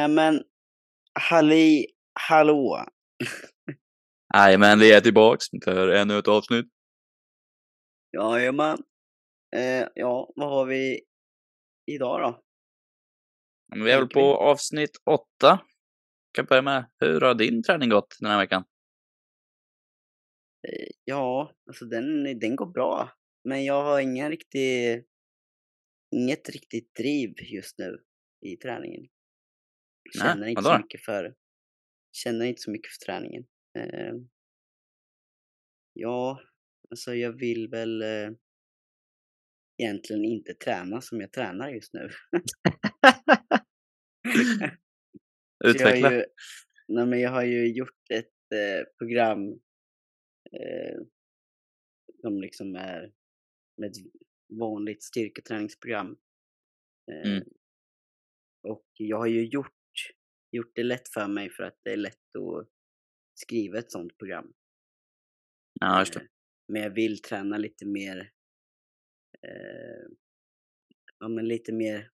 Nej 0.00 0.08
men, 0.08 0.42
halli 1.14 1.86
hallå. 2.28 2.86
Jajamän, 4.34 4.78
vi 4.78 4.92
är 4.92 5.00
tillbaks 5.00 5.44
för 5.64 5.88
ännu 5.88 6.18
ett 6.18 6.28
avsnitt. 6.28 6.66
Jajamän. 8.12 8.78
Eh, 9.56 9.88
ja, 9.94 10.32
vad 10.36 10.50
har 10.50 10.66
vi 10.66 11.00
idag 11.86 12.20
då? 12.20 12.42
Men 13.68 13.84
vi 13.84 13.90
är 13.90 13.98
väl 13.98 14.08
på 14.08 14.36
avsnitt 14.36 14.96
åtta. 15.04 15.60
Kan 16.32 16.44
börja 16.44 16.62
med, 16.62 16.90
hur 16.98 17.20
har 17.20 17.34
din 17.34 17.62
träning 17.62 17.90
gått 17.90 18.16
den 18.20 18.30
här 18.30 18.38
veckan? 18.38 18.64
Eh, 20.68 20.88
ja, 21.04 21.54
alltså 21.66 21.84
den, 21.84 22.38
den 22.38 22.56
går 22.56 22.66
bra. 22.66 23.12
Men 23.44 23.64
jag 23.64 23.84
har 23.84 24.00
ingen 24.00 24.30
riktig, 24.30 25.04
inget 26.10 26.48
riktigt 26.48 26.94
driv 26.94 27.34
just 27.52 27.78
nu 27.78 27.98
i 28.46 28.56
träningen. 28.56 29.08
Nej, 30.14 30.22
Känner 30.22 30.46
inte 30.46 30.62
vadå 30.62 30.74
så 30.76 30.82
mycket 30.82 31.04
för, 31.04 31.34
känner 32.12 32.46
inte 32.46 32.60
så 32.60 32.70
mycket 32.70 32.92
för 32.92 33.06
träningen. 33.06 33.46
Eh, 33.78 34.14
ja, 35.92 36.40
alltså 36.90 37.14
jag 37.14 37.32
vill 37.32 37.68
väl 37.68 38.02
eh, 38.02 38.30
egentligen 39.82 40.24
inte 40.24 40.54
träna 40.54 41.00
som 41.00 41.20
jag 41.20 41.32
tränar 41.32 41.68
just 41.68 41.94
nu. 41.94 42.10
Utveckla. 45.64 46.08
har 46.08 46.16
ju, 46.16 46.24
nej 46.88 47.06
men 47.06 47.20
jag 47.20 47.30
har 47.30 47.44
ju 47.44 47.72
gjort 47.72 48.10
ett 48.10 48.52
eh, 48.54 48.84
program 48.98 49.48
eh, 50.52 50.98
som 52.20 52.40
liksom 52.40 52.76
är 52.76 53.12
med 53.76 53.90
ett 53.90 53.96
vanligt 54.58 55.02
styrketräningsprogram. 55.02 56.16
Eh, 57.12 57.30
Mm. 57.30 57.44
Och 58.62 58.86
jag 58.94 59.16
har 59.16 59.26
ju 59.26 59.46
gjort, 59.46 59.74
gjort 60.52 60.72
det 60.74 60.82
lätt 60.82 61.08
för 61.08 61.28
mig 61.28 61.50
för 61.50 61.62
att 61.62 61.78
det 61.82 61.92
är 61.92 61.96
lätt 61.96 62.36
att 62.36 62.68
skriva 63.34 63.78
ett 63.78 63.92
sånt 63.92 64.18
program. 64.18 64.52
Ja, 65.80 65.98
just 65.98 66.14
det. 66.14 66.20
Eh, 66.20 66.26
Men 66.68 66.82
jag 66.82 66.90
vill 66.90 67.22
träna 67.22 67.56
lite 67.58 67.86
mer, 67.86 68.32
eh, 69.42 70.08
ja 71.18 71.28
men 71.28 71.48
lite 71.48 71.72
mer 71.72 72.10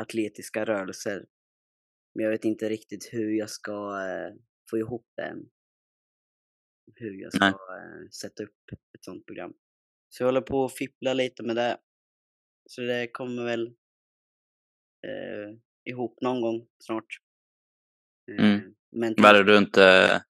atletiska 0.00 0.64
rörelser. 0.64 1.26
Men 2.14 2.24
jag 2.24 2.30
vet 2.30 2.44
inte 2.44 2.68
riktigt 2.68 3.08
hur 3.12 3.30
jag 3.30 3.50
ska 3.50 3.72
eh, 4.08 4.34
få 4.70 4.78
ihop 4.78 5.06
det 5.16 5.22
än. 5.22 5.50
Hur 6.94 7.12
jag 7.22 7.32
ska 7.32 7.46
eh, 7.46 8.08
sätta 8.20 8.42
upp 8.42 8.56
ett 8.98 9.04
sånt 9.04 9.26
program. 9.26 9.54
Så 10.08 10.22
jag 10.22 10.28
håller 10.28 10.40
på 10.40 10.64
att 10.64 10.76
fippla 10.76 11.14
lite 11.14 11.42
med 11.42 11.56
det. 11.56 11.80
Så 12.70 12.80
det 12.80 13.08
kommer 13.12 13.44
väl 13.44 13.66
eh, 15.06 15.58
ihop 15.84 16.20
någon 16.20 16.40
gång 16.40 16.68
snart. 16.78 17.06
Eh, 18.28 18.44
Mm. 18.44 18.74
Men 18.92 19.14
Vad 19.16 19.36
är 19.36 19.44
det 19.44 19.52
du 19.52 19.58
inte, 19.58 20.22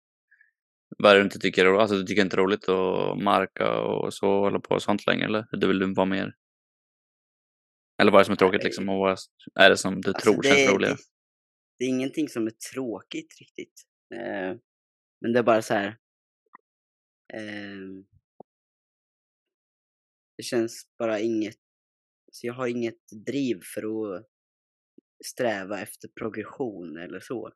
vad 0.97 1.11
är 1.11 1.15
det 1.15 1.21
du 1.21 1.25
inte 1.25 1.39
tycker 1.39 1.65
är 1.65 1.69
roligt? 1.69 1.81
Alltså 1.81 1.95
du 1.97 2.03
tycker 2.03 2.21
inte 2.21 2.37
roligt 2.37 2.69
att 2.69 3.17
marka 3.23 3.79
och 3.79 4.13
så 4.13 4.27
hålla 4.27 4.59
på 4.59 4.75
och 4.75 4.83
sånt 4.83 5.07
längre 5.07 5.25
eller? 5.25 5.47
Du 5.51 5.67
vill 5.67 5.93
vara 5.93 6.05
mer? 6.05 6.35
Eller 8.01 8.11
vad 8.11 8.19
är 8.19 8.23
det 8.23 8.25
som 8.25 8.31
är 8.33 8.37
tråkigt 8.37 8.63
liksom? 8.63 8.89
Och 8.89 8.99
vad 8.99 9.17
är 9.55 9.69
det 9.69 9.77
som 9.77 10.01
du 10.01 10.09
Alltså, 10.09 10.31
tror 10.31 10.41
det, 10.41 10.47
känns 10.49 10.73
roligare? 10.73 10.93
Det, 10.93 11.01
det 11.79 11.85
är 11.85 11.89
ingenting 11.89 12.29
som 12.29 12.47
är 12.47 12.51
tråkigt 12.73 13.39
riktigt. 13.39 13.83
Eh, 14.15 14.55
men 15.21 15.33
det 15.33 15.39
är 15.39 15.43
bara 15.43 15.61
så 15.61 15.73
här. 15.73 15.97
ehm, 17.33 18.05
det 20.37 20.43
känns 20.43 20.87
bara 20.99 21.19
inget. 21.19 21.57
Så 22.31 22.47
jag 22.47 22.53
har 22.53 22.67
inget 22.67 23.07
driv 23.25 23.61
för 23.73 24.15
att 24.15 24.25
sträva 25.25 25.79
efter 25.79 26.07
progression 26.07 26.97
eller 26.97 27.19
så. 27.19 27.51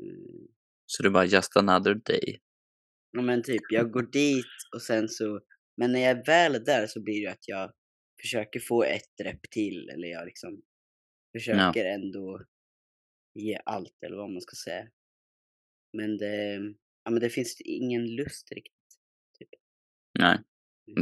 Mm, 0.00 0.48
Så 0.86 1.02
du 1.02 1.10
bara 1.10 1.24
just 1.24 1.56
another 1.56 1.94
day? 1.94 2.40
ja 3.12 3.22
men 3.22 3.42
typ, 3.42 3.62
jag 3.70 3.90
går 3.90 4.02
dit 4.12 4.46
och 4.74 4.82
sen 4.82 5.08
så. 5.08 5.40
Men 5.76 5.92
när 5.92 6.00
jag 6.00 6.10
är 6.10 6.24
väl 6.26 6.64
där 6.64 6.86
så 6.86 7.02
blir 7.02 7.26
det 7.26 7.32
att 7.32 7.48
jag 7.48 7.72
försöker 8.22 8.60
få 8.60 8.82
ett 8.84 9.20
rep 9.22 9.50
till 9.50 9.88
eller 9.88 10.08
jag 10.08 10.26
liksom 10.26 10.62
försöker 11.38 11.84
ändå 11.84 12.44
ge 13.34 13.58
allt 13.64 14.02
eller 14.06 14.16
vad 14.16 14.30
man 14.30 14.40
ska 14.40 14.54
säga. 14.64 14.88
Men 15.92 16.18
det, 16.18 16.54
ja, 17.04 17.10
men 17.10 17.20
det 17.20 17.30
finns 17.30 17.60
ingen 17.60 18.06
lust 18.16 18.52
riktigt. 18.52 18.70
Nej. 20.18 20.38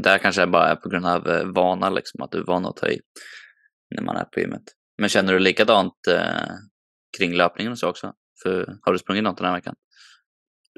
Det 0.03 0.09
här 0.09 0.19
kanske 0.19 0.47
bara 0.47 0.69
är 0.69 0.77
på 0.77 0.89
grund 0.89 1.07
av 1.07 1.29
eh, 1.29 1.53
vana 1.53 1.91
liksom, 1.91 2.23
att 2.23 2.31
du 2.31 2.39
är 2.39 2.45
van 2.45 2.67
att 2.67 2.77
ta 2.77 2.89
i 2.89 3.01
när 3.95 4.03
man 4.03 4.17
är 4.17 4.25
på 4.25 4.41
gymmet. 4.41 4.63
Men 4.99 5.09
känner 5.09 5.33
du 5.33 5.39
likadant 5.39 6.07
eh, 6.09 6.55
kring 7.19 7.35
löpningen 7.35 7.73
och 7.73 7.79
så 7.79 7.89
också? 7.89 8.15
För 8.43 8.79
har 8.83 8.93
du 8.93 8.99
sprungit 8.99 9.25
något 9.25 9.37
den 9.37 9.47
här 9.47 9.55
veckan? 9.55 9.77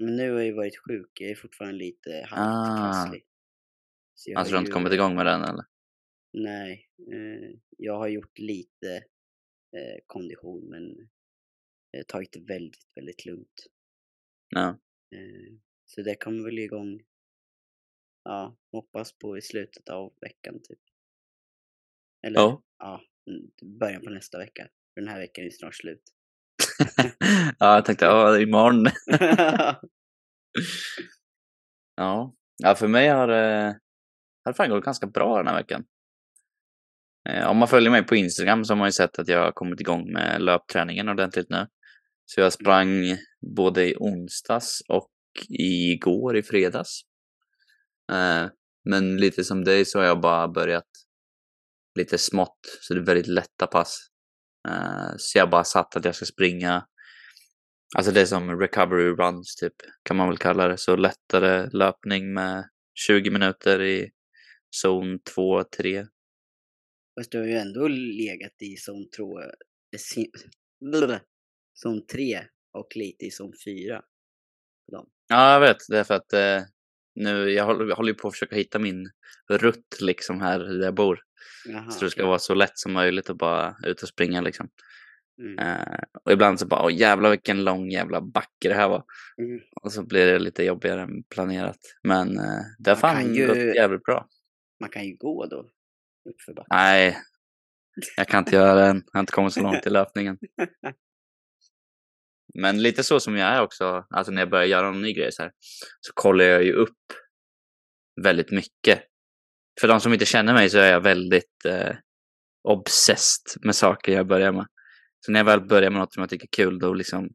Men 0.01 0.17
nu 0.17 0.31
har 0.31 0.39
jag 0.39 0.47
ju 0.47 0.53
varit 0.53 0.79
sjuk, 0.79 1.21
jag 1.21 1.31
är 1.31 1.35
fortfarande 1.35 1.79
lite 1.79 2.29
Ah. 2.33 2.37
halvkrasslig. 2.37 3.27
Så 4.15 4.31
jag 4.31 4.39
Alltså 4.39 4.51
du 4.53 4.57
har 4.57 4.61
inte 4.61 4.71
ju- 4.71 4.73
kommit 4.75 4.93
igång 4.93 5.15
med 5.15 5.27
den 5.27 5.43
eller? 5.43 5.65
Nej, 6.33 6.91
eh, 7.13 7.51
jag 7.79 7.97
har 7.99 8.09
gjort 8.09 8.39
lite 8.39 8.97
eh, 9.77 9.99
kondition 10.07 10.65
men 10.71 11.09
har 11.97 12.03
tagit 12.03 12.33
det 12.33 12.41
väldigt, 12.41 12.87
väldigt 12.95 13.27
lugnt. 13.27 13.67
Ja. 14.49 14.69
Eh, 15.15 15.55
så 15.85 16.03
det 16.03 16.15
kommer 16.17 16.45
väl 16.45 16.59
igång, 16.59 17.01
ja, 18.25 18.57
hoppas 18.73 19.13
på 19.13 19.39
i 19.39 19.43
slutet 19.43 19.89
av 19.89 20.15
veckan 20.21 20.61
typ. 20.63 20.79
Eller 22.27 22.41
Ja. 22.41 22.63
ja, 22.79 23.03
början 23.63 24.03
på 24.03 24.11
nästa 24.11 24.39
vecka. 24.39 24.69
För 24.95 25.01
den 25.01 25.09
här 25.11 25.19
veckan 25.21 25.45
är 25.45 25.51
snart 25.51 25.75
slut. 25.75 26.13
ja, 27.59 27.75
jag 27.75 27.85
tänkte, 27.85 28.05
ja, 28.05 28.39
imorgon. 28.39 28.87
ja. 31.97 32.35
ja, 32.57 32.75
för 32.75 32.89
mig 32.89 33.09
har 33.09 33.29
det 33.29 33.79
det 34.45 34.55
fan 34.55 34.71
gått 34.71 34.85
ganska 34.85 35.07
bra 35.07 35.37
den 35.37 35.47
här 35.47 35.57
veckan. 35.57 35.85
Eh, 37.29 37.47
om 37.47 37.57
man 37.57 37.69
följer 37.69 37.91
mig 37.91 38.07
på 38.07 38.17
Instagram 38.17 38.65
så 38.65 38.73
har 38.73 38.79
man 38.79 38.89
ju 38.89 38.93
sett 38.93 39.19
att 39.19 39.29
jag 39.29 39.45
har 39.45 39.53
kommit 39.53 39.81
igång 39.81 40.13
med 40.13 40.43
löpträningen 40.43 41.09
ordentligt 41.09 41.51
nu. 41.51 41.67
Så 42.25 42.41
jag 42.41 42.53
sprang 42.53 42.89
både 43.57 43.91
i 43.91 43.97
onsdags 43.97 44.83
och 44.89 45.11
igår 45.49 46.37
i 46.37 46.43
fredags. 46.43 47.01
Eh, 48.13 48.47
men 48.85 49.17
lite 49.17 49.45
som 49.45 49.65
dig 49.65 49.85
så 49.85 49.99
har 49.99 50.07
jag 50.07 50.21
bara 50.21 50.49
börjat 50.49 50.89
lite 51.99 52.19
smått, 52.19 52.59
så 52.81 52.95
det 52.95 53.01
är 53.01 53.05
väldigt 53.05 53.27
lätta 53.27 53.67
pass. 53.67 54.09
Eh, 54.67 55.15
så 55.17 55.39
jag 55.39 55.51
bara 55.51 55.65
satt 55.65 55.97
att 55.97 56.05
jag 56.05 56.15
ska 56.15 56.25
springa, 56.25 56.87
alltså 57.97 58.13
det 58.13 58.21
är 58.21 58.27
som 58.27 58.61
recovery 58.61 59.11
runs 59.11 59.57
typ, 59.57 59.75
kan 60.03 60.17
man 60.17 60.29
väl 60.29 60.39
kalla 60.39 60.69
det. 60.69 60.79
Så 60.79 60.97
lättare 60.97 61.69
löpning 61.73 62.35
med 62.35 62.69
20 62.95 63.31
minuter 63.31 63.83
i 63.83 64.11
zon 64.83 65.19
2, 65.35 65.65
3. 65.65 66.07
Fast 67.19 67.33
du 67.33 67.39
har 67.39 67.47
ju 67.47 67.57
ändå 67.57 67.89
legat 67.89 68.63
i 68.63 68.77
zon 68.77 69.11
2, 69.17 69.41
eh, 69.41 69.49
zon 71.83 72.07
3 72.07 72.41
och 72.73 72.97
lite 72.97 73.25
i 73.25 73.31
zon 73.31 73.53
4. 73.65 74.03
på 74.87 74.97
dem. 74.97 75.07
Ja, 75.29 75.53
jag 75.53 75.61
vet. 75.61 75.77
Det 75.89 75.99
är 75.99 76.05
för 76.05 76.15
att 76.15 76.33
eh, 76.33 76.63
nu, 77.15 77.51
jag 77.51 77.65
håller, 77.65 77.85
jag 77.85 77.97
håller 77.97 78.13
ju 78.13 78.19
på 78.19 78.29
att 78.29 78.35
försöka 78.35 78.57
hitta 78.57 78.79
min 78.79 79.11
rutt 79.51 80.01
liksom 80.01 80.41
här 80.41 80.59
där 80.59 80.85
jag 80.85 80.95
bor. 80.95 81.26
Jaha, 81.67 81.91
så 81.91 82.05
det 82.05 82.11
ska 82.11 82.27
vara 82.27 82.39
så 82.39 82.55
lätt 82.55 82.79
som 82.79 82.93
möjligt 82.93 83.31
att 83.31 83.37
bara 83.37 83.77
ut 83.85 84.03
och 84.03 84.09
springa 84.09 84.41
liksom. 84.41 84.69
Mm. 85.43 85.59
Eh, 85.59 85.99
och 86.25 86.33
ibland 86.33 86.61
så 86.61 86.67
bara, 86.67 86.83
åh 86.85 86.95
jävlar 86.95 87.31
vilken 87.31 87.65
lång 87.65 87.91
jävla 87.91 88.21
backe 88.21 88.69
det 88.69 88.75
här 88.75 88.89
var. 88.89 89.05
Mm. 89.39 89.61
Och 89.83 89.93
så 89.93 90.03
blir 90.03 90.27
det 90.27 90.39
lite 90.39 90.65
jobbigare 90.65 91.03
än 91.03 91.23
planerat. 91.23 91.79
Men 92.03 92.39
eh, 92.39 92.61
det 92.79 92.91
har 92.91 92.97
fan 92.97 93.35
ju- 93.35 93.47
gått 93.47 93.57
jävligt 93.57 94.03
bra. 94.03 94.29
Man 94.81 94.91
kan 94.91 95.05
ju 95.05 95.17
gå 95.17 95.47
då. 95.47 95.71
Uppför 96.31 96.53
backen. 96.55 96.69
Nej, 96.71 97.19
jag 98.17 98.29
kan 98.29 98.39
inte 98.39 98.57
göra 98.57 98.75
det 98.75 98.87
än. 98.87 99.03
Jag 99.07 99.13
har 99.19 99.21
inte 99.21 99.33
kommit 99.33 99.53
så 99.53 99.63
långt 99.63 99.87
i 99.87 99.91
löpningen. 99.99 100.39
Men 102.55 102.83
lite 102.83 103.05
så 103.05 103.21
som 103.21 103.37
jag 103.37 103.49
är 103.49 103.63
också, 103.63 104.07
alltså 104.11 104.33
när 104.33 104.43
jag 104.43 104.51
börjar 104.51 104.65
göra 104.65 104.91
någon 104.91 105.03
ny 105.03 105.13
grej 105.13 105.33
så 105.33 105.43
här, 105.43 105.53
så 106.01 106.13
kollar 106.15 106.45
jag 106.45 106.65
ju 106.65 106.73
upp 106.73 106.99
väldigt 108.23 108.51
mycket. 108.51 109.03
För 109.81 109.89
de 109.89 110.01
som 110.01 110.13
inte 110.13 110.27
känner 110.27 110.55
mig 110.55 110.71
så 110.71 110.79
är 110.79 110.91
jag 110.91 111.01
väldigt 111.01 111.65
eh, 111.65 111.97
obsessed 112.69 113.63
med 113.63 113.75
saker 113.75 114.13
jag 114.13 114.27
börjar 114.27 114.53
med. 114.53 114.67
Så 115.21 115.33
när 115.33 115.41
jag 115.41 115.45
väl 115.45 115.67
börjar 115.67 115.91
med 115.91 116.01
något 116.01 116.15
som 116.15 116.21
jag 116.21 116.31
tycker 116.31 116.47
är 116.47 116.65
kul, 116.65 116.79
då 116.79 116.95
liksom 116.95 117.29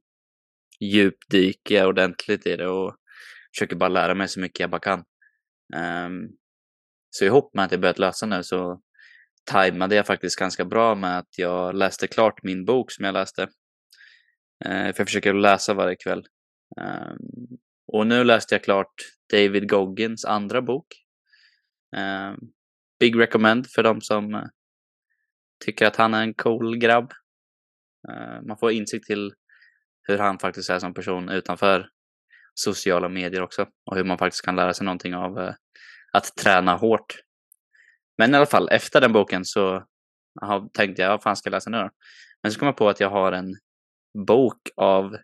djupdyker 0.80 1.76
jag 1.76 1.88
ordentligt 1.88 2.48
i 2.48 2.56
det 2.56 2.68
och 2.68 2.96
försöker 3.56 3.76
bara 3.76 3.90
lära 3.90 4.16
mig 4.16 4.28
så 4.28 4.40
mycket 4.40 4.60
jag 4.60 4.70
bara 4.70 4.82
kan. 4.82 5.04
Um, 5.76 6.30
så 7.10 7.26
ihop 7.26 7.54
med 7.54 7.66
att 7.66 7.72
jag 7.72 7.82
börjat 7.82 8.00
läsa 8.00 8.26
nu 8.26 8.44
så 8.44 8.82
tajmade 9.44 9.96
jag 9.96 10.08
faktiskt 10.08 10.40
ganska 10.40 10.66
bra 10.66 10.96
med 10.96 11.18
att 11.18 11.38
jag 11.38 11.76
läste 11.76 12.08
klart 12.08 12.44
min 12.44 12.66
bok 12.66 12.92
som 12.92 13.06
jag 13.06 13.14
läste. 13.14 13.42
Uh, 14.66 14.92
för 14.92 14.96
jag 14.98 15.08
försöker 15.08 15.34
läsa 15.34 15.74
varje 15.74 15.96
kväll. 15.96 16.26
Um, 16.82 17.58
och 17.88 18.08
nu 18.08 18.24
läste 18.24 18.56
jag 18.56 18.64
klart 18.64 18.94
David 19.32 19.70
Goggins 19.70 20.26
andra 20.26 20.62
bok. 20.62 20.86
Eh, 21.98 22.36
big 23.00 23.20
recommend 23.20 23.68
för 23.68 23.84
de 23.84 24.02
som 24.02 24.36
eh, 24.36 24.44
tycker 25.66 25.86
att 25.86 25.96
han 25.96 26.14
är 26.14 26.22
en 26.22 26.34
cool 26.34 26.78
grabb. 26.78 27.12
Uh, 28.10 28.48
man 28.48 28.58
får 28.58 28.72
insikt 28.72 29.06
till 29.06 29.34
hur 30.04 30.18
han 30.18 30.40
faktiskt 30.40 30.70
är 30.70 30.80
som 30.80 30.94
person 30.94 31.30
utanför 31.30 31.90
sociala 32.54 33.10
medier 33.10 33.42
också 33.42 33.68
och 33.86 33.96
hur 33.96 34.04
man 34.04 34.18
faktiskt 34.18 34.46
kan 34.46 34.56
lära 34.56 34.74
sig 34.74 34.86
någonting 34.86 35.16
av 35.16 35.38
uh, 35.38 35.54
att 36.14 36.36
träna 36.36 36.76
hårt. 36.76 37.16
Men 38.18 38.34
i 38.34 38.38
alla 38.38 38.46
fall, 38.46 38.70
efter 38.72 39.02
den 39.02 39.14
boken 39.14 39.46
så 39.46 39.86
tänkte 40.74 41.02
jag, 41.02 41.10
vad 41.10 41.24
fan 41.24 41.36
ska 41.36 41.48
jag 41.48 41.52
läsa 41.52 41.70
nu 41.70 41.78
då? 41.78 41.90
Men 42.44 42.52
så 42.52 42.60
kom 42.60 42.66
jag 42.66 42.78
på 42.78 42.90
att 42.90 43.00
jag 43.00 43.10
har 43.10 43.32
en 43.32 43.56
bok 44.28 44.70
av 44.76 45.18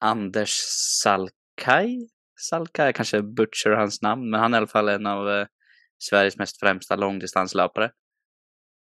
Anders 0.00 0.54
Salkai. 1.02 2.08
Salkai, 2.40 2.86
jag 2.86 2.94
kanske 2.94 3.22
butcher 3.22 3.70
hans 3.70 4.02
namn, 4.02 4.30
men 4.30 4.40
han 4.40 4.54
är 4.54 4.56
i 4.56 4.58
alla 4.58 4.66
fall 4.66 4.88
en 4.88 5.06
av 5.06 5.46
Sveriges 6.02 6.38
mest 6.38 6.60
främsta 6.60 6.96
långdistanslöpare. 6.96 7.92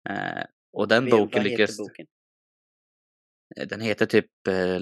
Eh, 0.10 0.44
och 0.74 0.88
den 0.88 1.06
Vem, 1.06 1.12
boken 1.12 1.44
lyckas... 1.44 1.78
boken? 1.78 2.06
Eh, 3.58 3.68
Den 3.68 3.82
heter 3.82 4.06
typ 4.06 4.48
eh, 4.48 4.80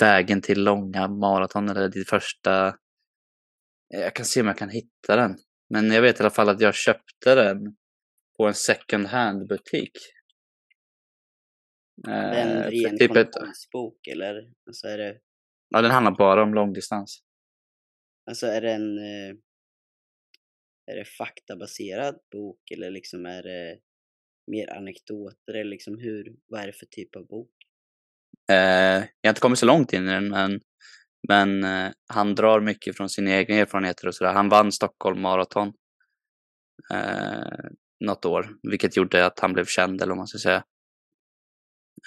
Vägen 0.00 0.40
till 0.42 0.64
långa 0.64 1.08
maraton 1.08 1.68
eller 1.68 1.88
det 1.88 2.04
första... 2.08 2.66
Eh, 3.94 4.00
Jag 4.00 4.14
kan 4.14 4.26
se 4.26 4.40
om 4.40 4.46
jag 4.46 4.58
kan 4.58 4.68
hitta 4.70 5.16
den. 5.16 5.36
Men 5.70 5.90
jag 5.90 6.02
vet 6.02 6.20
i 6.20 6.22
alla 6.22 6.30
fall 6.30 6.48
att 6.48 6.60
jag 6.60 6.74
köpte 6.74 7.34
den 7.34 7.76
på 8.36 8.46
en 8.46 8.54
second 8.54 9.06
hand 9.06 9.48
butik. 9.48 9.92
Är 12.08 12.30
det 12.30 12.40
en 12.40 12.62
ren 12.62 12.98
typ 12.98 13.16
ett, 13.16 13.32
konditionsbok 13.32 14.06
eller? 14.06 14.52
Alltså 14.66 14.86
är 14.86 14.98
det, 14.98 15.18
ja, 15.68 15.82
den 15.82 15.90
handlar 15.90 16.12
bara 16.16 16.42
om 16.42 16.54
långdistans. 16.54 17.22
alltså 18.26 18.46
är 18.46 18.60
det 18.60 18.72
en 18.72 18.98
är 20.92 20.96
det 20.96 21.04
faktabaserad 21.04 22.18
bok 22.32 22.70
eller 22.70 22.90
liksom 22.90 23.26
är 23.26 23.42
det 23.42 23.78
mer 24.50 24.76
anekdoter 24.76 25.54
eller 25.54 25.70
liksom 25.70 25.98
hur, 25.98 26.36
vad 26.46 26.60
är 26.60 26.66
det 26.66 26.72
för 26.72 26.86
typ 26.86 27.16
av 27.16 27.26
bok? 27.26 27.50
Eh, 28.50 28.56
jag 29.20 29.28
har 29.28 29.28
inte 29.28 29.40
kommit 29.40 29.58
så 29.58 29.66
långt 29.66 29.92
in 29.92 30.08
i 30.08 30.10
den, 30.10 30.28
men, 30.28 30.60
men 31.28 31.64
eh, 31.64 31.92
han 32.06 32.34
drar 32.34 32.60
mycket 32.60 32.96
från 32.96 33.08
sina 33.08 33.30
egna 33.30 33.54
erfarenheter 33.54 34.06
och 34.08 34.14
sådär. 34.14 34.32
Han 34.32 34.48
vann 34.48 34.72
Stockholm 34.72 35.20
Marathon 35.20 35.72
eh, 36.94 37.70
något 38.00 38.24
år, 38.24 38.48
vilket 38.62 38.96
gjorde 38.96 39.26
att 39.26 39.40
han 39.40 39.52
blev 39.52 39.64
känd, 39.64 40.02
eller 40.02 40.10
vad 40.10 40.16
man 40.16 40.26
ska 40.26 40.38
säga. 40.38 40.64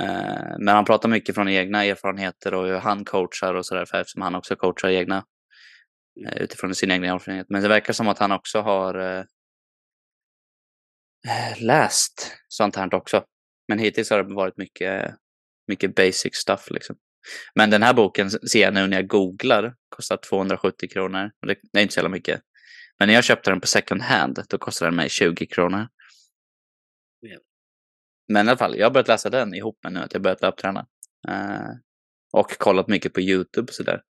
Eh, 0.01 0.57
men 0.59 0.75
han 0.75 0.85
pratar 0.85 1.09
mycket 1.09 1.35
från 1.35 1.49
egna 1.49 1.85
erfarenheter 1.85 2.53
och 2.53 2.65
hur 2.65 2.75
han 2.75 3.05
coachar 3.05 3.53
och 3.53 3.65
sådär, 3.65 3.81
eftersom 3.81 4.21
han 4.21 4.35
också 4.35 4.55
coachar 4.55 4.89
egna 4.89 5.25
eh, 6.27 6.41
utifrån 6.41 6.75
sin 6.75 6.91
egna 6.91 7.07
erfarenhet. 7.07 7.47
Men 7.49 7.61
det 7.61 7.67
verkar 7.67 7.93
som 7.93 8.07
att 8.07 8.19
han 8.19 8.31
också 8.31 8.61
har 8.61 9.17
eh, 9.17 9.23
läst 11.57 12.31
sånt 12.47 12.75
här 12.75 12.93
också. 12.93 13.23
Men 13.67 13.79
hittills 13.79 14.09
har 14.09 14.23
det 14.23 14.35
varit 14.35 14.57
mycket, 14.57 15.15
mycket 15.67 15.95
basic 15.95 16.35
stuff 16.35 16.67
liksom. 16.71 16.95
Men 17.55 17.69
den 17.69 17.83
här 17.83 17.93
boken 17.93 18.29
ser 18.29 18.61
jag 18.61 18.73
nu 18.73 18.87
när 18.87 18.97
jag 18.97 19.07
googlar, 19.07 19.75
kostar 19.89 20.17
270 20.17 20.89
kronor. 20.89 21.31
Det, 21.71 21.79
är 21.79 21.81
inte 21.81 21.93
så 21.93 21.99
jävla 21.99 22.09
mycket. 22.09 22.41
Men 22.99 23.07
när 23.07 23.15
jag 23.15 23.23
köpte 23.23 23.49
den 23.49 23.61
på 23.61 23.67
second 23.67 24.01
hand, 24.01 24.39
då 24.49 24.57
kostade 24.57 24.91
den 24.91 24.95
mig 24.95 25.09
20 25.09 25.45
kronor. 25.45 25.87
Men 28.27 28.47
i 28.47 28.49
alla 28.49 28.57
fall, 28.57 28.77
jag 28.77 28.85
har 28.85 28.91
börjat 28.91 29.07
läsa 29.07 29.29
den 29.29 29.53
ihop 29.53 29.79
med 29.83 29.93
nu 29.93 29.99
att 29.99 30.13
jag 30.13 30.21
börjat 30.21 30.41
löpträna. 30.41 30.87
Eh, 31.27 31.69
och 32.33 32.57
kollat 32.57 32.87
mycket 32.87 33.13
på 33.13 33.21
YouTube 33.21 33.67
och 33.69 33.73
sådär. 33.73 34.01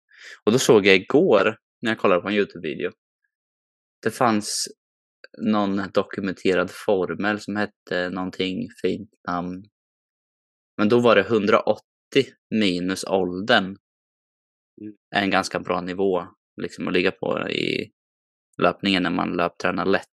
Och 0.44 0.52
då 0.52 0.60
såg 0.60 0.86
jag 0.86 0.96
igår, 0.96 1.58
när 1.82 1.92
jag 1.92 2.00
kollade 2.00 2.22
på 2.22 2.28
en 2.28 2.34
YouTube-video, 2.34 2.92
det 4.04 4.12
fanns 4.12 4.68
någon 5.38 5.82
dokumenterad 5.94 6.72
formel 6.72 7.40
som 7.40 7.56
hette 7.56 8.10
någonting 8.10 8.68
fint 8.82 9.10
namn. 9.28 9.64
Men 10.78 10.90
då 10.90 11.00
var 11.00 11.16
det 11.16 11.22
180 11.22 11.82
minus 12.50 13.04
åldern. 13.04 13.66
Mm. 14.82 14.96
En 15.16 15.30
ganska 15.30 15.60
bra 15.60 15.82
nivå 15.82 16.28
liksom 16.62 16.88
att 16.88 16.94
ligga 16.94 17.12
på 17.12 17.50
i 17.50 17.92
löpningen 18.62 19.04
när 19.04 19.10
man 19.10 19.38
löptränar 19.38 19.86
lätt. 19.86 20.16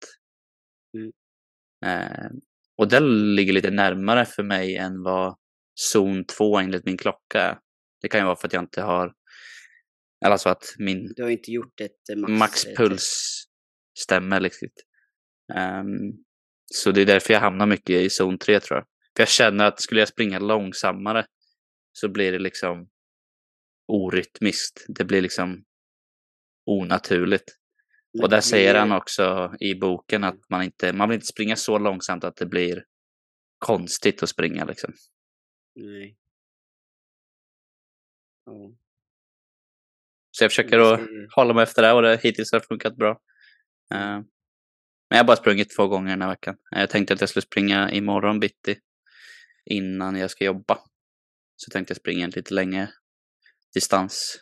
Mm. 0.98 1.12
Eh, 1.86 2.32
och 2.78 2.90
det 2.90 3.00
ligger 3.36 3.54
lite 3.54 3.72
närmare 3.72 4.26
för 4.26 4.44
mig 4.44 4.76
än 4.76 5.04
vad 5.04 5.36
zon 5.80 6.26
2 6.26 6.60
enligt 6.60 6.86
min 6.86 6.98
klocka 6.98 7.42
är. 7.42 7.60
Det 8.02 8.08
kan 8.08 8.20
ju 8.20 8.26
vara 8.26 8.36
för 8.36 8.48
att 8.48 8.54
jag 8.54 8.64
inte 8.64 8.82
har, 8.82 9.14
eller 10.26 10.32
alltså 10.32 10.50
att 10.50 10.64
min 10.78 11.14
Du 11.16 11.24
har 11.24 11.30
inte 11.30 11.52
gjort 11.52 11.82
ett 11.82 12.10
eh, 12.12 12.18
max, 12.18 12.32
maxpuls 12.40 13.44
stämmer 14.00 14.40
liksom. 14.40 14.68
Ehm, 15.54 15.90
så 16.66 16.92
det 16.92 17.02
är 17.02 17.06
därför 17.06 17.34
jag 17.34 17.42
hamnar 17.42 17.66
mycket 17.66 18.02
i 18.02 18.10
zon 18.10 18.38
3 18.38 18.60
tror 18.60 18.78
jag. 18.78 18.86
För 19.16 19.22
jag 19.22 19.30
känner 19.30 19.66
att 19.66 19.82
skulle 19.82 20.02
jag 20.02 20.08
springa 20.08 20.40
långsammare 20.40 21.26
så 21.92 22.10
blir 22.10 22.32
det 22.32 22.40
liksom 22.40 22.90
orytmiskt. 23.88 24.86
Det 24.88 25.06
blir 25.06 25.22
liksom 25.22 25.64
onaturligt. 26.66 27.56
Men 28.14 28.24
Och 28.24 28.30
där 28.30 28.42
säger 28.42 28.76
han 28.76 28.92
också 28.92 29.56
i 29.60 29.76
boken 29.76 30.24
att 30.24 30.50
man 30.50 30.64
inte, 30.64 30.94
man 30.94 31.10
vill 31.10 31.16
inte 31.16 31.28
springa 31.28 31.56
så 31.56 31.78
långsamt 31.78 32.24
att 32.24 32.36
det 32.36 32.46
blir 32.46 32.86
konstigt 33.58 34.24
att 34.24 34.30
springa 34.30 34.66
liksom. 34.66 34.94
Nej. 35.76 36.18
Ja. 38.46 38.76
Så 40.40 40.44
jag 40.44 40.52
försöker 40.52 40.78
Det 40.78 40.94
att 40.94 41.02
hålla 41.36 41.54
mig 41.54 41.64
efter 41.64 41.82
det 41.82 41.94
och 41.94 42.02
det 42.02 42.20
hittills 42.24 42.52
har 42.52 42.60
det 42.60 42.66
funkat 42.66 42.96
bra. 42.96 43.10
Eh, 43.94 44.20
men 44.20 44.28
jag 45.10 45.18
har 45.18 45.24
bara 45.24 45.38
sprungit 45.38 45.76
två 45.76 45.88
gånger 45.88 46.10
den 46.10 46.22
här 46.22 46.30
veckan. 46.30 46.58
Eh, 46.76 46.80
Jag 46.80 46.90
tänkte 46.90 47.14
att 47.14 47.20
jag 47.20 47.30
skulle 47.30 47.42
springa 47.42 47.92
imorgon 47.92 48.40
bitti 48.40 48.80
innan 49.66 50.16
jag 50.16 50.32
ska 50.32 50.46
jobba. 50.46 50.80
Så 51.56 51.72
tänkte 51.72 51.92
jag 51.92 51.98
springa 51.98 52.26
en 52.26 52.32
lite 52.32 52.54
längre 52.54 52.90
distanspass. 53.74 54.34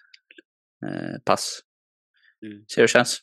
Eh. 2.41 2.47
Mm. 2.47 2.65
Se 2.67 2.81
hur 2.81 2.83
det 2.83 2.91
känns. 2.91 3.19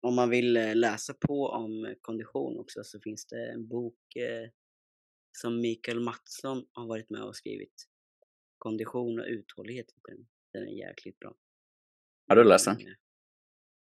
Om 0.00 0.14
man 0.14 0.30
vill 0.30 0.52
läsa 0.52 1.14
på 1.20 1.48
om 1.48 1.94
kondition 2.00 2.58
också 2.58 2.84
så 2.84 3.00
finns 3.00 3.26
det 3.26 3.52
en 3.52 3.68
bok 3.68 4.16
eh, 4.16 4.50
som 5.32 5.60
Mikael 5.60 6.00
Mattsson 6.00 6.66
har 6.72 6.86
varit 6.86 7.10
med 7.10 7.22
och 7.22 7.36
skrivit. 7.36 7.86
Kondition 8.58 9.20
och 9.20 9.26
uthållighet 9.28 9.86
den. 10.60 10.68
Är 10.68 10.72
jäkligt 10.88 11.18
bra. 11.18 11.34
Har 12.28 12.36
du 12.36 12.44
läst 12.44 12.64
den? 12.64 12.76
Eh, 12.86 12.92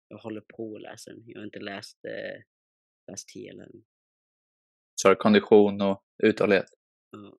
Jag 0.08 0.18
håller 0.18 0.40
på 0.40 0.76
att 0.76 0.82
läsa 0.82 1.10
den. 1.10 1.22
Jag 1.26 1.38
har 1.40 1.44
inte 1.44 1.58
läst, 1.60 2.04
eh, 2.04 2.42
läst 3.10 3.30
hela 3.34 3.62
den. 3.62 3.84
Så 4.94 5.14
kondition 5.14 5.80
och 5.80 6.04
uthållighet. 6.22 6.66
Ja. 7.10 7.36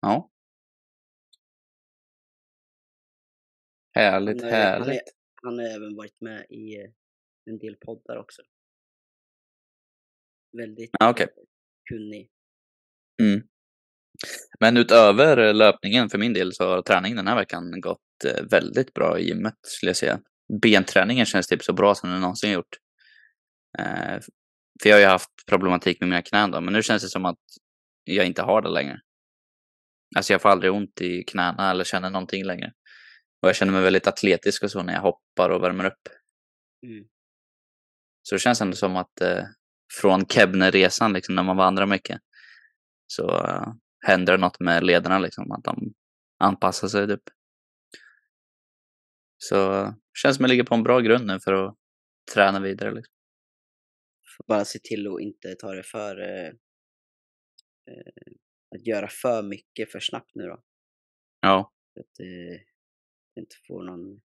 Ja. 0.00 0.30
Härligt, 3.94 4.42
Han 4.42 4.50
han, 4.52 4.60
är, 4.60 4.64
härligt. 4.64 5.00
han 5.42 5.58
har 5.58 5.64
även 5.64 5.96
varit 5.96 6.20
med 6.20 6.46
i 6.50 6.76
eh, 6.76 6.90
en 7.44 7.58
del 7.58 7.76
poddar 7.76 8.16
också. 8.16 8.42
Väldigt 10.52 10.90
Ja, 11.00 11.10
okej. 11.10 11.26
eh, 11.36 11.42
kunnig. 11.90 12.30
Mm. 13.22 13.48
Men 14.60 14.76
utöver 14.76 15.54
löpningen 15.54 16.10
för 16.10 16.18
min 16.18 16.32
del 16.32 16.52
så 16.54 16.68
har 16.68 16.82
träningen 16.82 17.16
den 17.16 17.28
här 17.28 17.36
veckan 17.36 17.80
gått 17.80 18.24
eh, 18.24 18.44
väldigt 18.50 18.94
bra 18.94 19.18
i 19.18 19.28
gymmet 19.28 19.54
skulle 19.62 19.90
jag 19.90 19.96
säga. 19.96 20.20
Benträningen 20.62 21.26
känns 21.26 21.46
typ 21.46 21.64
så 21.64 21.72
bra 21.72 21.94
som 21.94 22.10
den 22.10 22.20
någonsin 22.20 22.52
gjort. 22.52 22.76
Eh, 23.78 24.20
för 24.82 24.88
jag 24.88 24.96
har 24.96 25.00
ju 25.00 25.06
haft 25.06 25.30
problematik 25.46 26.00
med 26.00 26.08
mina 26.08 26.22
knän 26.22 26.50
då, 26.50 26.60
men 26.60 26.72
nu 26.72 26.82
känns 26.82 27.02
det 27.02 27.08
som 27.08 27.24
att 27.24 27.38
jag 28.04 28.26
inte 28.26 28.42
har 28.42 28.62
det 28.62 28.68
längre. 28.68 29.00
Alltså 30.16 30.32
jag 30.32 30.42
får 30.42 30.48
aldrig 30.48 30.72
ont 30.72 31.00
i 31.00 31.24
knäna 31.24 31.70
eller 31.70 31.84
känner 31.84 32.10
någonting 32.10 32.44
längre. 32.44 32.72
Och 33.42 33.48
jag 33.48 33.56
känner 33.56 33.72
mig 33.72 33.82
väldigt 33.82 34.06
atletisk 34.06 34.62
och 34.62 34.70
så 34.70 34.82
när 34.82 34.92
jag 34.92 35.00
hoppar 35.00 35.50
och 35.50 35.62
värmer 35.62 35.84
upp. 35.84 36.08
Mm. 36.86 37.04
Så 38.22 38.34
det 38.34 38.38
känns 38.38 38.60
ändå 38.60 38.76
som 38.76 38.96
att 38.96 39.20
eh, 39.20 39.44
från 40.00 40.26
Kebnerresan, 40.26 41.12
liksom, 41.12 41.34
när 41.34 41.42
man 41.42 41.56
vandrar 41.56 41.86
mycket, 41.86 42.20
så 43.06 43.46
eh, 43.46 43.72
händer 44.06 44.32
det 44.32 44.40
något 44.40 44.60
med 44.60 44.84
lederna, 44.84 45.18
liksom, 45.18 45.52
att 45.52 45.64
de 45.64 45.94
anpassar 46.38 46.88
sig. 46.88 47.06
Typ. 47.08 47.22
Så 49.38 49.92
känns 50.22 50.36
som 50.36 50.42
jag 50.42 50.48
ligger 50.48 50.64
på 50.64 50.74
en 50.74 50.82
bra 50.82 51.00
grund 51.00 51.26
nu 51.26 51.40
för 51.40 51.52
att 51.52 51.76
träna 52.34 52.60
vidare. 52.60 52.94
Liksom. 52.94 53.14
Bara 54.46 54.64
se 54.64 54.78
till 54.78 55.06
att 55.06 55.20
inte 55.20 55.54
ta 55.54 55.72
det 55.72 55.82
för... 55.82 56.20
Eh, 56.20 56.48
eh, 57.90 58.32
att 58.76 58.86
göra 58.86 59.08
för 59.08 59.42
mycket 59.42 59.92
för 59.92 60.00
snabbt 60.00 60.30
nu 60.34 60.46
då. 60.46 60.62
Ja, 61.40 61.72
Så 61.94 62.00
att 62.00 62.20
eh, 62.20 62.60
inte 63.36 63.56
får 63.66 63.84
någon... 63.84 64.20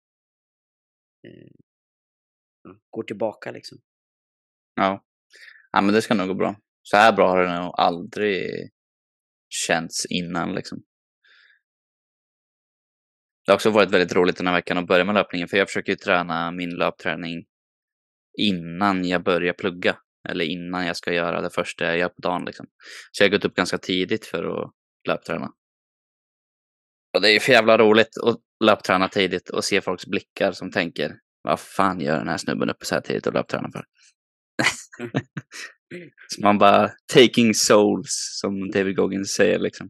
Eh, 1.27 1.51
går 2.89 3.03
tillbaka 3.03 3.51
liksom. 3.51 3.77
ja. 4.75 5.05
ja, 5.71 5.81
men 5.81 5.93
det 5.93 6.01
ska 6.01 6.13
nog 6.13 6.27
gå 6.27 6.33
bra. 6.33 6.55
Så 6.83 6.97
här 6.97 7.13
bra 7.13 7.29
har 7.29 7.43
det 7.43 7.61
nog 7.61 7.73
aldrig 7.77 8.71
känts 9.53 10.05
innan. 10.05 10.55
Liksom. 10.55 10.83
Det 13.45 13.51
har 13.51 13.55
också 13.55 13.69
varit 13.69 13.91
väldigt 13.91 14.15
roligt 14.15 14.37
den 14.37 14.47
här 14.47 14.53
veckan 14.53 14.77
att 14.77 14.87
börja 14.87 15.03
med 15.03 15.15
löpningen, 15.15 15.47
för 15.47 15.57
jag 15.57 15.67
försöker 15.67 15.95
träna 15.95 16.51
min 16.51 16.69
löpträning 16.69 17.45
innan 18.37 19.05
jag 19.05 19.23
börjar 19.23 19.53
plugga. 19.53 19.97
eller 20.29 20.45
innan 20.45 20.85
jag 20.85 20.97
ska 20.97 21.13
göra 21.13 21.41
det 21.41 21.49
första 21.49 21.85
jag 21.85 21.97
gör 21.97 22.09
på 22.09 22.21
dagen. 22.21 22.45
Liksom. 22.45 22.65
Så 23.11 23.23
jag 23.23 23.29
har 23.29 23.37
gått 23.37 23.45
upp 23.45 23.55
ganska 23.55 23.77
tidigt 23.77 24.25
för 24.25 24.43
att 24.43 24.71
löpträna. 25.07 25.51
Och 27.13 27.21
det 27.21 27.29
är 27.29 27.39
för 27.39 27.51
jävla 27.51 27.77
roligt 27.77 28.17
att 28.23 28.37
löpträna 28.63 29.07
tidigt 29.07 29.49
och 29.49 29.63
se 29.63 29.81
folks 29.81 30.05
blickar 30.05 30.51
som 30.51 30.71
tänker 30.71 31.19
vad 31.41 31.59
fan 31.59 31.99
gör 31.99 32.17
den 32.17 32.27
här 32.27 32.37
snubben 32.37 32.69
uppe 32.69 32.85
så 32.85 32.95
här 32.95 33.01
tidigt 33.01 33.27
och 33.27 33.33
löptränar 33.33 33.71
för? 33.71 33.85
så 36.27 36.41
man 36.41 36.57
bara 36.57 36.91
taking 37.13 37.53
souls 37.53 38.39
som 38.41 38.71
David 38.71 38.95
Goggins 38.95 39.31
säger 39.31 39.59
liksom. 39.59 39.89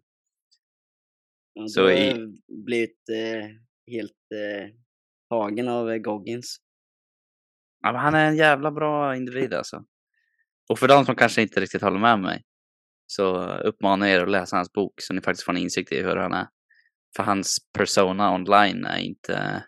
Ja, 1.53 1.67
så 1.67 1.89
i... 1.89 2.27
blivit 2.65 3.09
eh, 3.09 3.47
helt 3.87 4.11
eh, 4.11 4.69
tagen 5.29 5.67
av 5.67 5.91
eh, 5.91 5.97
Goggins. 5.97 6.57
Ja, 7.81 7.91
men 7.91 8.01
han 8.01 8.13
är 8.13 8.27
en 8.27 8.35
jävla 8.35 8.71
bra 8.71 9.15
individ 9.15 9.53
alltså. 9.53 9.85
Och 10.69 10.79
för 10.79 10.87
de 10.87 11.05
som 11.05 11.15
kanske 11.15 11.41
inte 11.41 11.59
riktigt 11.59 11.81
håller 11.81 11.99
med 11.99 12.19
mig 12.19 12.43
så 13.07 13.45
uppmanar 13.57 14.07
jag 14.07 14.15
er 14.15 14.23
att 14.23 14.31
läsa 14.31 14.55
hans 14.55 14.71
bok 14.71 14.93
så 15.01 15.13
ni 15.13 15.21
faktiskt 15.21 15.45
får 15.45 15.53
en 15.53 15.57
insikt 15.57 15.91
i 15.91 16.01
hur 16.01 16.15
han 16.15 16.33
är. 16.33 16.47
För 17.15 17.23
hans 17.23 17.57
persona 17.73 18.35
online 18.35 18.85
är 18.85 18.97
inte... 18.97 19.63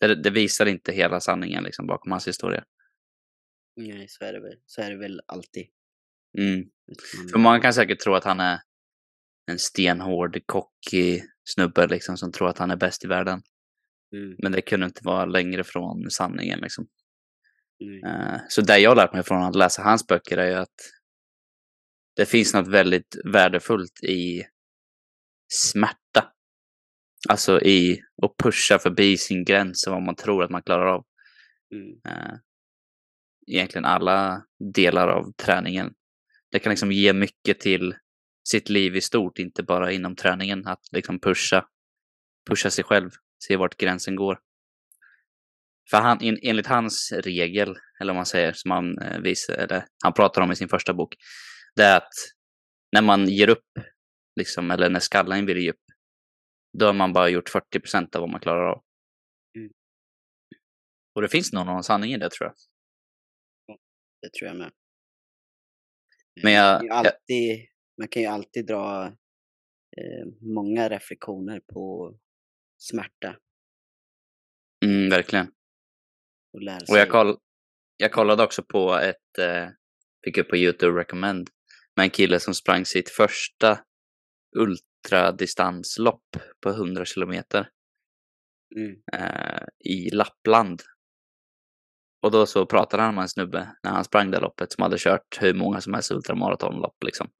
Det, 0.00 0.22
det 0.22 0.30
visar 0.30 0.66
inte 0.66 0.92
hela 0.92 1.20
sanningen 1.20 1.64
liksom 1.64 1.86
bakom 1.86 2.12
hans 2.12 2.28
historia. 2.28 2.64
Nej, 3.76 4.08
så 4.08 4.24
är 4.24 4.32
det 4.32 4.40
väl, 4.40 4.58
så 4.66 4.82
är 4.82 4.90
det 4.90 4.96
väl 4.96 5.20
alltid. 5.26 5.66
Mm. 6.38 6.64
För 7.32 7.38
man 7.38 7.60
kan 7.60 7.74
säkert 7.74 8.00
tro 8.00 8.14
att 8.14 8.24
han 8.24 8.40
är 8.40 8.58
en 9.50 9.58
stenhård, 9.58 10.46
cocky 10.46 11.20
snubbe 11.44 11.86
liksom 11.86 12.16
som 12.16 12.32
tror 12.32 12.48
att 12.48 12.58
han 12.58 12.70
är 12.70 12.76
bäst 12.76 13.04
i 13.04 13.08
världen. 13.08 13.42
Mm. 14.16 14.36
Men 14.38 14.52
det 14.52 14.62
kunde 14.62 14.86
inte 14.86 15.00
vara 15.04 15.24
längre 15.24 15.64
från 15.64 16.10
sanningen 16.10 16.58
liksom. 16.58 16.88
Mm. 17.80 18.40
Så 18.48 18.60
det 18.60 18.78
jag 18.78 18.90
har 18.90 18.96
lärt 18.96 19.12
mig 19.12 19.22
från 19.22 19.42
att 19.42 19.56
läsa 19.56 19.82
hans 19.82 20.06
böcker 20.06 20.38
är 20.38 20.46
ju 20.46 20.54
att 20.54 20.76
det 22.16 22.26
finns 22.26 22.54
något 22.54 22.68
väldigt 22.68 23.16
värdefullt 23.24 24.04
i 24.04 24.42
smärta. 25.52 26.32
Alltså 27.28 27.60
i 27.60 28.02
att 28.22 28.36
pusha 28.36 28.78
förbi 28.78 29.16
sin 29.16 29.44
gräns 29.44 29.86
och 29.86 29.92
vad 29.92 30.02
man 30.02 30.16
tror 30.16 30.44
att 30.44 30.50
man 30.50 30.62
klarar 30.62 30.86
av. 30.86 31.04
Mm. 31.74 32.00
Eh, 32.08 32.34
egentligen 33.46 33.84
alla 33.84 34.44
delar 34.74 35.08
av 35.08 35.32
träningen. 35.32 35.94
Det 36.50 36.58
kan 36.58 36.70
liksom 36.70 36.92
ge 36.92 37.12
mycket 37.12 37.60
till 37.60 37.94
sitt 38.48 38.68
liv 38.68 38.96
i 38.96 39.00
stort, 39.00 39.38
inte 39.38 39.62
bara 39.62 39.92
inom 39.92 40.16
träningen. 40.16 40.66
Att 40.66 40.80
liksom 40.92 41.20
pusha, 41.20 41.66
pusha 42.50 42.70
sig 42.70 42.84
själv, 42.84 43.10
se 43.44 43.56
vart 43.56 43.76
gränsen 43.76 44.16
går. 44.16 44.38
För 45.90 46.00
han, 46.00 46.18
enligt 46.42 46.66
hans 46.66 47.12
regel, 47.12 47.76
eller 48.00 48.10
om 48.10 48.16
man 48.16 48.26
säger, 48.26 48.52
som 48.52 48.70
han, 48.70 48.98
eh, 48.98 49.20
visar, 49.20 49.54
eller, 49.54 49.84
han 50.04 50.12
pratar 50.12 50.42
om 50.42 50.52
i 50.52 50.56
sin 50.56 50.68
första 50.68 50.94
bok, 50.94 51.14
det 51.76 51.82
är 51.82 51.96
att 51.96 52.12
när 52.92 53.02
man 53.02 53.28
ger 53.28 53.48
upp, 53.48 53.66
liksom, 54.36 54.70
eller 54.70 54.90
när 54.90 55.00
skallen 55.00 55.46
ge 55.46 55.70
upp, 55.70 55.84
då 56.78 56.86
har 56.86 56.92
man 56.92 57.12
bara 57.12 57.28
gjort 57.28 57.48
40 57.48 57.80
procent 57.80 58.16
av 58.16 58.20
vad 58.20 58.30
man 58.30 58.40
klarar 58.40 58.66
av. 58.70 58.82
Mm. 59.56 59.70
Och 61.14 61.22
det 61.22 61.28
finns 61.28 61.52
nog 61.52 61.66
någon 61.66 61.84
sanning 61.84 62.12
i 62.12 62.18
det 62.18 62.30
tror 62.30 62.46
jag. 62.46 62.54
Det 64.22 64.32
tror 64.32 64.48
jag 64.48 64.56
med. 64.56 64.72
Men 66.42 66.52
jag, 66.52 66.80
man, 66.80 66.88
kan 66.88 66.96
alltid, 66.98 67.66
man 67.98 68.08
kan 68.08 68.22
ju 68.22 68.28
alltid 68.28 68.66
dra 68.66 69.06
eh, 69.96 70.26
många 70.40 70.88
reflektioner 70.88 71.60
på 71.60 72.14
smärta. 72.76 73.36
Mm, 74.84 75.10
verkligen. 75.10 75.46
Och, 76.52 76.62
lära 76.62 76.80
sig. 76.80 76.92
och 76.92 76.98
jag, 76.98 77.10
koll, 77.10 77.36
jag 77.96 78.12
kollade 78.12 78.44
också 78.44 78.62
på 78.62 78.94
ett, 78.94 79.38
eh, 79.38 79.68
fick 80.24 80.38
upp 80.38 80.48
på 80.48 80.56
YouTube 80.56 81.00
recommend, 81.00 81.50
med 81.96 82.04
en 82.04 82.10
kille 82.10 82.40
som 82.40 82.54
sprang 82.54 82.84
sitt 82.84 83.10
första 83.10 83.84
ultradistanslopp 84.56 86.36
på 86.60 86.68
100 86.68 87.04
kilometer 87.04 87.68
mm. 88.76 89.02
eh, 89.12 89.64
i 89.78 90.10
Lappland. 90.10 90.82
Och 92.22 92.30
då 92.30 92.46
så 92.46 92.66
pratade 92.66 93.02
han 93.02 93.14
med 93.14 93.22
en 93.22 93.28
snubbe 93.28 93.68
när 93.82 93.90
han 93.90 94.04
sprang 94.04 94.30
det 94.30 94.40
loppet 94.40 94.72
som 94.72 94.82
hade 94.82 94.98
kört 94.98 95.38
hur 95.40 95.54
många 95.54 95.80
som 95.80 95.94
helst 95.94 96.10
ultramaratonlopp 96.10 97.04
liksom. 97.04 97.30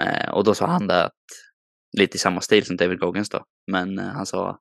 Eh, 0.00 0.30
och 0.30 0.44
då 0.44 0.54
sa 0.54 0.66
han 0.66 0.86
det 0.86 1.04
att, 1.04 1.12
lite 1.98 2.16
i 2.16 2.18
samma 2.18 2.40
stil 2.40 2.66
som 2.66 2.76
David 2.76 2.98
Goggins 2.98 3.28
då, 3.28 3.44
men 3.70 3.98
eh, 3.98 4.04
han 4.04 4.26
sa 4.26 4.58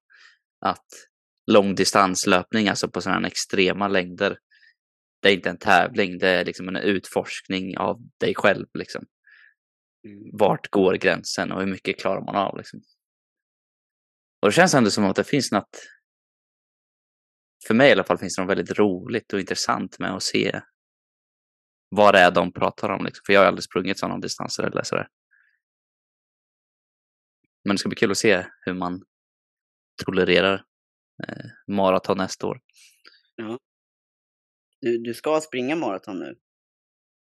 att 0.66 0.88
långdistanslöpning, 1.51 2.68
alltså 2.68 2.89
på 2.89 3.01
sådana 3.01 3.28
extrema 3.28 3.88
längder, 3.88 4.38
det 5.22 5.30
är 5.30 5.34
inte 5.34 5.50
en 5.50 5.58
tävling, 5.58 6.18
det 6.18 6.30
är 6.30 6.46
liksom 6.46 6.68
en 6.68 6.75
utforskning 6.75 7.78
av 7.78 8.00
dig 8.20 8.36
själv 8.36 8.68
liksom. 8.74 9.06
Mm. 10.08 10.30
Vart 10.34 10.70
går 10.70 10.94
gränsen 10.94 11.51
och 11.51 11.60
hur 11.60 11.68
mycket 11.68 12.00
klarar 12.00 12.22
man 12.22 12.36
av 12.36 12.58
liksom. 12.58 12.82
Och 14.42 14.48
det 14.48 14.51
känns 14.51 14.74
ändå 14.74 14.89
som 14.89 15.06
att 15.06 15.16
det 15.16 15.24
finns 15.24 15.51
något, 15.51 15.80
för 17.68 17.74
mig 17.74 17.89
i 17.89 17.92
alla 17.92 18.04
fall 18.04 18.18
finns 18.18 18.36
det 18.36 18.42
något 18.42 18.51
väldigt 18.51 18.80
roligt 18.80 19.34
och 19.34 19.39
intressant 19.39 20.00
med 20.00 20.16
att 20.16 20.24
se 20.24 20.62
vad 21.89 22.13
det 22.13 22.20
är 22.20 22.32
de 22.32 22.54
pratar 22.54 22.89
om. 22.89 23.06
Liksom. 23.06 23.24
För 23.25 23.34
jag 23.34 23.39
har 23.39 23.48
aldrig 23.48 23.63
sprungit 23.63 24.00
sådana 24.00 24.18
distanser 24.18 24.63
eller 24.63 24.84
sådär. 24.84 25.08
Men 27.63 27.75
det 27.75 27.80
ska 27.80 27.89
bli 27.89 27.96
kul 27.96 28.12
att 28.12 28.18
se 28.18 28.46
hur 28.62 28.74
man 28.74 29.06
tolererar 30.06 30.66
eh, 31.28 31.46
maraton 31.68 32.18
nästa 32.18 32.48
år. 32.48 32.62
Ja. 33.36 33.60
Du, 34.82 34.98
du 34.98 35.13
ska 35.13 35.42
springa 35.42 35.75
maraton 35.75 36.20
nu? 36.20 36.39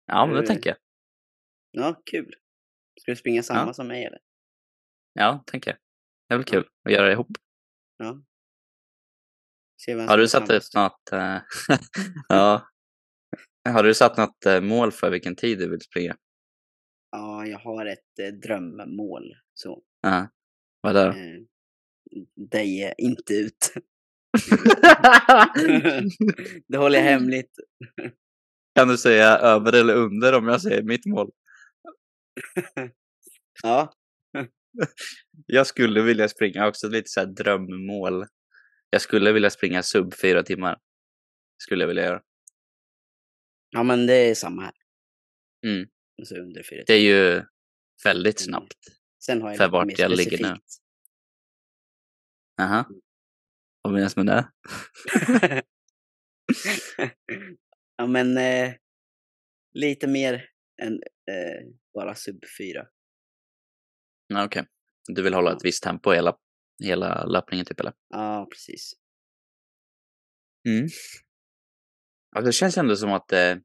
Ja, 0.06 0.26
men 0.26 0.35
det 0.35 0.40
du... 0.40 0.47
tänker 0.47 0.71
jag. 0.71 0.76
Ja, 1.71 2.02
kul. 2.04 2.35
Ska 3.00 3.12
du 3.12 3.16
springa 3.16 3.42
samma 3.42 3.66
ja. 3.66 3.75
som 3.75 3.88
mig 3.88 4.04
eller? 4.04 4.18
Ja, 5.12 5.45
tänker 5.47 5.71
jag. 5.71 5.78
Det 6.28 6.35
är 6.35 6.38
väl 6.38 6.45
kul 6.45 6.68
att 6.85 6.92
göra 6.92 7.06
det 7.06 7.12
ihop. 7.12 7.28
Ja. 7.97 8.23
Har 10.09 10.18
du 10.18 10.28
satt 10.28 10.50
ut 10.50 10.75
något... 10.75 11.12
Äh, 11.12 11.37
ja. 12.28 12.68
Har 13.68 13.83
du 13.83 13.95
satt 13.95 14.16
något 14.16 14.47
äh, 14.47 14.61
mål 14.61 14.92
för 14.92 15.11
vilken 15.11 15.37
tid 15.37 15.59
du 15.59 15.71
vill 15.71 15.80
springa? 15.80 16.16
Ja, 17.11 17.47
jag 17.47 17.59
har 17.59 17.87
ett 17.87 18.18
äh, 18.21 18.26
drömmål. 18.26 19.35
Så. 19.54 19.83
Ja. 20.02 20.28
Vad 20.80 20.97
är 20.97 21.04
det 21.04 21.11
eh, 21.11 21.42
Dig 22.50 22.95
inte 22.99 23.35
ut. 23.35 23.75
det 26.68 26.78
håller 26.78 26.99
jag 26.99 27.04
hemligt. 27.04 27.52
Kan 28.75 28.88
du 28.88 28.99
säga 28.99 29.38
över 29.38 29.73
eller 29.73 29.95
under 29.95 30.35
om 30.35 30.49
jag 30.49 30.62
säger 30.62 30.83
mitt 30.83 31.06
mål? 31.06 31.30
ja. 33.62 33.92
jag 35.47 35.66
skulle 35.66 36.02
vilja 36.02 36.28
springa 36.28 36.68
också 36.68 36.88
lite 36.88 37.09
så 37.09 37.21
här 37.21 37.26
drömmål. 37.26 38.26
Jag 38.90 39.02
skulle 39.02 39.32
vilja 39.32 39.50
springa 39.50 39.82
sub 39.82 40.14
fyra 40.14 40.42
timmar. 40.42 40.78
Skulle 41.62 41.82
jag 41.82 41.88
vilja 41.88 42.04
göra. 42.04 42.22
Ja, 43.70 43.82
men 43.82 44.06
det 44.06 44.14
är 44.14 44.34
samma 44.34 44.62
här. 44.62 44.74
Mm. 45.66 45.88
Alltså 46.18 46.34
under 46.34 46.62
fyra 46.62 46.84
timmar. 46.84 46.86
Det 46.86 46.94
är 46.94 47.34
ju 47.34 47.44
väldigt 48.04 48.40
mm. 48.40 48.48
snabbt. 48.48 48.78
Sen 49.18 49.42
har 49.42 49.48
jag 49.48 49.58
för 49.58 49.68
vart 49.68 49.98
jag 49.98 50.10
ligger 50.10 50.38
nu. 50.42 50.58
Jaha. 52.56 52.84
Mm. 52.88 53.00
Vad 53.82 53.92
menas 53.92 54.16
med 54.16 54.26
det? 54.26 54.48
ja, 57.96 58.06
men 58.06 58.38
eh, 58.38 58.74
lite 59.72 60.06
mer 60.06 60.50
än 60.82 60.92
eh, 61.30 61.66
bara 61.94 62.14
sub 62.14 62.44
4. 62.58 62.86
Okej. 64.32 64.44
Okay. 64.44 64.64
Du 65.08 65.22
vill 65.22 65.34
hålla 65.34 65.52
ett 65.52 65.64
visst 65.64 65.82
tempo 65.82 66.10
hela, 66.12 66.36
hela 66.85 67.25
löpningen 67.25 67.66
typ 67.66 67.80
eller? 67.80 67.92
Ja, 68.09 68.49
precis. 68.52 68.92
Mm. 70.68 70.88
Ja, 72.35 72.40
det 72.40 72.52
känns 72.52 72.78
ändå 72.78 72.97
som 72.97 73.12
att 73.12 73.28
det, 73.28 73.61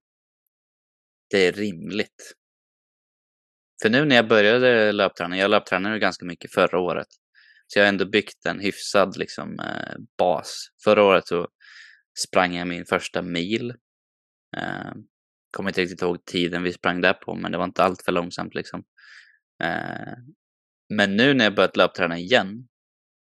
det 1.30 1.48
är 1.48 1.51
rimligt. 1.51 2.36
För 3.82 3.89
nu 3.89 4.06
när 4.06 4.15
jag 4.15 4.27
började 4.27 4.91
löpträna, 4.91 5.38
jag 5.38 5.51
löptränade 5.51 6.00
ganska 6.00 6.25
mycket 6.25 6.53
förra 6.53 6.80
året. 6.80 7.08
Så 7.68 7.80
jag 7.80 7.84
har 7.84 7.89
ändå 7.89 8.06
byggt 8.06 8.46
en 8.46 8.60
hyfsad 8.60 9.18
liksom, 9.18 9.60
eh, 9.60 9.96
bas. 10.18 10.68
Förra 10.84 11.03
året 11.03 11.27
så 11.27 11.48
sprang 12.20 12.56
jag 12.56 12.68
min 12.68 12.86
första 12.86 13.22
mil. 13.22 13.70
Eh, 14.58 14.91
kommer 15.51 15.70
inte 15.70 15.82
riktigt 15.82 16.01
ihåg 16.01 16.25
tiden 16.25 16.63
vi 16.63 16.74
sprang 16.74 17.01
där 17.01 17.13
på, 17.13 17.36
men 17.36 17.51
det 17.51 17.58
var 17.58 17.65
inte 17.65 17.84
allt 17.84 18.01
för 18.01 18.12
långsamt 18.12 18.56
liksom. 18.56 18.84
Eh, 19.63 20.13
men 20.94 21.15
nu 21.15 21.34
när 21.34 21.46
jag 21.46 21.56
börjat 21.56 21.77
löpträna 21.77 22.18
igen, 22.18 22.68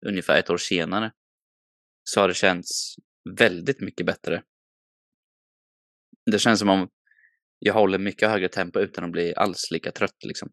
ungefär 0.05 0.39
ett 0.39 0.49
år 0.49 0.57
senare, 0.57 1.11
så 2.03 2.21
har 2.21 2.27
det 2.27 2.33
känts 2.33 2.95
väldigt 3.39 3.81
mycket 3.81 4.05
bättre. 4.05 4.43
Det 6.31 6.39
känns 6.39 6.59
som 6.59 6.69
om 6.69 6.89
jag 7.59 7.73
håller 7.73 7.97
mycket 7.99 8.29
högre 8.29 8.47
tempo 8.47 8.79
utan 8.79 9.03
att 9.03 9.11
bli 9.11 9.35
alls 9.35 9.71
lika 9.71 9.91
trött 9.91 10.23
liksom. 10.25 10.49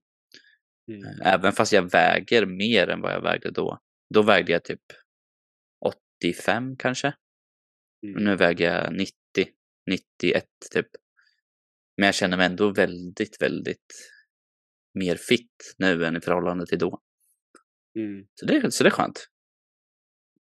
Mm. 0.88 1.20
Även 1.24 1.52
fast 1.52 1.72
jag 1.72 1.90
väger 1.90 2.46
mer 2.46 2.88
än 2.88 3.00
vad 3.00 3.12
jag 3.12 3.22
vägde 3.22 3.50
då. 3.50 3.78
Då 4.14 4.22
vägde 4.22 4.52
jag 4.52 4.64
typ 4.64 4.82
85 6.20 6.76
kanske. 6.76 7.14
Mm. 8.06 8.24
Nu 8.24 8.36
väger 8.36 8.74
jag 8.74 8.92
90, 8.92 9.12
91 9.90 10.44
typ. 10.72 10.86
Men 11.96 12.06
jag 12.06 12.14
känner 12.14 12.36
mig 12.36 12.46
ändå 12.46 12.72
väldigt, 12.72 13.42
väldigt 13.42 13.94
mer 14.94 15.16
fit 15.16 15.74
nu 15.78 16.04
än 16.04 16.16
i 16.16 16.20
förhållande 16.20 16.66
till 16.66 16.78
då. 16.78 17.00
Mm. 17.98 18.26
Så, 18.34 18.46
det, 18.46 18.72
så 18.72 18.84
det 18.84 18.88
är 18.88 18.90
skönt. 18.90 19.28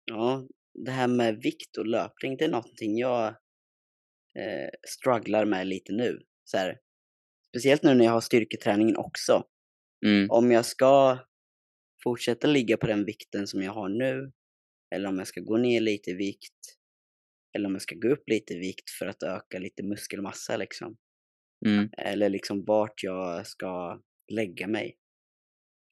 Ja, 0.05 0.47
det 0.73 0.91
här 0.91 1.07
med 1.07 1.41
vikt 1.41 1.77
och 1.77 1.85
löpning, 1.85 2.37
det 2.37 2.45
är 2.45 2.49
någonting 2.49 2.97
jag 2.97 3.27
eh, 4.39 4.69
strugglar 4.87 5.45
med 5.45 5.67
lite 5.67 5.93
nu. 5.93 6.19
Så 6.43 6.57
här, 6.57 6.79
speciellt 7.49 7.83
nu 7.83 7.93
när 7.93 8.05
jag 8.05 8.11
har 8.11 8.21
styrketräningen 8.21 8.97
också. 8.97 9.43
Mm. 10.05 10.29
Om 10.31 10.51
jag 10.51 10.65
ska 10.65 11.19
fortsätta 12.03 12.47
ligga 12.47 12.77
på 12.77 12.87
den 12.87 13.05
vikten 13.05 13.47
som 13.47 13.61
jag 13.61 13.71
har 13.71 13.89
nu, 13.89 14.31
eller 14.95 15.09
om 15.09 15.17
jag 15.17 15.27
ska 15.27 15.41
gå 15.41 15.57
ner 15.57 15.81
lite 15.81 16.09
i 16.09 16.13
vikt, 16.13 16.77
eller 17.55 17.65
om 17.67 17.73
jag 17.73 17.81
ska 17.81 17.95
gå 17.95 18.07
upp 18.07 18.29
lite 18.29 18.53
i 18.53 18.59
vikt 18.59 18.89
för 18.89 19.05
att 19.05 19.23
öka 19.23 19.59
lite 19.59 19.83
muskelmassa 19.83 20.57
liksom. 20.57 20.97
Mm. 21.65 21.89
Eller 21.97 22.29
liksom 22.29 22.65
vart 22.65 23.03
jag 23.03 23.47
ska 23.47 24.01
lägga 24.31 24.67
mig. 24.67 24.97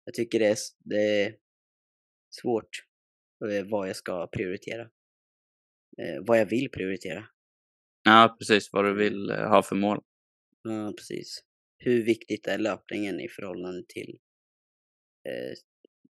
Jag 0.05 0.13
tycker 0.13 0.39
det 0.39 0.47
är, 0.47 0.57
det 0.79 1.21
är 1.21 1.35
svårt 2.41 2.90
vad 3.69 3.89
jag 3.89 3.95
ska 3.95 4.27
prioritera. 4.27 4.81
Eh, 5.97 6.21
vad 6.21 6.39
jag 6.39 6.45
vill 6.45 6.69
prioritera. 6.69 7.27
Ja, 8.03 8.35
precis. 8.39 8.69
Vad 8.73 8.85
du 8.85 8.93
vill 8.93 9.29
eh, 9.29 9.49
ha 9.49 9.63
för 9.63 9.75
mål. 9.75 10.03
Ja, 10.63 10.93
precis. 10.97 11.43
Hur 11.77 12.03
viktigt 12.03 12.47
är 12.47 12.57
löpningen 12.57 13.19
i 13.19 13.29
förhållande 13.29 13.83
till 13.87 14.19
eh, 15.29 15.53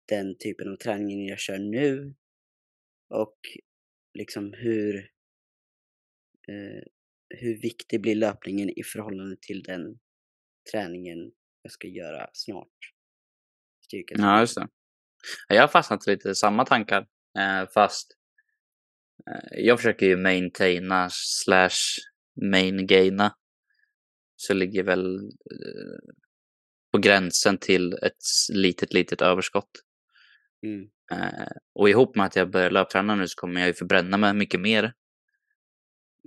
den 0.09 0.39
typen 0.39 0.73
av 0.73 0.77
träning 0.77 1.29
jag 1.29 1.39
kör 1.39 1.59
nu? 1.59 2.15
Och 3.09 3.39
liksom 4.15 4.53
hur, 4.53 4.97
eh, 6.49 6.83
hur 7.29 7.61
viktig 7.61 8.01
blir 8.01 8.15
löpningen 8.15 8.71
i 8.71 8.83
förhållande 8.83 9.37
till 9.41 9.63
den 9.63 9.99
träningen 10.73 11.33
jag 11.63 11.73
ska 11.73 11.89
göra 11.89 12.31
snart? 12.33 12.93
Styrketräning. 13.85 14.31
Ja, 14.31 14.41
just 14.41 14.55
det. 14.55 14.69
Jag 15.49 15.61
har 15.61 15.69
fastnat 15.69 16.07
lite 16.07 16.29
i 16.29 16.35
samma 16.35 16.65
tankar, 16.65 17.01
eh, 17.01 17.07
fast 17.75 18.17
eh, 19.27 19.65
jag 19.65 19.79
försöker 19.79 20.07
ju 20.07 20.17
maintaina 20.17 21.09
slash 21.11 22.01
maingaina. 22.41 23.35
Så 24.37 24.55
ligger 24.55 24.83
väl 24.83 25.17
eh, 25.27 26.13
på 26.93 26.99
gränsen 26.99 27.59
till 27.59 27.93
ett 27.93 28.23
litet, 28.53 28.93
litet 28.93 29.23
överskott. 29.23 29.71
Mm. 30.63 30.89
Eh, 31.13 31.53
och 31.75 31.89
ihop 31.89 32.17
med 32.17 32.27
att 32.27 32.37
jag 32.37 32.51
börjar 32.51 32.71
löpträna 32.71 33.15
nu 33.15 33.29
så 33.29 33.41
kommer 33.41 33.61
jag 33.61 33.67
ju 33.67 33.75
förbränna 33.75 34.17
mig 34.17 34.35
mycket 34.35 34.61
mer. 34.61 34.95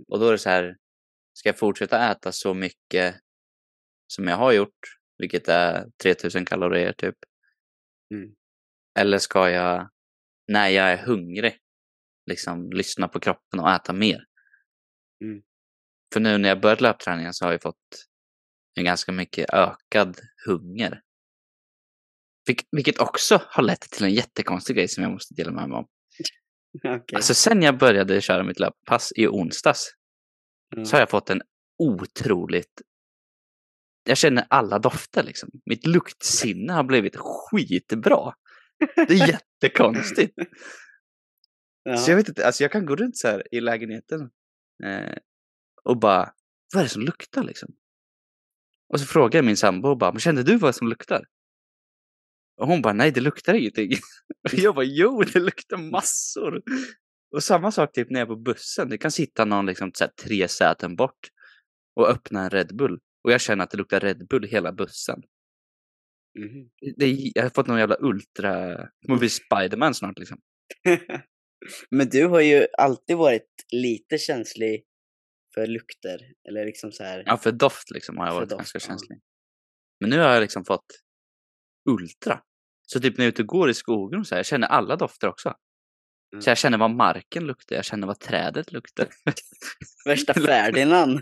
Och 0.08 0.20
då 0.20 0.28
är 0.28 0.32
det 0.32 0.38
så 0.38 0.50
här, 0.50 0.78
ska 1.34 1.50
jag 1.50 1.60
fortsätta 1.60 2.12
äta 2.12 2.32
så 2.32 2.54
mycket 2.54 3.16
som 4.08 4.28
jag 4.28 4.38
har 4.38 4.52
gjort, 4.52 4.80
vilket 5.18 5.48
är 5.48 5.86
3000 6.04 6.46
kalorier 6.46 6.94
typ. 6.94 7.16
Mm. 8.14 8.36
Eller 9.00 9.18
ska 9.18 9.50
jag, 9.50 9.90
när 10.52 10.68
jag 10.68 10.92
är 10.92 10.98
hungrig, 10.98 11.58
liksom 12.26 12.72
lyssna 12.72 13.08
på 13.08 13.20
kroppen 13.20 13.60
och 13.60 13.72
äta 13.72 13.94
mer? 13.94 14.26
Mm. 15.24 15.42
För 16.14 16.20
nu 16.20 16.38
när 16.38 16.50
jag 16.50 16.62
börjat 16.62 16.82
löpträningen 16.82 17.34
så 17.34 17.46
har 17.46 17.52
jag 17.52 17.62
fått 17.62 18.08
en 18.76 18.86
ganska 18.86 19.12
mycket 19.12 19.50
ökad 19.54 20.20
hunger. 20.46 21.02
Vilk, 22.48 22.68
vilket 22.72 23.00
också 23.00 23.42
har 23.46 23.64
lett 23.64 23.82
till 23.82 24.04
en 24.04 24.14
jättekonstig 24.14 24.76
grej 24.76 24.88
som 24.88 25.04
jag 25.04 25.12
måste 25.12 25.34
dela 25.34 25.52
med 25.52 25.70
mig 25.70 25.78
om. 25.78 25.88
Okej. 26.88 27.16
Alltså 27.16 27.34
sen 27.34 27.62
jag 27.62 27.78
började 27.78 28.22
köra 28.22 28.44
mitt 28.44 28.60
löppass 28.60 29.14
i 29.16 29.28
onsdags 29.28 29.96
Ja. 30.76 30.86
så 30.86 30.96
har 30.96 31.00
jag 31.00 31.10
fått 31.10 31.30
en 31.30 31.42
otroligt... 31.78 32.82
Jag 34.04 34.18
känner 34.18 34.46
alla 34.50 34.80
dofter 34.80 35.24
liksom. 35.24 35.50
Mitt 35.66 35.86
luktsinne 35.86 36.74
har 36.74 36.84
blivit 36.84 37.16
skitbra. 37.18 38.34
Det 38.96 39.14
är 39.14 39.28
jättekonstigt. 39.28 40.34
Jaha. 41.84 41.98
Så 41.98 42.12
jag 42.12 42.16
vet 42.16 42.30
inte, 42.30 42.46
alltså 42.46 42.64
jag 42.64 42.72
kan 42.72 42.86
gå 42.86 42.96
runt 42.96 43.18
så 43.18 43.28
här 43.28 43.44
i 43.52 43.62
lägenheten 43.62 44.30
eh, 44.84 45.18
och 45.84 46.00
bara, 46.00 46.34
vad 46.74 46.80
är 46.80 46.86
det 46.86 46.90
som 46.90 47.02
luktar 47.02 47.44
liksom? 47.44 47.70
Och 48.94 49.00
så 49.00 49.06
frågar 49.06 49.38
jag 49.38 49.46
min 49.46 49.58
sambo 49.58 49.90
och 49.90 49.98
bara, 49.98 50.12
men 50.12 50.20
kände 50.20 50.44
du 50.44 50.58
vad 50.58 50.76
som 50.76 50.88
luktar? 50.88 51.26
Och 52.58 52.68
hon 52.68 52.82
bara, 52.82 52.94
nej 52.94 53.12
det 53.12 53.22
luktar 53.22 53.54
ingenting. 53.54 53.92
Och 54.44 54.54
jag 54.54 54.76
bara, 54.76 54.86
jo 54.86 55.24
det 55.24 55.40
luktar 55.40 55.78
massor. 55.78 56.62
Och 57.36 57.44
samma 57.44 57.72
sak 57.72 57.94
typ 57.94 58.10
när 58.10 58.20
jag 58.20 58.26
är 58.26 58.36
på 58.36 58.42
bussen, 58.42 58.90
det 58.90 58.98
kan 58.98 59.12
sitta 59.12 59.46
någon 59.46 59.66
liksom 59.66 59.92
så 59.94 60.04
här, 60.04 60.12
tre 60.12 60.48
säten 60.48 60.96
bort 60.96 61.30
och 61.96 62.10
öppna 62.10 62.44
en 62.44 62.50
Red 62.50 62.76
Bull. 62.76 63.00
Och 63.24 63.32
jag 63.32 63.42
känner 63.42 63.64
att 63.64 63.72
det 63.72 63.78
luktar 63.78 64.00
Red 64.00 64.28
Bull 64.28 64.44
hela 64.44 64.72
bussen. 64.72 65.22
Mhm. 66.40 66.70
Det 66.98 67.06
är, 67.06 67.32
jag 67.36 67.44
har 67.44 67.50
fått 67.50 67.68
någon 67.68 67.80
jävla 67.80 67.98
ultra, 68.00 68.68
det 68.68 69.08
kommer 69.08 69.20
bli 69.20 69.30
Spiderman 69.30 69.94
snart 69.94 70.20
liksom. 70.20 70.38
Men 71.90 72.10
du 72.10 72.26
har 72.26 72.42
ju 72.42 72.68
alltid 72.78 73.18
varit 73.18 73.50
lite 73.72 74.18
känslig 74.18 74.84
för 75.54 75.68
lukter, 75.68 76.20
eller 76.50 76.66
liksom 76.66 76.92
så 76.92 77.04
här. 77.04 77.24
Ja, 77.26 77.38
för 77.38 77.52
doft 77.52 77.92
liksom 77.92 78.18
har 78.18 78.28
jag 78.28 78.34
varit 78.34 78.50
doft, 78.50 78.60
ganska 78.60 78.78
ja. 78.78 78.88
känslig. 78.88 79.20
Men 80.00 80.10
nu 80.10 80.18
har 80.20 80.34
jag 80.34 80.42
liksom 80.42 80.66
fått 80.66 80.86
ultra. 81.90 82.42
Så 82.88 83.00
typ 83.00 83.18
när 83.18 83.26
jag 83.26 83.28
är 83.28 83.32
ute 83.32 83.42
och 83.42 83.48
går 83.48 83.70
i 83.70 83.74
skogen 83.74 84.20
och 84.20 84.28
så 84.28 84.36
här, 84.36 84.40
jag 84.40 84.46
känner 84.46 84.68
alla 84.68 84.96
dofter 84.96 85.28
också. 85.28 85.54
Mm. 86.34 86.42
Så 86.42 86.50
jag 86.50 86.58
känner 86.58 86.78
vad 86.78 86.92
marken 86.92 87.46
luktar, 87.48 87.76
jag 87.76 87.86
känner 87.86 88.08
vad 88.08 88.20
trädet 88.20 88.72
luktar. 88.72 89.08
Värsta 90.06 90.34
Ferdinand. 90.34 91.20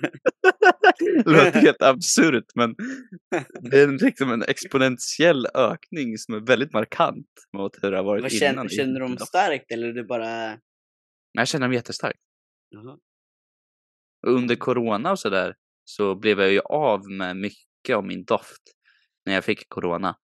det 1.02 1.24
låter 1.26 1.52
helt 1.62 1.82
absurt 1.82 2.46
men 2.56 2.76
det 3.72 3.80
är 3.80 4.06
liksom 4.06 4.32
en 4.32 4.44
exponentiell 4.44 5.48
ökning 5.54 6.18
som 6.18 6.36
är 6.36 6.40
väldigt 6.40 6.74
markant 6.74 7.28
mot 7.58 7.84
hur 7.84 7.92
det 7.92 7.98
har 7.98 8.04
varit 8.04 8.24
Vad 8.24 8.32
innan. 8.32 8.40
känner, 8.40 8.66
i 8.66 8.76
känner 8.76 9.00
doft. 9.00 9.28
starkt 9.28 9.72
eller 9.72 9.88
är 9.88 9.94
det 9.94 10.04
bara... 10.04 10.60
Jag 11.32 11.48
känner 11.48 11.68
dem 11.68 11.74
jättestarkt. 11.74 12.20
Och 14.28 14.34
under 14.34 14.56
corona 14.56 15.12
och 15.12 15.20
sådär 15.20 15.56
så 15.84 16.16
blev 16.16 16.40
jag 16.40 16.52
ju 16.52 16.60
av 16.60 17.10
med 17.12 17.38
mycket 17.38 17.96
av 17.96 18.06
min 18.06 18.24
doft 18.26 18.62
när 19.26 19.34
jag 19.34 19.44
fick 19.46 19.70
corona. 19.70 20.16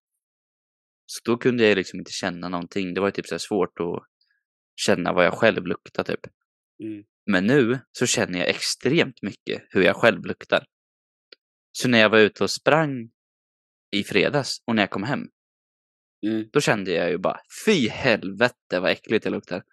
Så 1.06 1.22
då 1.32 1.38
kunde 1.38 1.68
jag 1.68 1.76
liksom 1.76 2.00
inte 2.00 2.12
känna 2.12 2.50
någonting. 2.50 2.94
Det 2.94 3.02
var 3.02 3.12
typ 3.12 3.28
så 3.28 3.40
svårt 3.40 3.80
att 3.80 4.04
känna 4.76 5.14
vad 5.14 5.26
jag 5.26 5.34
själv 5.34 5.68
luktar 5.68 6.04
typ. 6.04 6.28
Mm. 6.84 7.04
Men 7.26 7.48
nu 7.48 7.80
så 7.92 8.06
känner 8.06 8.40
jag 8.40 8.50
extremt 8.50 9.22
mycket 9.22 9.64
hur 9.70 9.82
jag 9.82 9.96
själv 9.96 10.26
luktar. 10.26 10.66
Så 11.72 11.90
när 11.90 12.00
jag 12.00 12.10
var 12.10 12.20
ute 12.20 12.44
och 12.44 12.52
sprang 12.52 13.10
i 13.92 14.04
fredags 14.04 14.64
och 14.66 14.76
när 14.76 14.84
jag 14.84 14.90
kom 14.90 15.04
hem, 15.04 15.28
Mm. 16.26 16.50
då 16.54 16.62
kände 16.62 16.92
jag 16.92 17.10
ju 17.10 17.18
bara 17.18 17.40
fy 17.66 17.90
helvete 17.90 18.80
vad 18.80 18.92
äckligt 18.92 19.26
jag 19.26 19.32
luktar. 19.32 19.64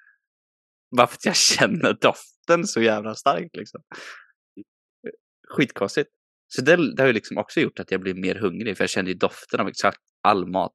Bara 0.96 1.06
för 1.06 1.14
att 1.14 1.24
jag 1.24 1.36
känner 1.58 1.92
doften 2.00 2.66
så 2.66 2.82
jävla 2.82 3.14
starkt 3.14 3.56
liksom. 3.56 3.82
Skitkonstigt. 5.48 6.10
Så 6.48 6.62
det, 6.62 6.94
det 6.96 7.02
har 7.02 7.06
ju 7.06 7.12
liksom 7.12 7.38
också 7.38 7.60
gjort 7.60 7.80
att 7.80 7.90
jag 7.90 8.00
blir 8.00 8.14
mer 8.14 8.34
hungrig 8.34 8.76
för 8.76 8.84
jag 8.84 8.90
känner 8.90 9.08
ju 9.08 9.14
doften 9.14 9.60
av 9.60 9.68
exakt 9.68 10.00
all 10.22 10.46
mat. 10.46 10.74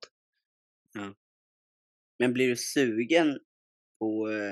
Men 2.20 2.34
blir 2.34 2.48
du 2.48 2.56
sugen 2.56 3.40
på 4.00 4.30
eh, 4.32 4.52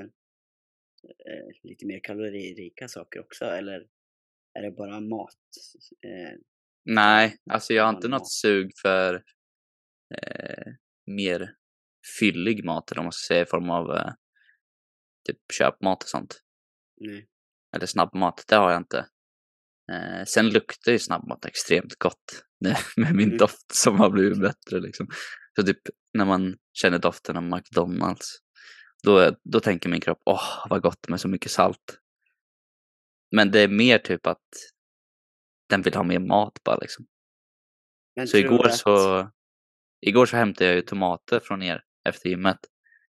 eh, 1.09 1.45
lite 1.63 1.85
mer 1.85 1.99
kaloririka 2.03 2.87
saker 2.87 3.19
också 3.19 3.45
eller 3.45 3.87
är 4.59 4.61
det 4.61 4.71
bara 4.71 4.99
mat? 4.99 5.37
Eh, 6.05 6.37
Nej, 6.85 7.37
alltså 7.51 7.73
jag 7.73 7.83
har 7.83 7.93
inte 7.93 8.07
något 8.07 8.19
mat. 8.21 8.31
sug 8.31 8.71
för 8.81 9.13
eh, 10.15 10.73
mer 11.05 11.55
fyllig 12.19 12.65
mat 12.65 12.91
eller 12.91 12.99
vad 12.99 13.05
man 13.05 13.11
ska 13.11 13.33
säga 13.33 13.41
i 13.41 13.45
form 13.45 13.69
av 13.69 13.91
eh, 13.95 14.13
typ 15.27 15.37
köpmat 15.57 16.03
och 16.03 16.09
sånt. 16.09 16.41
nej. 16.97 17.27
Eller 17.75 17.85
snabbmat, 17.85 18.45
det 18.47 18.55
har 18.55 18.71
jag 18.71 18.79
inte. 18.81 18.97
Eh, 19.91 20.25
sen 20.25 20.49
luktar 20.49 20.91
ju 20.91 20.99
snabbmat 20.99 21.45
extremt 21.45 21.95
gott 21.95 22.43
med 22.59 22.77
med 22.97 23.15
min 23.15 23.27
Mm. 23.27 23.37
doft 23.37 23.71
som 23.75 23.99
har 23.99 24.09
blivit 24.09 24.41
bättre 24.41 24.79
liksom. 24.79 25.07
Så 25.55 25.63
typ 25.65 25.81
när 26.13 26.25
man 26.25 26.57
känner 26.73 26.99
doften 26.99 27.37
av 27.37 27.43
McDonalds, 27.43 28.37
då, 29.05 29.35
då 29.43 29.59
tänker 29.59 29.89
min 29.89 30.01
kropp, 30.01 30.21
åh 30.25 30.65
vad 30.69 30.81
gott 30.81 31.07
med 31.07 31.21
så 31.21 31.27
mycket 31.27 31.51
salt. 31.51 31.99
Men 33.31 33.51
det 33.51 33.59
är 33.59 33.67
mer 33.67 33.97
typ 33.97 34.27
att 34.27 34.47
den 35.69 35.81
vill 35.81 35.93
ha 35.93 36.03
mer 36.03 36.19
mat 36.19 36.59
bara 36.63 36.77
liksom. 36.77 37.05
Men 38.15 38.27
Så 38.27 38.37
igår 38.37 38.67
att- 38.67 38.77
så, 38.77 39.29
igår 40.01 40.25
så 40.25 40.37
hämtade 40.37 40.65
jag 40.65 40.75
ju 40.75 40.81
tomater 40.81 41.39
från 41.39 41.63
er 41.63 41.83
efter 42.09 42.29
gymmet. 42.29 42.59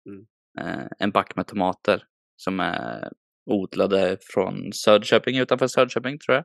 Mm. 0.08 0.26
Eh, 0.58 0.86
en 0.98 1.10
back 1.10 1.36
med 1.36 1.46
tomater 1.46 2.04
som 2.36 2.60
är 2.60 3.12
odlade 3.50 4.18
från 4.20 4.72
Söderköping, 4.72 5.38
utanför 5.38 5.66
Söderköping 5.66 6.18
tror 6.18 6.34
jag. 6.36 6.44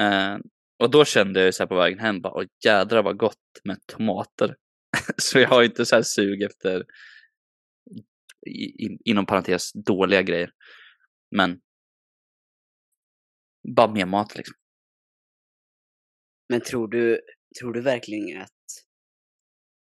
Eh, 0.00 0.38
och 0.78 0.90
då 0.90 1.04
kände 1.04 1.44
jag 1.44 1.54
så 1.54 1.66
på 1.66 1.74
vägen 1.76 1.98
hem, 1.98 2.20
bara, 2.20 2.32
åh 2.34 2.44
jädrar 2.64 3.02
vad 3.02 3.16
gott 3.18 3.36
med 3.64 3.78
tomater. 3.86 4.56
så 5.16 5.38
jag 5.38 5.48
har 5.48 5.62
inte 5.62 5.86
så 5.86 5.94
här 5.96 6.02
sug 6.02 6.42
efter, 6.42 6.84
i, 8.46 9.10
inom 9.10 9.26
parentes, 9.26 9.72
dåliga 9.72 10.22
grejer. 10.22 10.50
Men 11.36 11.60
bara 13.76 13.92
mer 13.92 14.06
mat 14.06 14.36
liksom. 14.36 14.54
Men 16.48 16.60
tror 16.60 16.88
du, 16.88 17.20
tror 17.60 17.72
du 17.72 17.80
verkligen 17.80 18.40
att 18.40 18.50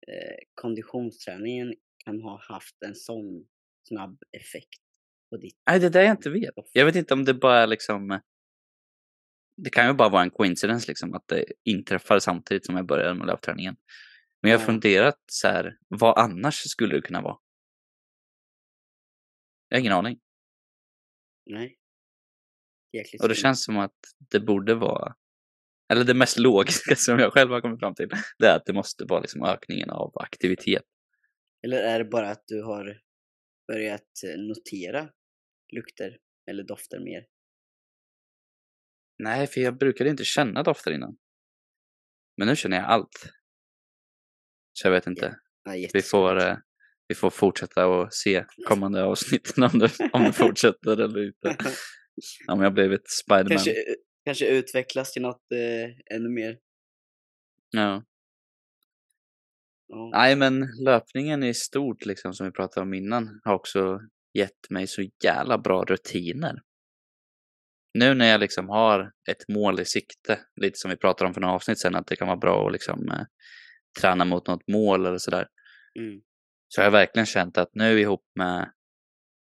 eh, 0.07 0.37
konditionsträningen 0.53 1.73
kan 2.05 2.21
ha 2.21 2.41
haft 2.49 2.83
en 2.85 2.95
sån 2.95 3.47
snabb 3.87 4.17
effekt 4.31 4.81
på 5.29 5.37
ditt... 5.37 5.57
Nej, 5.69 5.79
det 5.79 5.85
är 5.85 5.89
det 5.89 6.03
jag 6.03 6.13
inte 6.13 6.29
vet. 6.29 6.53
Jag 6.71 6.85
vet 6.85 6.95
inte 6.95 7.13
om 7.13 7.25
det 7.25 7.33
bara 7.33 7.59
är 7.59 7.67
liksom... 7.67 8.19
Det 9.57 9.69
kan 9.69 9.87
ju 9.87 9.93
bara 9.93 10.09
vara 10.09 10.23
en 10.23 10.31
coincidence 10.31 10.87
liksom 10.87 11.13
att 11.13 11.27
det 11.27 11.45
inträffar 11.63 12.19
samtidigt 12.19 12.65
som 12.65 12.75
jag 12.75 12.87
började 12.87 13.13
med 13.13 13.27
löpträningen. 13.27 13.75
Men 14.41 14.51
jag 14.51 14.59
har 14.59 14.65
funderat 14.65 15.23
så 15.31 15.47
här, 15.47 15.77
vad 15.87 16.17
annars 16.17 16.55
skulle 16.55 16.95
det 16.95 17.01
kunna 17.01 17.21
vara? 17.21 17.37
Jag 19.75 19.79
har 19.79 19.81
ingen 19.81 19.93
aning. 19.93 20.19
Nej. 21.45 21.77
Jäkligt 22.93 23.21
Och 23.21 23.29
det 23.29 23.35
känns 23.35 23.63
som 23.63 23.77
att 23.77 23.95
det 24.31 24.39
borde 24.39 24.75
vara, 24.75 25.15
eller 25.91 26.03
det 26.03 26.13
mest 26.13 26.39
logiska 26.39 26.95
som 26.97 27.19
jag 27.19 27.33
själv 27.33 27.51
har 27.51 27.61
kommit 27.61 27.79
fram 27.79 27.95
till, 27.95 28.09
det 28.37 28.45
är 28.47 28.55
att 28.55 28.65
det 28.65 28.73
måste 28.73 29.05
vara 29.05 29.19
liksom 29.19 29.43
ökningen 29.43 29.89
av 29.89 30.11
aktivitet. 30.15 30.83
Eller 31.65 31.77
är 31.77 31.99
det 31.99 32.05
bara 32.05 32.29
att 32.29 32.43
du 32.47 32.63
har 32.63 33.01
börjat 33.67 34.23
eh, 34.27 34.39
notera 34.39 35.09
lukter 35.73 36.17
eller 36.49 36.63
dofter 36.63 36.99
mer? 36.99 37.27
Nej, 39.23 39.47
för 39.47 39.61
jag 39.61 39.77
brukade 39.77 40.09
inte 40.09 40.25
känna 40.25 40.63
dofter 40.63 40.91
innan. 40.91 41.17
Men 42.37 42.47
nu 42.47 42.55
känner 42.55 42.77
jag 42.77 42.85
allt. 42.85 43.33
Så 44.73 44.87
jag 44.87 44.91
vet 44.91 45.07
inte. 45.07 45.39
Ja, 45.63 45.89
Vi 45.93 46.01
får, 46.01 46.61
vi 47.07 47.15
får 47.15 47.29
fortsätta 47.29 47.87
och 47.87 48.13
se 48.13 48.45
kommande 48.67 49.03
avsnitten 49.03 49.63
om 49.73 49.79
det, 49.79 49.91
om 50.13 50.23
det 50.23 50.33
fortsätter 50.33 51.01
eller 51.01 51.27
inte. 51.27 51.57
Om 52.47 52.61
jag 52.61 52.73
blivit 52.73 53.09
Spiderman. 53.09 53.49
kanske, 53.49 53.75
kanske 54.25 54.47
utvecklas 54.47 55.11
till 55.11 55.21
något 55.21 55.51
eh, 55.51 56.15
ännu 56.15 56.29
mer. 56.29 56.57
Ja. 57.69 58.03
Ja. 59.87 60.09
Nej, 60.13 60.35
men 60.35 60.67
löpningen 60.85 61.43
i 61.43 61.53
stort, 61.53 62.05
liksom, 62.05 62.33
som 62.33 62.45
vi 62.45 62.51
pratade 62.51 62.81
om 62.81 62.93
innan, 62.93 63.41
har 63.43 63.53
också 63.53 63.99
gett 64.33 64.69
mig 64.69 64.87
så 64.87 65.03
jävla 65.23 65.57
bra 65.57 65.83
rutiner. 65.83 66.61
Nu 67.93 68.13
när 68.13 68.25
jag 68.25 68.39
liksom 68.39 68.69
har 68.69 69.11
ett 69.29 69.47
mål 69.47 69.79
i 69.79 69.85
sikte, 69.85 70.39
lite 70.61 70.77
som 70.79 70.91
vi 70.91 70.97
pratade 70.97 71.27
om 71.27 71.33
för 71.33 71.41
några 71.41 71.55
avsnitt 71.55 71.79
sedan, 71.79 71.95
att 71.95 72.07
det 72.07 72.15
kan 72.15 72.27
vara 72.27 72.37
bra 72.37 72.67
att 72.67 72.73
liksom, 72.73 73.09
eh, 73.09 73.25
träna 74.01 74.25
mot 74.25 74.47
något 74.47 74.67
mål 74.67 75.05
eller 75.05 75.17
sådär. 75.17 75.47
Mm. 75.99 76.21
Så 76.67 76.81
har 76.81 76.83
jag 76.83 76.91
verkligen 76.91 77.25
känt 77.25 77.57
att 77.57 77.75
nu 77.75 77.99
ihop 77.99 78.25
med, 78.35 78.71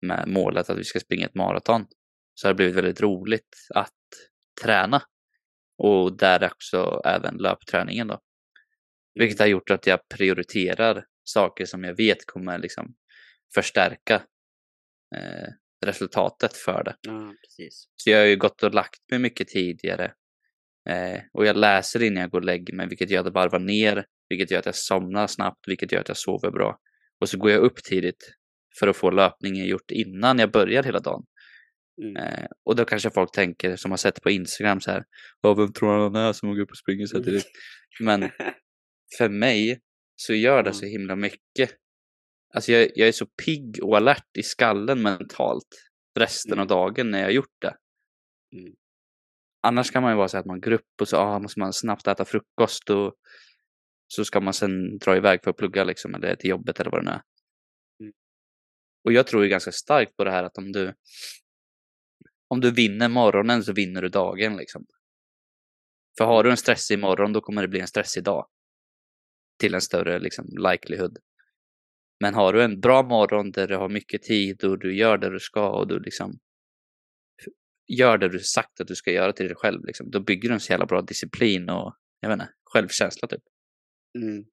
med 0.02 0.28
målet 0.28 0.70
att 0.70 0.78
vi 0.78 0.84
ska 0.84 1.00
springa 1.00 1.26
ett 1.26 1.34
maraton, 1.34 1.86
så 2.34 2.48
har 2.48 2.52
det 2.52 2.56
blivit 2.56 2.76
väldigt 2.76 3.00
roligt 3.00 3.56
att 3.74 3.92
träna. 4.62 5.02
Och 5.78 6.16
där 6.16 6.44
också 6.44 7.00
även 7.04 7.36
löpträningen 7.36 8.08
då. 8.08 8.20
Vilket 9.14 9.38
har 9.38 9.46
gjort 9.46 9.70
att 9.70 9.86
jag 9.86 10.08
prioriterar 10.08 11.04
saker 11.24 11.64
som 11.64 11.84
jag 11.84 11.96
vet 11.96 12.26
kommer 12.26 12.58
liksom 12.58 12.94
förstärka 13.54 14.14
eh, 15.16 15.48
resultatet 15.86 16.56
för 16.56 16.84
det. 16.84 16.96
Ja. 17.00 17.34
Så 17.96 18.10
jag 18.10 18.18
har 18.18 18.26
ju 18.26 18.36
gått 18.36 18.62
och 18.62 18.74
lagt 18.74 19.10
mig 19.10 19.18
mycket 19.18 19.48
tidigare. 19.48 20.12
Eh, 20.88 21.20
och 21.32 21.46
jag 21.46 21.56
läser 21.56 22.02
innan 22.02 22.20
jag 22.20 22.30
går 22.30 22.38
och 22.38 22.44
lägger 22.44 22.74
mig, 22.74 22.88
vilket 22.88 23.10
gör 23.10 23.20
att 23.20 23.26
jag 23.26 23.32
varvar 23.32 23.58
ner, 23.58 24.06
vilket 24.28 24.50
gör 24.50 24.58
att 24.58 24.66
jag 24.66 24.74
somnar 24.74 25.26
snabbt, 25.26 25.68
vilket 25.68 25.92
gör 25.92 26.00
att 26.00 26.08
jag 26.08 26.16
sover 26.16 26.50
bra. 26.50 26.78
Och 27.20 27.28
så 27.28 27.38
går 27.38 27.50
jag 27.50 27.62
upp 27.62 27.84
tidigt 27.84 28.34
för 28.78 28.88
att 28.88 28.96
få 28.96 29.10
löpningen 29.10 29.66
gjort 29.66 29.90
innan 29.90 30.38
jag 30.38 30.50
börjar 30.50 30.82
hela 30.82 31.00
dagen. 31.00 31.24
Mm. 32.02 32.16
Eh, 32.16 32.46
och 32.64 32.76
då 32.76 32.84
kanske 32.84 33.10
folk 33.10 33.32
tänker, 33.32 33.76
som 33.76 33.90
har 33.90 33.98
sett 33.98 34.22
på 34.22 34.30
Instagram 34.30 34.80
så 34.80 34.90
här, 34.90 35.04
"Ja, 35.40 35.54
vem 35.54 35.72
tror 35.72 36.02
han 36.02 36.16
är 36.16 36.32
som 36.32 36.48
går 36.54 36.60
upp 36.60 36.70
och 36.70 36.76
springer 36.78 37.06
så 37.06 37.16
här 37.16 37.24
tidigt? 37.24 37.46
Men 38.00 38.20
för 39.18 39.28
mig 39.28 39.80
så 40.16 40.34
gör 40.34 40.62
det 40.62 40.68
Ja. 40.68 40.74
så 40.74 40.86
himla 40.86 41.16
mycket. 41.16 41.70
Alltså 42.54 42.72
jag, 42.72 42.90
jag 42.94 43.08
är 43.08 43.12
så 43.12 43.26
pigg 43.44 43.78
och 43.82 43.96
alert 43.96 44.36
i 44.38 44.42
skallen 44.42 45.02
mentalt 45.02 45.68
resten 46.18 46.52
av 46.52 46.58
Mm. 46.58 46.68
dagen 46.68 47.10
när 47.10 47.18
jag 47.18 47.26
har 47.26 47.32
gjort 47.32 47.60
det. 47.60 47.76
Mm. 48.56 48.72
Annars 49.62 49.90
kan 49.90 50.02
man 50.02 50.12
ju 50.12 50.16
vara 50.16 50.28
så 50.28 50.38
att 50.38 50.46
man 50.46 50.60
går 50.60 50.72
upp 50.72 51.00
och 51.00 51.08
så 51.08 51.16
ah, 51.16 51.38
måste 51.38 51.60
man 51.60 51.72
snabbt 51.72 52.06
äta 52.06 52.24
frukost 52.24 52.90
och 52.90 53.14
så 54.06 54.24
ska 54.24 54.40
man 54.40 54.54
sen 54.54 54.98
dra 54.98 55.16
iväg 55.16 55.40
för 55.44 55.50
att 55.50 55.56
plugga 55.56 55.84
liksom, 55.84 56.14
eller 56.14 56.36
till 56.36 56.50
jobbet 56.50 56.80
eller 56.80 56.90
vad 56.90 57.00
det 57.00 57.04
nu 57.04 57.10
är. 57.10 57.22
Mm. 58.00 58.12
Och 59.04 59.12
jag 59.12 59.26
tror 59.26 59.42
ju 59.42 59.48
ganska 59.48 59.72
starkt 59.72 60.16
på 60.16 60.24
det 60.24 60.30
här 60.30 60.44
att 60.44 60.58
om 60.58 60.72
du 60.72 60.94
om 62.48 62.60
du 62.60 62.70
vinner 62.70 63.08
morgonen 63.08 63.64
så 63.64 63.72
vinner 63.72 64.02
du 64.02 64.08
dagen 64.08 64.56
liksom. 64.56 64.86
För 66.18 66.24
har 66.24 66.44
du 66.44 66.50
en 66.50 66.56
stressig 66.56 66.98
morgon 66.98 67.32
då 67.32 67.40
kommer 67.40 67.62
det 67.62 67.68
bli 67.68 67.80
en 67.80 67.86
stressig 67.86 68.24
dag. 68.24 68.48
Till 69.60 69.74
en 69.74 69.80
större 69.80 70.18
liksom 70.18 70.46
likelihood. 70.70 71.18
Men 72.20 72.34
har 72.34 72.52
du 72.52 72.62
en 72.62 72.80
bra 72.80 73.02
morgon 73.02 73.50
där 73.50 73.68
du 73.68 73.76
har 73.76 73.88
mycket 73.88 74.22
tid 74.22 74.64
och 74.64 74.78
du 74.78 74.96
gör 74.96 75.18
det 75.18 75.30
du 75.30 75.40
ska 75.40 75.70
och 75.70 75.88
du 75.88 76.00
liksom 76.00 76.38
gör 77.88 78.18
det 78.18 78.28
du 78.28 78.38
sagt 78.38 78.80
att 78.80 78.86
du 78.86 78.94
ska 78.94 79.12
göra 79.12 79.32
till 79.32 79.46
dig 79.46 79.56
själv 79.56 79.84
liksom, 79.84 80.10
då 80.10 80.20
bygger 80.20 80.48
du 80.48 80.54
en 80.54 80.60
så 80.60 80.72
jävla 80.72 80.86
bra 80.86 81.02
disciplin 81.02 81.70
och 81.70 81.96
jag 82.20 82.28
vet 82.28 82.34
inte, 82.34 82.52
självkänsla 82.64 83.28
typ. 83.28 83.42
Mm. 84.16 84.44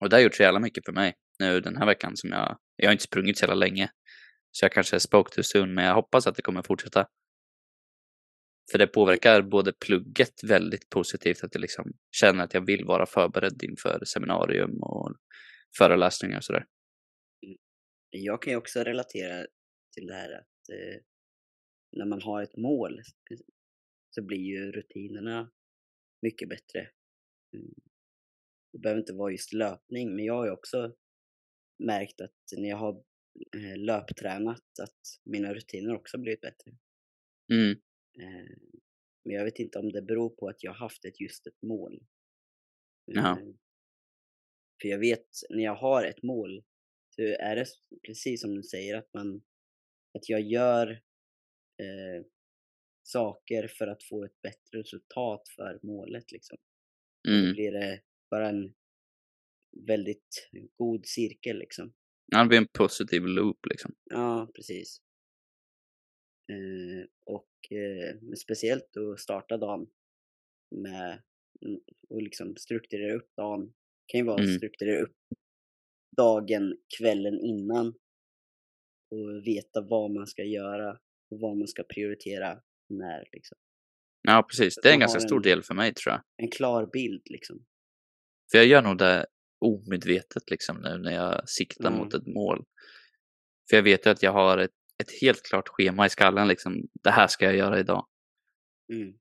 Och 0.00 0.08
det 0.08 0.16
har 0.16 0.20
gjort 0.20 0.34
så 0.34 0.42
jävla 0.42 0.60
mycket 0.60 0.84
för 0.84 0.92
mig 0.92 1.14
nu 1.38 1.60
den 1.60 1.76
här 1.76 1.86
veckan 1.86 2.16
som 2.16 2.30
jag, 2.30 2.58
jag 2.76 2.86
har 2.86 2.92
inte 2.92 3.04
sprungit 3.04 3.38
så 3.38 3.42
jävla 3.42 3.54
länge. 3.54 3.90
Så 4.50 4.64
jag 4.64 4.72
kanske 4.72 5.00
spoke 5.00 5.34
too 5.34 5.44
soon, 5.44 5.74
men 5.74 5.84
jag 5.84 5.94
hoppas 5.94 6.26
att 6.26 6.36
det 6.36 6.42
kommer 6.42 6.62
fortsätta. 6.62 7.06
För 8.70 8.78
det 8.78 8.86
påverkar 8.86 9.42
både 9.42 9.72
plugget 9.72 10.44
väldigt 10.44 10.90
positivt, 10.90 11.44
att 11.44 11.54
jag 11.54 11.60
liksom 11.60 11.92
känner 12.10 12.44
att 12.44 12.54
jag 12.54 12.66
vill 12.66 12.84
vara 12.84 13.06
förberedd 13.06 13.62
inför 13.62 14.04
seminarium 14.04 14.82
och 14.82 15.16
föreläsningar 15.78 16.36
och 16.36 16.44
sådär. 16.44 16.66
Jag 18.10 18.42
kan 18.42 18.52
ju 18.52 18.56
också 18.56 18.80
relatera 18.80 19.46
till 19.94 20.06
det 20.06 20.14
här 20.14 20.32
att 20.32 20.68
eh, 20.72 21.00
när 21.92 22.06
man 22.06 22.22
har 22.22 22.42
ett 22.42 22.56
mål 22.56 23.00
så 24.10 24.22
blir 24.22 24.38
ju 24.38 24.72
rutinerna 24.72 25.50
mycket 26.26 26.48
bättre. 26.48 26.90
Mm. 27.54 27.74
Det 28.72 28.78
behöver 28.78 29.00
inte 29.00 29.12
vara 29.12 29.32
just 29.32 29.52
löpning, 29.52 30.16
men 30.16 30.24
jag 30.24 30.34
har 30.34 30.46
ju 30.46 30.52
också 30.52 30.96
märkt 31.78 32.20
att 32.20 32.40
när 32.56 32.68
jag 32.68 32.76
har 32.76 33.04
eh, 33.56 33.76
löptränat 33.76 34.78
att 34.82 35.00
mina 35.24 35.54
rutiner 35.54 35.94
också 35.94 36.18
blivit 36.18 36.40
bättre. 36.40 36.70
Mm, 37.52 37.80
Eh, 38.18 38.56
men 39.24 39.36
jag 39.36 39.44
vet 39.44 39.58
inte 39.58 39.78
om 39.78 39.92
det 39.92 40.02
beror 40.02 40.30
på 40.30 40.48
att 40.48 40.62
jag 40.62 40.70
har 40.70 40.78
haft 40.78 41.04
ett, 41.04 41.20
just 41.20 41.46
ett 41.46 41.62
mål. 41.62 42.02
Ja. 43.04 43.40
Eh, 43.40 43.46
För 44.82 44.88
jag 44.88 44.98
vet, 44.98 45.28
när 45.50 45.64
jag 45.64 45.74
har 45.74 46.04
ett 46.04 46.22
mål 46.22 46.64
så 47.14 47.22
är 47.22 47.56
det 47.56 47.66
precis 48.06 48.40
som 48.40 48.54
du 48.54 48.62
säger 48.62 48.96
att 48.96 49.14
man 49.14 49.42
att 50.18 50.28
jag 50.28 50.40
gör 50.40 50.90
eh, 51.82 52.24
saker 53.06 53.68
för 53.68 53.86
att 53.86 54.02
få 54.02 54.24
ett 54.24 54.42
bättre 54.42 54.78
resultat 54.78 55.48
för 55.56 55.80
målet 55.82 56.32
liksom. 56.32 56.58
Då 57.28 57.32
mm. 57.32 57.52
blir 57.52 57.72
det 57.72 58.00
bara 58.30 58.48
en 58.48 58.74
väldigt 59.86 60.50
god 60.76 61.06
cirkel 61.06 61.58
liksom. 61.58 61.94
Ja, 62.26 62.42
det 62.42 62.48
blir 62.48 62.58
en 62.58 62.68
positiv 62.72 63.22
loop 63.22 63.66
liksom. 63.66 63.94
Ja, 64.04 64.50
precis. 64.54 65.00
Eh, 66.52 67.08
och 67.24 67.72
eh, 67.72 68.34
speciellt 68.36 68.96
att 68.96 69.20
starta 69.20 69.56
dagen 69.56 69.86
med 70.70 71.22
mm, 71.62 71.80
och 72.08 72.22
liksom 72.22 72.56
strukturera 72.56 73.14
upp 73.14 73.36
dagen. 73.36 73.74
kan 74.06 74.20
ju 74.20 74.26
vara 74.26 74.36
att 74.36 74.46
Mm. 74.46 74.56
strukturera 74.56 75.02
upp 75.02 75.16
dagen 76.16 76.76
kvällen 76.98 77.40
innan 77.40 77.86
och 79.10 79.46
veta 79.46 79.80
vad 79.80 80.10
man 80.10 80.26
ska 80.26 80.44
göra 80.44 81.00
och 81.30 81.40
vad 81.40 81.56
man 81.56 81.68
ska 81.68 81.82
prioritera 81.82 82.62
när 82.88 83.28
liksom. 83.32 83.58
Ja, 84.22 84.42
precis. 84.50 84.74
Så 84.74 84.80
Det 84.80 84.88
är 84.88 84.92
en 84.92 85.00
ganska 85.00 85.18
har 85.18 85.26
stor 85.26 85.36
en- 85.36 85.42
del 85.42 85.62
för 85.62 85.74
mig 85.74 85.94
tror 85.94 86.12
jag. 86.12 86.22
En 86.36 86.50
klar 86.50 86.86
bild 86.92 87.22
liksom. 87.24 87.64
För 88.50 88.58
jag 88.58 88.66
gör 88.66 88.82
nog 88.82 88.98
det 88.98 89.26
omedvetet 89.60 90.50
liksom 90.50 90.76
nu 90.80 90.98
när 90.98 91.12
jag 91.12 91.48
siktar 91.48 91.86
Mm. 91.88 91.98
mot 91.98 92.14
ett 92.14 92.26
mål. 92.26 92.64
För 93.70 93.76
jag 93.76 93.82
vet 93.82 94.06
ju 94.06 94.10
att 94.10 94.22
jag 94.22 94.32
har 94.32 94.58
ett, 94.58 94.70
ett 95.02 95.20
helt 95.20 95.42
klart 95.42 95.68
schema 95.68 96.06
i 96.06 96.10
skallen 96.10 96.48
liksom. 96.48 96.88
Det 97.02 97.10
här 97.10 97.26
ska 97.26 97.44
jag 97.44 97.56
göra 97.56 97.78
idag. 97.80 98.06
Mm. 98.92 99.14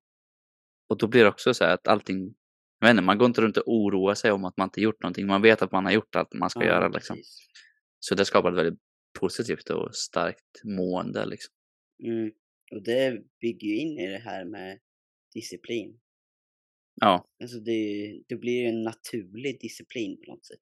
Och 0.89 0.97
då 0.97 1.07
blir 1.07 1.23
det 1.23 1.29
också 1.29 1.53
så 1.53 1.63
här 1.63 1.73
att 1.73 1.87
allting, 1.87 2.35
jag 2.79 2.87
vet 2.87 2.91
inte, 2.91 3.03
man 3.03 3.17
går 3.17 3.25
inte 3.25 3.41
runt 3.41 3.57
och 3.57 3.63
oroar 3.67 4.13
sig 4.13 4.31
om 4.31 4.45
att 4.45 4.57
man 4.57 4.65
inte 4.67 4.81
gjort 4.81 5.01
någonting. 5.03 5.27
Man 5.27 5.41
vet 5.41 5.61
att 5.61 5.71
man 5.71 5.85
har 5.85 5.91
gjort 5.91 6.15
allt 6.15 6.33
man 6.33 6.49
ska 6.49 6.59
Ja, 6.59 6.65
göra 6.65 6.87
liksom. 6.87 7.15
precis. 7.15 7.39
Så 7.99 8.15
det 8.15 8.25
skapar 8.25 8.51
ett 8.51 8.57
väldigt 8.57 8.79
positivt 9.19 9.69
och 9.69 9.95
starkt 9.95 10.63
mående 10.63 11.25
liksom. 11.25 11.53
Mm. 12.03 12.31
Och 12.75 12.83
det 12.83 13.23
bygger 13.41 13.67
ju 13.67 13.75
in 13.75 13.99
i 13.99 14.07
det 14.07 14.17
här 14.17 14.45
med 14.45 14.79
disciplin. 15.33 15.99
Ja. 17.01 17.29
Alltså 17.43 17.59
det, 17.59 18.21
det 18.27 18.35
blir 18.35 18.61
ju 18.61 18.67
en 18.67 18.83
naturlig 18.83 19.59
disciplin 19.61 20.17
på 20.17 20.31
något 20.31 20.45
sätt. 20.45 20.61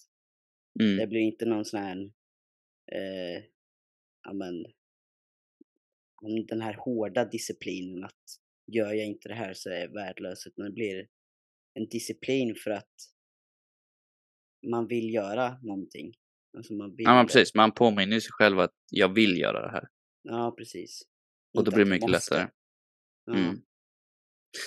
Mm. 0.81 0.97
Det 0.97 1.07
blir 1.07 1.21
inte 1.21 1.44
någon 1.47 1.64
sån 1.64 1.81
här, 1.81 1.97
eh, 2.92 3.42
men, 4.33 4.64
den 6.47 6.61
här 6.61 6.75
hårda 6.75 7.25
disciplinen 7.25 8.05
att 8.05 8.23
gör 8.73 8.92
jag 8.92 9.07
inte 9.07 9.29
det 9.29 9.35
här 9.35 9.55
så 9.55 9.71
är 9.71 9.81
jag 9.81 9.92
värdelös. 9.92 10.47
Utan 10.47 10.64
det 10.64 10.73
blir 10.73 11.09
en 11.75 11.88
disciplin 11.88 12.55
för 12.55 12.71
att 12.71 12.94
man 14.66 14.87
vill 14.87 15.14
göra 15.14 15.59
någonting. 15.62 16.14
Alltså 16.57 16.75
man 16.75 16.97
vill 16.97 17.05
Ja, 17.05 17.14
men 17.14 17.27
precis. 17.27 17.55
Man 17.55 17.73
påminner 17.73 18.21
sig 18.21 18.31
själv 18.33 18.59
att 18.59 18.75
jag 18.90 19.14
vill 19.14 19.38
göra 19.38 19.66
det 19.66 19.71
här. 19.71 19.88
Ja, 20.23 20.55
precis. 20.59 21.03
Och 21.59 21.64
då 21.64 21.71
blir 21.71 21.85
det 21.85 21.90
mycket 21.90 22.11
lättare. 22.11 22.49
Ja. 23.25 23.35
Mm. 23.35 23.57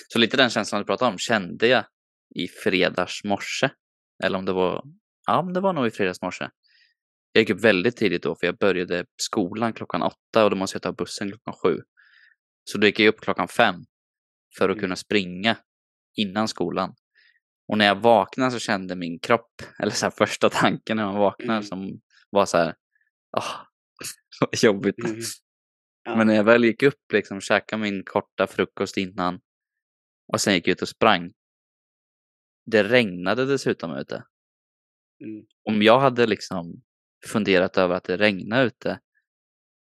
Så 0.08 0.18
lite 0.18 0.36
den 0.36 0.50
känslan 0.50 0.80
du 0.80 0.86
pratade 0.86 1.10
om 1.12 1.18
kände 1.18 1.66
jag 1.66 1.84
i 2.34 2.48
fredags 2.48 3.24
morse. 3.24 3.70
Eller 4.24 4.38
om 4.38 4.44
det 4.44 4.52
var, 4.52 4.84
ja 5.26 5.42
det 5.54 5.60
var 5.60 5.72
nog 5.72 5.86
i 5.86 5.90
fredags 5.90 6.22
morse. 6.22 6.48
Jag 7.32 7.42
gick 7.42 7.50
upp 7.50 7.60
väldigt 7.60 7.96
tidigt 7.96 8.22
då 8.22 8.34
för 8.36 8.46
jag 8.46 8.56
började 8.58 9.06
skolan 9.16 9.72
klockan 9.72 10.02
åtta 10.02 10.44
och 10.44 10.50
då 10.50 10.56
måste 10.56 10.76
jag 10.76 10.82
ta 10.82 10.92
bussen 10.92 11.28
klockan 11.30 11.54
sju. 11.62 11.78
Så 12.64 12.78
då 12.78 12.86
gick 12.86 13.00
jag 13.00 13.08
upp 13.08 13.20
klockan 13.20 13.48
fem 13.48 13.74
för 14.58 14.68
att 14.68 14.74
Mm. 14.74 14.80
kunna 14.80 14.96
springa 14.96 15.56
innan 16.16 16.48
skolan. 16.48 16.94
Och 17.68 17.78
när 17.78 17.84
jag 17.86 17.94
vaknade 18.00 18.50
så 18.50 18.58
kände 18.58 18.96
min 18.96 19.18
kropp, 19.18 19.62
eller 19.78 19.92
så 19.92 20.06
här 20.06 20.10
första 20.10 20.50
tanken 20.50 20.96
när 20.96 21.04
man 21.04 21.14
vaknar 21.16 21.54
Mm. 21.54 21.62
som 21.62 22.00
var 22.30 22.46
så 22.46 22.56
här, 22.56 22.74
åh, 23.36 23.56
vad 24.40 24.62
jobbigt. 24.62 24.98
Mm. 25.04 25.20
Ja. 26.04 26.16
Men 26.16 26.26
när 26.26 26.34
jag 26.34 26.44
väl 26.44 26.64
gick 26.64 26.82
upp 26.82 27.12
liksom, 27.12 27.40
käkade 27.40 27.82
min 27.82 28.04
korta 28.04 28.46
frukost 28.46 28.96
innan 28.96 29.40
och 30.32 30.40
sen 30.40 30.54
gick 30.54 30.66
jag 30.66 30.72
ut 30.72 30.82
och 30.82 30.88
sprang. 30.88 31.32
Det 32.66 32.82
regnade 32.82 33.46
dessutom 33.46 33.96
ute. 33.96 34.24
Mm. 35.24 35.46
Om 35.64 35.82
jag 35.82 36.00
hade 36.00 36.26
liksom 36.26 36.82
funderat 37.26 37.76
över 37.76 37.94
att 37.94 38.04
det 38.04 38.16
regnade 38.16 38.64
ute 38.64 39.00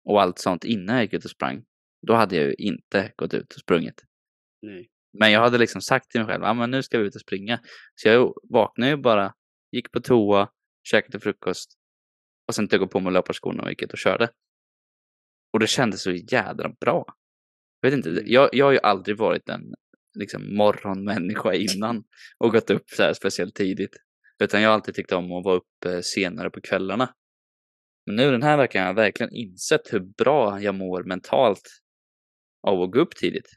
och 0.05 0.22
allt 0.22 0.38
sånt 0.38 0.64
innan 0.64 0.96
jag 0.96 1.05
gick 1.05 1.12
ut 1.12 1.24
och 1.24 1.31
sprang, 1.31 1.64
då 2.07 2.14
hade 2.14 2.37
jag 2.37 2.46
ju 2.46 2.55
inte 2.55 3.12
gått 3.16 3.35
ut 3.35 3.55
och 3.55 3.61
sprungit. 3.61 4.05
Nej. 4.62 4.90
Men 5.18 5.33
jag 5.33 5.40
hade 5.40 5.59
liksom 5.59 5.81
sagt 5.81 6.11
till 6.11 6.20
mig 6.20 6.29
själv, 6.29 6.42
ja 6.42 6.55
men 6.55 6.70
nu 6.70 6.83
ska 6.83 6.98
vi 6.98 7.07
ut 7.07 7.14
och 7.14 7.20
springa. 7.20 7.61
Så 7.94 8.09
jag 8.09 8.35
vaknade 8.50 8.90
ju 8.90 8.96
bara, 8.96 9.35
gick 9.72 9.92
på 9.92 10.00
toa, 10.00 10.50
käkade 10.83 11.20
frukost 11.20 11.79
och 12.48 12.55
sen 12.55 12.68
tog 12.68 12.83
jag 12.83 12.90
på 12.90 13.00
mig 13.00 13.12
löparskorna 13.12 13.62
och 13.62 13.70
gick 13.70 13.83
ut 13.83 13.92
och 13.92 13.98
körde. 13.98 14.29
Och 15.55 15.61
det 15.61 15.67
kändes 15.67 16.03
så 16.03 16.12
jädra 16.12 16.69
bra. 16.81 17.05
Jag 17.81 17.90
vet 17.90 17.97
inte, 17.97 18.11
Mm. 18.11 18.25
jag, 18.27 18.51
jag 18.53 18.64
har 18.64 18.73
ju 18.73 18.79
aldrig 18.79 19.17
varit 19.17 19.49
en 19.49 19.75
liksom, 20.19 20.57
morgonmänniska 20.57 21.55
innan 21.77 22.05
och 22.38 22.53
gått 22.53 22.71
upp 22.71 22.90
så 22.90 23.03
här 23.03 23.12
speciellt 23.12 23.55
tidigt. 23.55 23.97
Utan 24.43 24.62
jag 24.62 24.69
har 24.69 24.75
alltid 24.75 24.95
tyckt 24.95 25.12
om 25.12 25.33
att 25.33 25.45
vara 25.45 25.57
uppe 25.57 26.03
senare 26.03 26.51
på 26.51 26.61
kvällarna. 26.61 27.14
Men 28.07 28.17
nu 28.17 28.31
den 28.31 28.43
här 28.43 28.57
veckan 28.57 28.81
har 28.83 28.88
jag 28.88 28.95
verkligen 28.95 29.35
insett 29.35 29.93
hur 29.93 30.01
bra 30.01 30.61
jag 30.61 30.75
mår 30.75 31.05
mentalt 31.05 31.69
av 32.67 32.83
att 32.83 32.90
gå 32.90 33.01
upp 33.01 33.17
tidigt. 33.17 33.49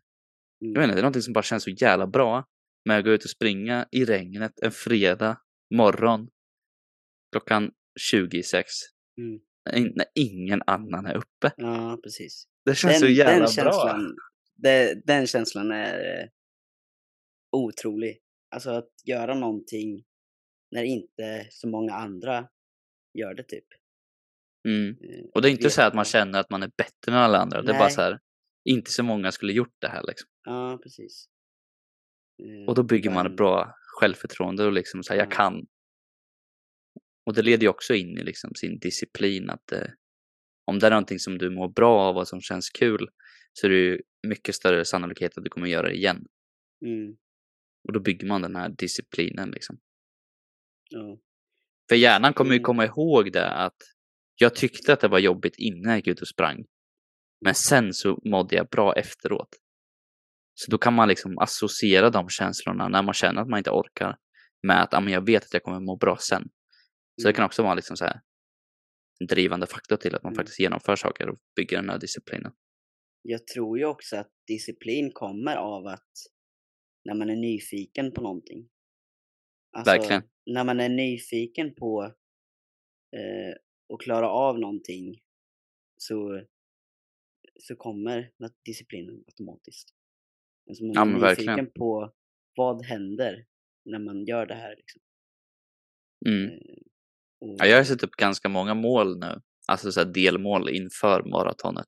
Mm. 0.62 0.73
Jag 0.73 0.83
inte, 0.83 0.95
det 0.95 0.99
är 0.99 1.03
någonting 1.03 1.21
som 1.21 1.33
bara 1.33 1.43
känns 1.43 1.63
så 1.63 1.69
jävla 1.69 2.07
bra 2.07 2.45
med 2.86 2.97
att 2.97 3.05
gå 3.05 3.12
ut 3.12 3.23
och 3.23 3.29
springa 3.29 3.88
i 3.91 4.05
regnet 4.05 4.60
en 4.62 4.71
fredag 4.71 5.38
morgon 5.75 6.29
klockan 7.31 7.71
20 7.99 8.38
i 8.38 8.43
sex. 8.43 8.73
Mm. 9.17 9.39
När 9.95 10.06
ingen 10.15 10.62
annan 10.67 11.06
är 11.06 11.17
uppe. 11.17 11.51
Ja, 11.58 11.99
precis. 12.03 12.47
Det 12.65 12.75
känns 12.75 12.99
så 12.99 13.08
jävla 13.08 13.32
den 13.34 13.39
bra. 13.39 13.47
känslan, 13.47 14.15
det, 14.56 15.01
den 15.06 15.27
känslan 15.27 15.71
är 15.71 16.21
eh, 16.23 16.27
otrolig. 17.51 18.17
Alltså 18.56 18.69
att 18.69 18.89
göra 19.06 19.36
någonting 19.36 20.03
när 20.71 20.84
inte 20.84 21.47
så 21.51 21.67
många 21.67 21.93
andra 21.93 22.47
gör 23.13 23.34
det 23.34 23.43
typ. 23.43 23.65
Mm. 24.67 24.89
Eh, 24.89 25.25
Och 25.34 25.41
det 25.41 25.49
är 25.49 25.51
inte 25.51 25.69
så 25.69 25.82
här 25.82 25.88
att 25.88 25.93
man 25.95 26.06
känner 26.06 26.39
att 26.39 26.49
man 26.49 26.63
är 26.63 26.71
bättre 26.77 27.12
än 27.12 27.13
alla 27.13 27.38
andra. 27.38 27.62
Det 27.62 27.71
är 27.71 27.77
bara 27.77 27.84
Nej. 27.84 27.91
så 27.93 28.01
här, 28.01 28.19
inte 28.65 28.91
så 28.91 29.03
många 29.03 29.32
skulle 29.32 29.53
gjort 29.53 29.75
det 29.80 29.88
här 29.88 30.03
liksom. 30.08 30.30
Ja, 30.43 30.80
precis. 30.84 31.25
Eh, 32.43 32.67
Och 32.69 32.75
då 32.75 32.84
bygger 32.84 33.10
man 33.12 33.25
ett 33.25 33.38
bra 33.38 33.73
självförtroende 33.99 34.65
och 34.65 34.71
liksom 34.73 35.03
så 35.03 35.13
här, 35.13 35.19
jag 35.19 35.27
Ja. 35.27 35.36
kan. 35.36 35.65
Och 37.27 37.33
det 37.33 37.41
leder 37.41 37.63
ju 37.63 37.69
också 37.69 37.93
in 37.93 38.17
i 38.17 38.23
liksom 38.23 38.55
sin 38.55 38.79
disciplin 38.79 39.49
att 39.49 39.71
eh, 39.71 39.87
om 40.65 40.79
det 40.79 40.87
är 40.87 40.91
någonting 40.91 41.19
som 41.19 41.37
du 41.37 41.49
mår 41.49 41.69
bra 41.69 41.99
av 42.01 42.17
och 42.17 42.27
som 42.27 42.41
känns 42.41 42.69
kul 42.69 43.09
så 43.53 43.67
är 43.67 43.71
det 43.71 43.77
ju 43.77 44.01
mycket 44.27 44.55
större 44.55 44.85
sannolikhet 44.85 45.37
att 45.37 45.43
du 45.43 45.49
kommer 45.49 45.67
göra 45.67 45.87
det 45.87 45.95
igen. 45.95 46.25
Mm, 46.85 47.17
Och 47.87 47.93
då 47.93 47.99
bygger 47.99 48.27
man 48.27 48.41
den 48.41 48.55
här 48.55 48.69
disciplinen 48.69 49.49
liksom. 49.51 49.77
ja. 50.89 51.17
För 51.89 51.95
hjärnan 51.95 52.33
kommer 52.33 52.51
ju 52.51 52.57
Mm. 52.57 52.63
komma 52.63 52.85
ihåg 52.85 53.31
det 53.31 53.49
att 53.51 53.75
jag 54.35 54.55
tyckte 54.55 54.93
att 54.93 54.99
det 54.99 55.07
var 55.07 55.19
jobbigt 55.19 55.55
innan 55.57 55.89
jag 55.91 55.97
gick 55.97 56.07
ut 56.07 56.21
och 56.21 56.27
sprang. 56.27 56.65
Men 57.45 57.55
sen 57.55 57.93
så 57.93 58.21
mådde 58.25 58.55
jag 58.55 58.67
bra 58.67 58.93
efteråt. 58.93 59.49
Så 60.53 60.71
då 60.71 60.77
kan 60.77 60.93
man 60.93 61.07
liksom 61.07 61.37
associera 61.37 62.09
de 62.09 62.29
känslorna 62.29 62.87
när 62.87 63.03
man 63.03 63.13
känner 63.13 63.41
att 63.41 63.47
man 63.49 63.57
inte 63.57 63.71
orkar 63.71 64.17
med 64.63 64.81
att 64.83 64.93
ah, 64.93 64.99
men 65.01 65.13
jag 65.13 65.25
vet 65.25 65.43
att 65.43 65.53
jag 65.53 65.63
kommer 65.63 65.79
må 65.79 65.95
bra 65.95 66.17
sen. 66.17 66.49
Så 67.21 67.27
det 67.27 67.30
Mm. 67.30 67.36
kan 67.36 67.45
också 67.45 67.63
vara 67.63 67.73
liksom 67.75 67.97
så 67.97 68.06
här 68.06 68.21
en 69.19 69.27
drivande 69.27 69.67
faktor 69.67 69.97
till 69.97 70.15
att 70.15 70.23
man 70.23 70.34
Mm. 70.34 70.36
faktiskt 70.38 70.60
genomför 70.60 70.95
saker 70.95 71.30
och 71.30 71.38
bygger 71.56 71.77
den 71.77 71.89
här 71.89 71.99
disciplinen. 71.99 72.51
Jag 73.21 73.47
tror 73.47 73.77
ju 73.80 73.86
också 73.86 74.17
att 74.17 74.32
disciplin 74.47 75.12
kommer 75.13 75.56
av 75.56 75.88
att 75.88 76.12
när 77.06 77.13
man 77.15 77.30
är 77.30 77.36
nyfiken 77.36 78.12
på 78.12 78.21
någonting. 78.21 78.69
Alltså, 79.71 79.91
Verkligen. 79.91 80.23
När 80.45 80.63
man 80.63 80.80
är 80.80 80.89
nyfiken 80.89 81.75
på 81.75 82.03
eh, 83.15 83.56
att 83.93 83.99
klara 84.01 84.30
av 84.30 84.60
någonting 84.60 85.21
så, 85.97 86.45
så 87.60 87.75
kommer 87.75 88.32
disciplinen 88.65 89.23
automatiskt. 89.27 89.89
Alltså 90.69 90.84
man 90.86 90.93
Ja, 90.95 91.01
är 91.01 91.06
men 91.06 91.13
nyfiken 91.21 91.45
verkligen. 91.45 91.71
på 91.73 92.13
vad 92.56 92.86
händer 92.86 93.45
när 93.86 93.99
man 93.99 94.25
gör 94.25 94.45
det 94.45 94.56
här. 94.56 94.75
Liksom. 94.75 95.01
Mm. 96.25 96.60
Ja, 97.39 97.65
jag 97.65 97.78
har 97.78 97.84
sett 97.84 98.04
upp 98.04 98.15
ganska 98.15 98.50
många 98.50 98.73
mål 98.73 99.19
nu, 99.19 99.41
alltså 99.67 99.91
så 99.91 100.04
delmål 100.04 100.69
inför 100.69 101.23
maratonet. 101.23 101.88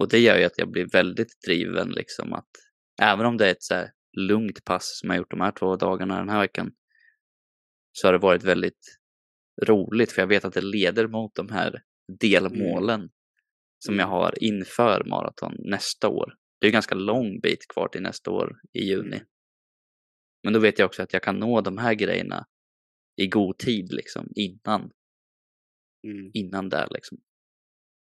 Och 0.00 0.08
det 0.08 0.18
gör 0.18 0.38
ju 0.38 0.44
att 0.44 0.58
jag 0.58 0.70
blir 0.70 0.86
väldigt 0.92 1.42
driven 1.46 1.88
liksom 1.88 2.32
att 2.32 2.48
även 3.02 3.26
om 3.26 3.36
det 3.36 3.46
är 3.46 3.50
ett 3.50 3.62
så 3.62 3.84
lugnt 4.16 4.64
pass 4.64 4.98
som 5.00 5.10
jag 5.10 5.18
gjort 5.18 5.30
de 5.30 5.40
här 5.40 5.52
två 5.52 5.76
dagarna 5.76 6.18
den 6.18 6.28
här 6.28 6.40
veckan 6.40 6.72
så 7.92 8.08
har 8.08 8.12
det 8.12 8.18
varit 8.18 8.44
väldigt 8.44 8.98
roligt 9.66 10.12
för 10.12 10.22
jag 10.22 10.26
vet 10.26 10.44
att 10.44 10.54
det 10.54 10.60
leder 10.60 11.06
mot 11.06 11.34
de 11.34 11.48
här 11.48 11.82
delmålen 12.20 13.10
som 13.78 13.94
jag 13.94 14.06
Mm. 14.06 14.10
har 14.10 14.44
inför 14.44 15.04
maraton 15.04 15.54
nästa 15.58 16.08
år. 16.08 16.34
Det 16.60 16.66
är 16.66 16.70
ganska 16.70 16.94
lång 16.94 17.40
bit 17.40 17.68
kvar 17.68 17.88
till 17.88 18.02
nästa 18.02 18.30
år 18.30 18.60
i 18.72 18.84
juni. 18.84 19.16
Mm. 19.16 19.26
Men 20.44 20.52
då 20.52 20.58
vet 20.58 20.78
jag 20.78 20.86
också 20.86 21.02
att 21.02 21.12
jag 21.12 21.22
kan 21.22 21.38
nå 21.38 21.60
de 21.60 21.78
här 21.78 21.94
grejerna 21.94 22.46
i 23.20 23.26
god 23.26 23.58
tid 23.58 23.92
liksom 23.92 24.28
innan, 24.34 24.92
mm, 26.06 26.30
innan 26.34 26.68
där 26.68 26.88
liksom. 26.90 27.18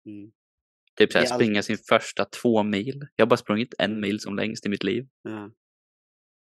mm, 0.06 0.32
Typ 0.96 1.12
såhär 1.12 1.26
springa 1.26 1.64
sin 1.64 1.78
första 1.78 2.26
två 2.26 2.64
mil. 2.64 3.08
Jag 3.16 3.26
har 3.26 3.30
bara 3.30 3.38
sprungit 3.38 3.74
en 3.80 4.00
mil 4.00 4.20
som 4.20 4.36
längst 4.36 4.66
i 4.66 4.70
mitt 4.70 4.84
liv. 4.84 5.08
ja, 5.22 5.52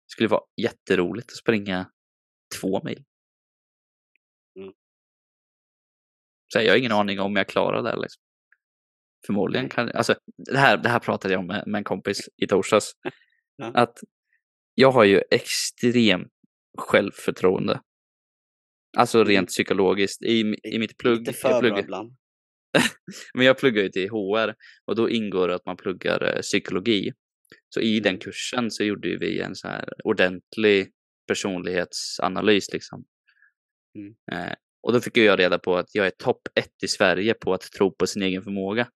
Det 0.07 0.11
skulle 0.12 0.29
vara 0.29 0.42
jätteroligt 0.62 1.31
att 1.31 1.37
springa 1.37 1.90
två 2.61 2.83
mil. 2.85 3.05
Mm. 4.59 4.72
Så 6.53 6.59
jag 6.59 6.72
har 6.72 6.79
ingen 6.79 6.92
aning 6.92 7.20
om 7.20 7.37
jag 7.37 7.48
klarar 7.48 7.83
det 7.83 7.96
liksom. 8.03 8.22
Förmodligen 9.27 9.68
kan 9.68 9.88
alltså 9.88 10.14
det 10.37 10.59
här, 10.59 10.77
det 10.77 10.88
här 10.88 10.98
pratade 10.98 11.35
jag 11.35 11.40
om 11.40 11.46
med, 11.46 11.64
med 11.66 11.79
en 11.79 11.85
kompis 11.85 12.29
i 12.37 12.46
torsdags. 12.46 12.92
Ja. 13.57 13.72
Att 13.75 13.98
jag 14.75 14.92
har 14.92 15.05
ju 15.05 15.22
extremt 15.31 16.33
självförtroende. 16.79 17.81
Alltså 18.96 19.18
Mm. 19.18 19.28
rent 19.28 19.48
psykologiskt. 19.48 20.22
I, 20.22 20.57
i 20.62 20.78
mitt 20.78 20.96
plugg. 20.98 21.18
lite 21.18 21.33
för 21.33 21.48
bra 21.48 21.61
pluggar, 21.61 21.78
ibland. 21.78 22.16
men 23.35 23.46
jag 23.46 23.59
pluggar 23.59 23.83
ju 23.83 23.88
till 23.88 24.11
HR 24.11 24.55
och 24.87 24.96
då 24.96 25.11
ingår 25.11 25.48
det 25.48 25.55
att 25.55 25.66
man 25.66 25.76
pluggar 25.76 26.35
eh, 26.37 26.40
psykologi. 26.40 27.12
Så 27.68 27.81
i 27.81 28.00
den 28.00 28.11
Mm. 28.11 28.20
kursen 28.20 28.70
så 28.70 28.85
gjorde 28.85 29.16
vi 29.16 29.40
en 29.40 29.55
så 29.55 29.68
här 29.68 29.88
ordentlig 30.05 30.90
personlighetsanalys 31.28 32.72
liksom. 32.72 33.05
Mm. 33.98 34.14
Eh, 34.33 34.55
och 34.83 34.92
då 34.92 35.00
fick 35.00 35.16
jag 35.16 35.38
reda 35.38 35.59
på 35.59 35.76
att 35.76 35.94
jag 35.94 36.07
är 36.07 36.11
topp 36.11 36.48
ett 36.55 36.83
i 36.83 36.88
Sverige 36.88 37.35
på 37.35 37.55
att 37.55 37.61
tro 37.62 37.94
på 37.94 38.07
sin 38.07 38.22
egen 38.22 38.42
förmåga. 38.42 38.88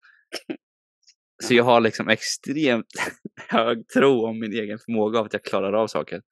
Så 1.45 1.55
jag 1.55 1.65
har 1.65 1.81
liksom 1.81 2.09
extremt 2.09 2.87
hög 3.49 3.89
tro 3.89 4.27
om 4.27 4.39
min 4.41 4.53
egen 4.53 4.79
förmåga 4.79 5.19
av 5.19 5.27
att 5.27 5.33
jag 5.33 5.45
klarar 5.45 5.73
av 5.73 5.87
saker. 5.87 6.23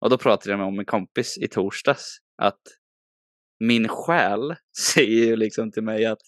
Och 0.00 0.10
då 0.10 0.18
pratade 0.18 0.50
jag 0.50 0.58
med 0.58 0.66
om 0.66 0.78
en 0.78 0.84
kompis 0.84 1.38
i 1.38 1.48
torsdags 1.48 2.16
att 2.42 2.60
min 3.60 3.88
själ 3.88 4.54
säger 4.78 5.26
ju 5.26 5.36
liksom 5.36 5.72
till 5.72 5.82
mig 5.82 6.06
att 6.06 6.20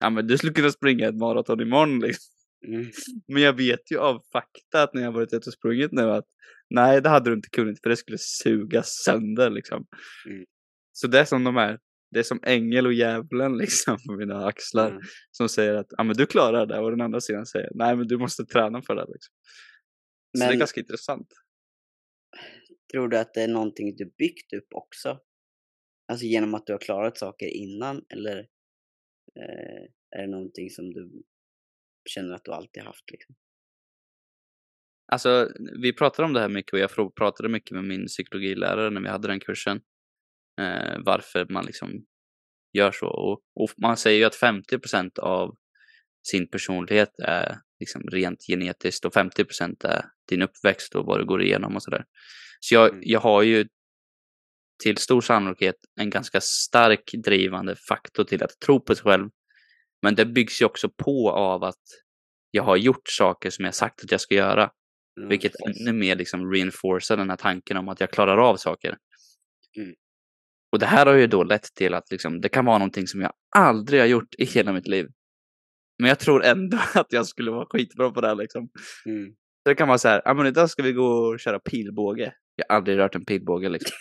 ja, 0.00 0.10
men 0.10 0.26
du 0.26 0.38
skulle 0.38 0.52
kunna 0.52 0.70
springa 0.70 1.08
ett 1.08 1.16
maraton 1.16 1.60
imorgon 1.60 2.00
liksom. 2.00 2.34
Mm, 2.66 2.90
Men 3.28 3.42
jag 3.42 3.52
vet 3.52 3.90
ju 3.90 3.98
av 3.98 4.22
fakta 4.32 4.82
att 4.82 4.94
när 4.94 5.02
jag 5.02 5.12
varit 5.12 5.32
ute 5.32 5.50
och 5.50 5.54
sprungit 5.54 5.92
nu 5.92 6.02
att 6.02 6.24
nej, 6.70 7.02
det 7.02 7.08
hade 7.08 7.30
du 7.30 7.36
inte 7.36 7.48
kunnat 7.48 7.80
för 7.82 7.90
det 7.90 7.96
skulle 7.96 8.18
suga 8.18 8.82
sönder 8.82 9.50
liksom. 9.50 9.86
Mm. 10.26 10.44
Så 10.92 11.06
det 11.06 11.20
är 11.20 11.24
som 11.24 11.44
de 11.44 11.56
här, 11.56 11.78
det 12.10 12.18
är 12.18 12.22
som 12.22 12.40
ängel 12.42 12.86
och 12.86 12.92
djävulen 12.92 13.56
liksom 13.58 13.96
på 14.06 14.16
mina 14.16 14.46
axlar 14.46 14.92
ja, 14.92 15.00
som 15.30 15.48
säger 15.48 15.74
att 15.74 15.86
ja, 15.88 16.04
men 16.04 16.16
du 16.16 16.26
klarar 16.26 16.66
det 16.66 16.78
och 16.78 16.90
den 16.90 17.00
andra 17.00 17.20
sidan 17.20 17.46
säger 17.46 17.70
nej, 17.74 17.96
men 17.96 18.06
du 18.06 18.18
måste 18.18 18.44
träna 18.44 18.82
för 18.82 18.94
det. 18.94 19.06
Liksom. 19.12 19.34
Så 20.38 20.44
det 20.44 20.54
är 20.54 20.58
ganska 20.58 20.80
intressant. 20.80 21.28
Tror 22.92 23.08
du 23.08 23.18
att 23.18 23.34
det 23.34 23.42
är 23.42 23.48
någonting 23.48 23.96
du 23.96 24.12
byggt 24.18 24.52
upp 24.52 24.68
också? 24.74 25.18
Alltså 26.08 26.26
genom 26.26 26.54
att 26.54 26.66
du 26.66 26.72
har 26.72 26.80
klarat 26.80 27.18
saker 27.18 27.46
innan 27.46 28.04
eller 28.08 28.38
eh, 29.36 29.82
är 30.16 30.22
det 30.22 30.26
någonting 30.26 30.70
som 30.70 30.92
du 30.92 31.22
känner 32.08 32.34
att 32.34 32.44
du 32.44 32.52
alltid 32.52 32.82
haft 32.82 33.10
liksom? 33.10 33.34
Alltså, 35.12 35.48
vi 35.82 35.92
pratade 35.92 36.26
om 36.26 36.32
det 36.32 36.40
här 36.40 36.48
mycket 36.48 36.72
och 36.72 36.78
jag 36.78 37.14
pratade 37.16 37.48
mycket 37.48 37.70
med 37.70 37.84
min 37.84 38.06
psykologilärare 38.06 38.90
när 38.90 39.00
vi 39.00 39.08
hade 39.08 39.28
den 39.28 39.40
kursen. 39.40 39.80
Eh, 40.60 40.98
varför 41.04 41.46
man 41.50 41.66
liksom 41.66 42.04
gör 42.72 42.92
så. 42.92 43.06
Och, 43.06 43.40
och 43.54 43.70
man 43.76 43.96
säger 43.96 44.18
ju 44.18 44.24
att 44.24 44.40
50% 44.40 45.18
av 45.18 45.56
sin 46.28 46.50
personlighet 46.50 47.18
är 47.18 47.58
liksom 47.80 48.02
rent 48.02 48.46
genetiskt 48.50 49.04
och 49.04 49.14
50% 49.14 49.86
är 49.86 50.04
din 50.28 50.42
uppväxt 50.42 50.94
och 50.94 51.06
vad 51.06 51.20
du 51.20 51.24
går 51.24 51.42
igenom 51.42 51.76
och 51.76 51.82
sådär. 51.82 52.04
Så 52.60 52.74
jag, 52.74 52.88
mm. 52.88 53.00
jag 53.02 53.20
har 53.20 53.42
ju 53.42 53.68
till 54.82 54.96
stor 54.96 55.20
sannolikhet 55.20 55.76
en 56.00 56.10
ganska 56.10 56.40
stark 56.40 57.10
drivande 57.24 57.76
faktor 57.88 58.24
till 58.24 58.42
att 58.42 58.60
tro 58.66 58.80
på 58.80 58.94
sig 58.94 59.04
själv. 59.04 59.28
Men 60.02 60.14
det 60.14 60.26
byggs 60.26 60.62
ju 60.62 60.66
också 60.66 60.88
på 60.88 61.30
av 61.30 61.64
att 61.64 61.82
jag 62.50 62.62
har 62.62 62.76
gjort 62.76 63.08
saker 63.08 63.50
som 63.50 63.64
jag 63.64 63.74
sagt 63.74 64.04
att 64.04 64.12
jag 64.12 64.20
ska 64.20 64.34
göra. 64.34 64.70
Mm, 65.18 65.28
vilket 65.28 65.52
precis. 65.52 65.80
ännu 65.80 65.98
mer 65.98 66.16
liksom 66.16 66.52
reinforcear 66.52 67.16
den 67.16 67.30
här 67.30 67.36
tanken 67.36 67.76
om 67.76 67.88
att 67.88 68.00
jag 68.00 68.10
klarar 68.10 68.38
av 68.38 68.56
saker. 68.56 68.96
Mm. 69.76 69.94
Och 70.72 70.78
det 70.78 70.86
här 70.86 71.06
har 71.06 71.14
ju 71.14 71.26
då 71.26 71.44
lett 71.44 71.74
till 71.74 71.94
att 71.94 72.10
liksom, 72.10 72.40
det 72.40 72.48
kan 72.48 72.64
vara 72.64 72.78
någonting 72.78 73.06
som 73.06 73.20
jag 73.20 73.32
aldrig 73.56 74.00
har 74.00 74.06
gjort 74.06 74.34
i 74.38 74.44
hela 74.44 74.72
mitt 74.72 74.88
liv. 74.88 75.06
Men 75.98 76.08
jag 76.08 76.18
tror 76.18 76.44
ändå 76.44 76.78
att 76.94 77.12
jag 77.12 77.26
skulle 77.26 77.50
vara 77.50 77.66
skitbra 77.70 78.10
på 78.10 78.20
det 78.20 78.28
här 78.28 78.34
liksom. 78.34 78.68
Mm. 79.06 79.30
Så 79.30 79.68
det 79.68 79.74
kan 79.74 79.88
vara 79.88 79.98
så 79.98 80.08
här, 80.08 80.22
ja 80.24 80.34
men 80.34 80.46
idag 80.46 80.70
ska 80.70 80.82
vi 80.82 80.92
gå 80.92 81.06
och 81.06 81.40
köra 81.40 81.58
pilbåge. 81.58 82.34
Jag 82.56 82.66
har 82.68 82.76
aldrig 82.76 82.98
rört 82.98 83.14
en 83.14 83.24
pilbåge 83.24 83.68
liksom. 83.68 83.96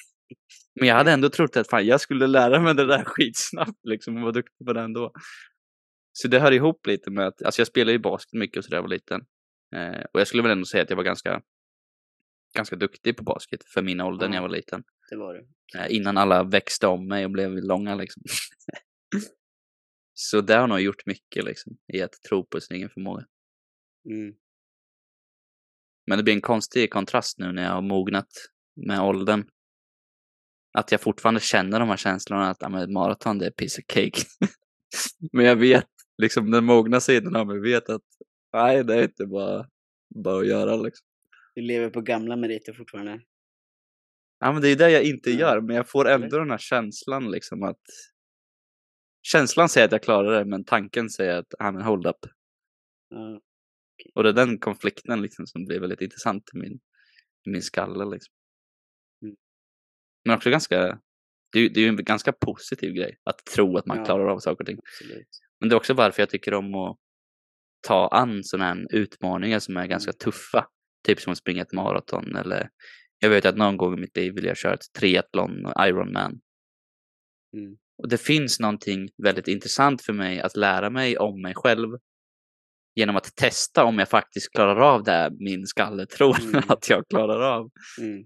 Men 0.80 0.88
jag 0.88 0.96
hade 0.96 1.12
ändå 1.12 1.30
trott 1.30 1.58
att 1.58 1.70
fan, 1.70 1.86
jag 1.86 2.02
skulle 2.02 2.28
lära 2.28 2.60
mig 2.60 2.76
det 2.76 2.86
där 2.86 3.04
skitsnabbt 3.06 3.80
liksom 3.84 4.16
och 4.16 4.22
vara 4.22 4.32
duktig 4.32 4.66
på 4.66 4.74
det 4.74 4.82
ändå. 4.82 5.12
Så 6.14 6.28
det 6.28 6.40
hör 6.40 6.52
ihop 6.52 6.88
lite 6.88 7.12
med 7.12 7.28
att, 7.28 7.42
alltså 7.44 7.60
jag 7.60 7.68
spelade 7.68 7.92
ju 7.92 8.00
basket 8.00 8.34
mycket 8.34 8.58
och 8.58 8.64
sådär 8.64 8.82
var 8.82 8.88
liten. 8.88 9.22
Eh, 9.76 10.06
och 10.14 10.20
jag 10.20 10.28
skulle 10.28 10.44
väl 10.44 10.52
ändå 10.52 10.66
säga 10.66 10.84
att 10.84 10.90
jag 10.90 10.98
var 10.98 11.04
ganska, 11.04 11.42
ganska 12.56 12.76
duktig 12.76 13.18
på 13.18 13.24
basket 13.24 13.64
för 13.74 13.82
min 13.82 14.02
ålder 14.02 14.26
ja, 14.26 14.30
när 14.30 14.38
jag 14.38 14.42
var 14.42 14.50
liten. 14.50 14.84
Det 15.10 15.16
var 15.16 15.34
du. 15.34 15.48
Eh, 15.80 15.96
innan 15.96 16.18
alla 16.18 16.44
växte 16.44 16.88
om 16.88 17.08
mig 17.08 17.26
och 17.26 17.32
blev 17.32 17.52
långa 17.52 17.96
liksom. 17.96 18.24
Så 20.14 20.42
det 20.42 20.56
har 20.56 20.68
nog 20.68 20.80
gjort 20.80 21.06
mycket 21.06 21.46
liksom, 21.46 21.78
i 21.94 22.02
att 22.02 22.22
tro 22.30 22.46
på 22.46 22.62
sin 22.62 22.78
egen 22.78 22.90
förmåga. 22.90 23.26
Mm. 24.10 24.36
Men 26.08 26.18
det 26.18 26.24
blir 26.24 26.34
en 26.34 26.42
konstig 26.42 26.92
kontrast 26.92 27.40
nu 27.40 27.52
när 27.52 27.64
jag 27.64 27.72
har 27.72 27.82
mognat 27.82 28.30
med 28.76 29.02
åldern. 29.02 29.50
Att 30.78 30.92
jag 30.92 31.02
fortfarande 31.02 31.40
känner 31.40 31.80
de 31.80 31.90
här 31.90 31.98
känslorna 31.98 32.50
att 32.50 32.58
ja, 32.60 32.70
maraton 32.70 33.38
det 33.38 33.46
är 33.46 33.52
piece 33.52 33.82
of 33.82 33.86
cake. 33.88 34.22
Men 35.32 35.46
jag 35.46 35.56
vet, 35.56 35.88
liksom 36.18 36.52
den 36.52 36.66
mogna 36.66 37.00
sidan 37.00 37.36
av 37.36 37.48
mig 37.48 37.60
vet 37.60 37.90
att 37.90 38.02
nej, 38.54 38.84
det 38.84 38.96
är 38.96 39.04
inte 39.04 39.26
bara, 39.26 39.68
bara 40.16 40.40
att 40.40 40.48
göra 40.48 40.76
liksom. 40.76 41.08
Du 41.56 41.62
lever 41.62 41.90
på 41.90 42.02
gamla 42.02 42.36
meriter 42.36 42.74
fortfarande? 42.74 43.22
Ja, 44.40 44.52
men 44.54 44.62
det 44.62 44.70
är 44.70 44.76
det 44.76 44.92
jag 44.92 45.04
inte 45.04 45.32
gör, 45.32 45.62
men 45.62 45.76
jag 45.76 45.90
får 45.90 46.10
ändå 46.10 46.40
den 46.40 46.52
här 46.52 46.58
känslan 46.58 47.32
liksom 47.32 47.64
att 47.64 47.82
känslan 49.22 49.70
säger 49.70 49.86
att 49.86 49.92
jag 49.92 50.04
klarar 50.04 50.40
det, 50.40 50.46
men 50.46 50.64
tanken 50.64 51.10
säger 51.10 51.38
att, 51.38 51.54
ja 51.60 51.72
men 51.72 51.82
hold 51.82 52.08
up. 52.08 52.26
Okay. 53.14 54.12
Och 54.16 54.24
det 54.24 54.30
är 54.30 54.34
den 54.34 54.60
konflikten 54.60 55.22
liksom 55.22 55.48
som 55.48 55.66
blir 55.66 55.80
väldigt 55.80 56.02
intressant 56.02 56.44
i 56.54 56.58
min, 56.58 56.80
i 57.48 57.50
min 57.50 57.62
skalle 57.62 58.06
liksom. 58.06 58.37
Mm. 60.28 60.34
Men 60.34 60.38
också 60.38 60.50
ganska, 60.50 61.00
det 61.52 61.60
är, 61.60 61.70
det 61.70 61.80
är 61.80 61.82
ju 61.82 61.88
en 61.88 61.96
ganska 61.96 62.32
positiv 62.32 62.94
grej 62.94 63.18
att 63.24 63.46
tro 63.46 63.78
att 63.78 63.86
man 63.86 63.98
ja. 63.98 64.06
klarar 64.06 64.28
av 64.28 64.40
saker 64.40 64.64
och 64.64 64.68
ting. 64.68 64.80
Absolut. 64.84 65.28
Men 65.60 65.70
det 65.70 65.76
är 65.76 65.78
också 65.78 65.94
varför 65.94 66.22
jag 66.22 66.30
tycker 66.30 66.54
om 66.54 66.76
att 66.76 66.98
ta 67.88 68.08
an 68.08 68.44
sådana 68.44 68.66
här 68.66 68.88
utmaningar 68.90 69.60
som 69.60 69.78
är 69.78 69.88
ganska 69.88 70.12
mm. 70.12 70.18
tuffa. 70.18 70.68
Typ 71.08 71.20
som 71.20 71.32
att 71.32 71.38
springa 71.38 71.62
ett 71.62 71.74
maraton 71.74 72.36
eller 72.36 72.70
jag 73.20 73.30
vet 73.30 73.46
att 73.46 73.58
någon 73.58 73.78
gång 73.78 73.94
i 73.94 74.02
mitt 74.02 74.18
liv 74.18 74.34
vill 74.34 74.46
jag 74.46 74.58
köra 74.58 74.74
ett 74.74 74.94
triathlon 75.00 75.66
och 75.66 75.88
Ironman. 75.88 76.40
Mm. 77.54 77.78
Och 77.98 78.10
det 78.10 78.18
finns 78.18 78.60
någonting 78.60 79.10
väldigt 79.24 79.48
intressant 79.48 80.02
för 80.02 80.14
mig 80.14 80.42
att 80.42 80.58
lära 80.58 80.90
mig 80.90 81.18
om 81.18 81.42
mig 81.42 81.54
själv 81.56 81.90
genom 82.96 83.16
att 83.16 83.36
testa 83.36 83.84
om 83.84 84.00
jag 84.00 84.10
faktiskt 84.10 84.52
klarar 84.52 84.80
av 84.80 85.04
det 85.04 85.32
min 85.40 85.68
skalle 85.68 86.06
tror 86.06 86.40
mm. 86.42 86.64
att 86.68 86.90
jag 86.90 87.08
klarar 87.10 87.42
av. 87.42 87.70
Mm. 88.02 88.26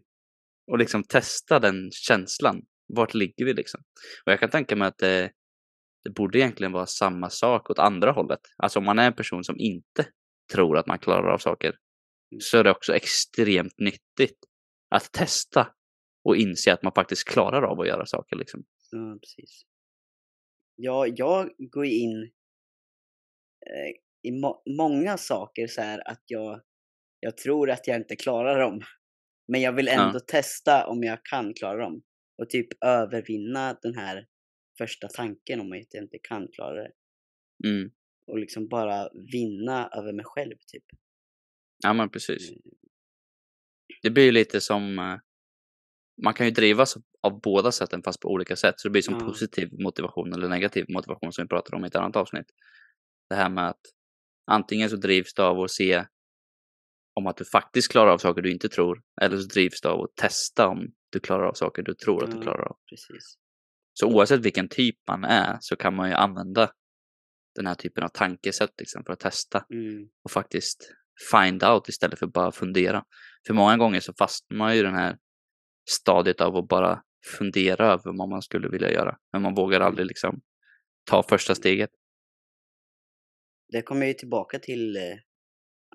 Och 0.72 0.78
liksom 0.78 1.04
testa 1.04 1.60
den 1.60 1.92
känslan. 1.92 2.62
Vart 2.88 3.14
ligger 3.14 3.46
vi 3.46 3.54
liksom? 3.54 3.82
Och 4.26 4.32
jag 4.32 4.40
kan 4.40 4.50
tänka 4.50 4.76
mig 4.76 4.88
att 4.88 4.98
det, 4.98 5.32
det 6.04 6.10
borde 6.10 6.40
egentligen 6.40 6.72
vara 6.72 6.86
samma 6.86 7.30
sak 7.30 7.70
åt 7.70 7.80
andra 7.80 8.12
hållet. 8.12 8.40
Alltså 8.58 8.80
om 8.80 8.86
man 8.86 9.00
är 9.00 9.08
en 9.08 9.16
person 9.16 9.44
som 9.44 9.60
inte 9.60 10.08
tror 10.54 10.78
att 10.78 10.88
man 10.88 11.00
klarar 11.00 11.34
av 11.34 11.38
saker 11.38 11.68
mm. 11.68 12.40
så 12.40 12.58
är 12.58 12.64
det 12.64 12.72
också 12.72 12.96
extremt 12.96 13.80
nyttigt 13.80 14.38
att 14.90 15.12
testa 15.12 15.68
och 16.24 16.38
inse 16.38 16.74
att 16.74 16.84
man 16.84 16.94
faktiskt 16.96 17.28
klarar 17.28 17.62
av 17.62 17.80
att 17.80 17.88
göra 17.88 18.06
saker. 18.06 18.36
Liksom. 18.36 18.64
Ja, 18.92 19.18
precis. 19.22 19.62
Ja, 20.76 21.08
jag 21.08 21.50
går 21.58 21.86
in 21.86 22.32
eh, 23.66 23.92
i 24.24 24.32
må 24.32 24.64
många 24.78 25.18
saker 25.18 25.68
så 25.68 25.82
här 25.82 26.08
att 26.08 26.24
jag, 26.26 26.62
jag 27.20 27.38
tror 27.38 27.70
att 27.70 27.88
jag 27.88 27.98
inte 27.98 28.16
klarar 28.16 28.60
dem. 28.60 28.82
Men 29.52 29.62
jag 29.62 29.74
vill 29.74 29.88
ändå 29.88 30.16
ja. 30.16 30.20
testa 30.28 30.88
om 30.88 31.04
jag 31.04 31.26
kan 31.26 31.54
klara 31.54 31.78
dem. 31.78 32.02
Och 32.38 32.50
typ 32.50 32.68
övervinna 32.84 33.78
den 33.82 33.96
här 33.96 34.28
första 34.78 35.08
tanken 35.08 35.62
om 35.62 35.72
att 35.72 35.94
jag 35.94 36.04
inte 36.04 36.18
kan 36.24 36.48
klara 36.48 36.84
det. 36.84 36.92
Mm. 37.68 37.92
Och 38.28 38.40
liksom 38.40 38.68
bara 38.68 39.10
vinna 39.32 39.90
över 39.98 40.14
mig 40.14 40.26
själv 40.26 40.56
typ. 40.68 40.84
Ja 41.84 41.94
men 41.94 42.10
precis. 42.10 42.50
Mm. 42.50 42.62
Det 44.02 44.10
blir 44.10 44.32
lite 44.32 44.62
som, 44.62 45.00
eh, 45.00 45.18
man 46.24 46.34
kan 46.34 46.46
ju 46.46 46.52
drivas 46.52 46.98
av 47.22 47.42
båda 47.42 47.72
sätten 47.72 48.04
fast 48.04 48.20
på 48.20 48.28
olika 48.28 48.56
sätt. 48.56 48.80
Så 48.80 48.88
det 48.88 48.92
blir 48.92 49.02
som 49.02 49.14
mm. 49.14 49.28
positiv 49.28 49.70
motivation 49.72 50.34
eller 50.34 50.50
negativ 50.50 50.86
motivation 50.90 51.34
som 51.34 51.44
vi 51.44 51.48
pratade 51.48 51.78
om 51.78 51.86
i 51.86 51.88
ett 51.88 51.96
annat 51.96 52.16
avsnitt. 52.16 52.48
Det 53.30 53.36
här 53.36 53.50
med 53.50 53.70
att 53.70 53.82
antingen 54.52 54.90
så 54.90 54.96
drivs 54.96 55.34
du 55.34 55.42
av 55.42 55.60
att 55.60 55.72
se 55.72 56.06
om 57.14 57.28
att 57.28 57.38
du 57.38 57.46
faktiskt 57.46 57.92
klarar 57.92 58.12
av 58.12 58.18
saker 58.18 58.42
du 58.42 58.52
inte 58.52 58.70
tror. 58.70 59.02
Eller 59.22 59.38
så 59.38 59.48
drivs 59.48 59.82
du 59.82 59.90
av 59.90 60.02
att 60.02 60.16
testa 60.16 60.68
om 60.68 60.88
du 61.12 61.20
klarar 61.20 61.48
av 61.48 61.54
saker 61.54 61.84
du 61.84 61.94
tror 61.94 62.24
att 62.24 62.32
du 62.32 62.42
klarar 62.42 62.68
av. 62.68 62.78
Precis. 62.90 63.38
Så 63.94 64.08
oavsett 64.08 64.46
vilken 64.46 64.70
typ 64.70 64.96
man 65.08 65.24
är 65.24 65.58
så 65.60 65.76
kan 65.76 65.96
man 65.96 66.10
ju 66.10 66.16
använda 66.16 66.72
den 67.56 67.68
här 67.68 67.76
typen 67.76 68.04
av 68.04 68.08
tankesätt 68.08 68.72
liksom, 68.78 69.04
för 69.06 69.14
att 69.14 69.20
testa 69.20 69.66
mm. 69.74 70.10
och 70.24 70.32
faktiskt 70.32 70.94
find 71.32 71.64
out 71.64 71.90
istället 71.90 72.20
för 72.20 72.28
bara 72.28 72.52
fundera. 72.52 73.04
För 73.48 73.54
många 73.54 73.78
gånger 73.78 74.00
så 74.00 74.14
fastnar 74.14 74.58
man 74.58 74.74
ju 74.74 74.80
i 74.80 74.84
den 74.84 74.96
här 74.96 75.18
stadiet 75.90 76.42
av 76.42 76.56
att 76.56 76.68
bara 76.68 77.02
fundera 77.38 77.86
över 77.86 78.18
vad 78.18 78.30
man 78.30 78.42
skulle 78.42 78.70
vilja 78.70 78.92
göra. 78.92 79.18
Men 79.34 79.42
man 79.42 79.56
vågar 79.56 79.82
aldrig 79.82 80.08
liksom 80.08 80.42
ta 81.10 81.24
första 81.24 81.56
steget. 81.56 81.90
Det 83.72 83.82
kommer 83.82 84.06
ju 84.06 84.14
tillbaka 84.14 84.60
till 84.60 84.96
eh, 84.96 85.02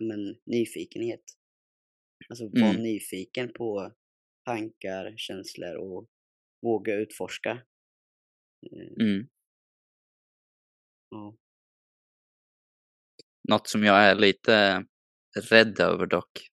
men, 0.01 0.37
nyfikenhet. 0.47 1.23
Alltså 2.29 2.49
vara 2.49 2.71
mm. 2.71 2.83
nyfiken 2.83 3.53
på 3.53 3.93
tankar, 4.45 5.15
känslor 5.17 5.77
och 5.77 6.09
våga 6.63 6.95
utforska. 6.95 7.51
Eh, 8.73 9.05
mm. 9.05 9.29
Ja. 11.11 11.37
Något 13.49 13.69
som 13.69 13.85
jag 13.85 14.05
är 14.05 14.15
lite 14.15 14.85
rädd 15.51 15.81
över 15.81 16.07
dock, 16.07 16.49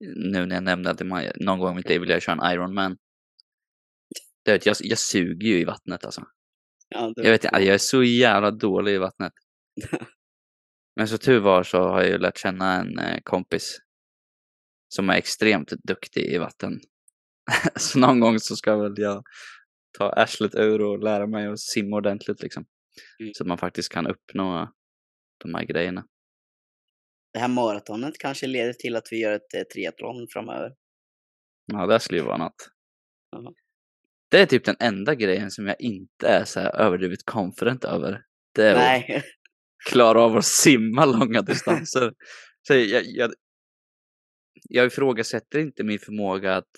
nu 0.00 0.46
när 0.46 0.54
jag 0.54 0.64
nämnde 0.64 0.90
att 0.90 1.06
man, 1.06 1.24
någon 1.36 1.58
gång 1.58 1.72
i 1.72 1.76
mitt 1.76 1.88
liv 1.88 2.00
vill 2.00 2.10
jag 2.10 2.22
köra 2.22 2.46
en 2.46 2.52
Ironman. 2.52 2.98
Det 4.44 4.66
jag, 4.66 4.76
jag 4.80 4.98
suger 4.98 5.48
ju 5.48 5.60
i 5.60 5.64
vattnet 5.64 6.04
alltså. 6.04 6.24
Ja, 6.88 7.12
jag 7.16 7.30
vet 7.30 7.44
jag 7.44 7.66
är 7.66 7.78
så 7.78 8.02
jävla 8.02 8.50
dålig 8.50 8.94
i 8.94 8.98
vattnet. 8.98 9.32
Men 10.96 11.08
så 11.08 11.18
tur 11.18 11.40
var 11.40 11.62
så 11.62 11.78
har 11.78 12.00
jag 12.00 12.10
ju 12.10 12.18
lärt 12.18 12.38
känna 12.38 12.80
en 12.80 12.98
eh, 12.98 13.20
kompis 13.22 13.78
som 14.88 15.10
är 15.10 15.14
extremt 15.14 15.68
duktig 15.68 16.24
i 16.24 16.38
vatten. 16.38 16.80
så 17.76 17.98
någon 17.98 18.20
gång 18.20 18.40
så 18.40 18.56
ska 18.56 18.76
väl 18.76 18.94
jag 18.96 19.22
ta 19.98 20.10
arslet 20.10 20.54
ur 20.54 20.82
och 20.82 21.02
lära 21.02 21.26
mig 21.26 21.46
att 21.46 21.60
simma 21.60 21.96
ordentligt 21.96 22.42
liksom. 22.42 22.64
Mm. 23.20 23.32
Så 23.34 23.42
att 23.42 23.48
man 23.48 23.58
faktiskt 23.58 23.92
kan 23.92 24.06
uppnå 24.06 24.72
de 25.44 25.54
här 25.54 25.64
grejerna. 25.64 26.06
Det 27.32 27.38
här 27.38 27.48
maratonet 27.48 28.18
kanske 28.18 28.46
leder 28.46 28.72
till 28.72 28.96
att 28.96 29.08
vi 29.10 29.20
gör 29.20 29.32
ett 29.32 29.54
eh, 29.54 29.62
triathlon 29.62 30.26
framöver. 30.32 30.74
Ja, 31.72 31.86
det 31.86 32.00
skulle 32.00 32.18
ju 32.20 32.26
vara 32.26 32.36
något. 32.36 32.70
Aha. 33.36 33.54
Det 34.30 34.40
är 34.40 34.46
typ 34.46 34.64
den 34.64 34.76
enda 34.80 35.14
grejen 35.14 35.50
som 35.50 35.66
jag 35.66 35.80
inte 35.80 36.28
är 36.28 36.44
så 36.44 36.60
här 36.60 36.76
överdrivet 36.76 37.24
confident 37.24 37.84
över. 37.84 38.24
Det 38.54 38.64
är 38.64 38.74
Nej. 38.74 39.22
klara 39.90 40.22
av 40.22 40.36
att 40.36 40.44
simma 40.44 41.04
långa 41.04 41.42
distanser. 41.42 42.12
Så 42.68 42.74
jag, 42.74 43.04
jag, 43.06 43.32
jag 44.68 44.86
ifrågasätter 44.86 45.58
inte 45.58 45.84
min 45.84 45.98
förmåga 45.98 46.56
att 46.56 46.70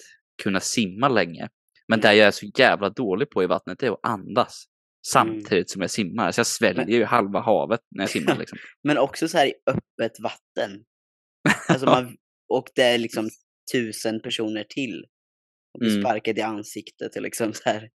kunna 0.42 0.60
simma 0.60 1.08
länge. 1.08 1.48
Men 1.88 2.00
det 2.00 2.14
jag 2.14 2.26
är 2.26 2.30
så 2.30 2.46
jävla 2.58 2.90
dålig 2.90 3.30
på 3.30 3.42
i 3.42 3.46
vattnet 3.46 3.82
är 3.82 3.90
att 3.90 4.00
andas. 4.02 4.64
Samtidigt 5.06 5.52
mm. 5.52 5.66
som 5.66 5.80
jag 5.80 5.90
simmar. 5.90 6.32
Så 6.32 6.38
jag 6.38 6.46
sväljer 6.46 6.98
ju 6.98 7.04
halva 7.04 7.40
havet 7.40 7.80
när 7.90 8.02
jag 8.02 8.10
simmar. 8.10 8.38
Liksom. 8.38 8.58
Men 8.82 8.98
också 8.98 9.28
så 9.28 9.38
här 9.38 9.46
i 9.46 9.54
öppet 9.66 10.20
vatten. 10.20 10.84
Alltså 11.68 11.86
man, 11.86 12.16
och 12.48 12.68
det 12.74 12.82
är 12.82 12.98
liksom 12.98 13.28
tusen 13.72 14.22
personer 14.22 14.64
till. 14.68 15.04
Och 15.74 15.80
blir 15.80 15.90
mm. 15.90 16.02
sparkad 16.02 16.38
i 16.38 16.42
ansiktet 16.42 17.16
och 17.16 17.22
liksom 17.22 17.52
så 17.52 17.62
här. 17.64 17.90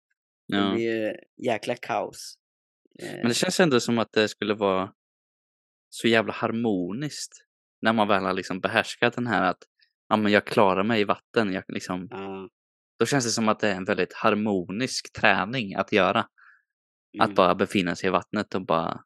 Ja. 0.47 0.59
Det 0.59 0.75
blir 0.75 0.85
ju 0.85 1.15
jäkla 1.47 1.75
kaos. 1.75 2.35
Men 2.99 3.23
det 3.23 3.29
eh. 3.29 3.33
känns 3.33 3.61
ändå 3.61 3.81
som 3.81 3.99
att 3.99 4.13
det 4.13 4.29
skulle 4.29 4.55
vara 4.55 4.93
så 5.89 6.09
jävla 6.09 6.33
harmoniskt. 6.33 7.33
När 7.83 7.93
man 7.93 8.09
väl 8.09 8.25
har 8.25 8.33
liksom 8.33 8.61
behärskat 8.61 9.15
den 9.15 9.27
här 9.27 9.43
att 9.43 9.63
ja, 10.09 10.17
men 10.17 10.33
jag 10.33 10.47
klarar 10.47 10.85
mig 10.85 11.01
i 11.01 11.05
vatten. 11.05 11.53
Jag 11.53 11.65
liksom, 11.69 12.09
ja. 12.11 12.49
Då 12.99 13.07
känns 13.07 13.25
det 13.25 13.31
som 13.31 13.49
att 13.49 13.61
det 13.61 13.69
är 13.69 13.75
en 13.75 13.85
väldigt 13.85 14.13
harmonisk 14.15 15.13
träning 15.13 15.75
att 15.75 15.93
göra. 15.93 16.27
Mm. 17.15 17.31
Att 17.31 17.35
bara 17.35 17.55
befinna 17.55 17.97
sig 17.97 18.07
i 18.07 18.11
vattnet 18.11 18.55
och 18.55 18.67
bara 18.67 19.01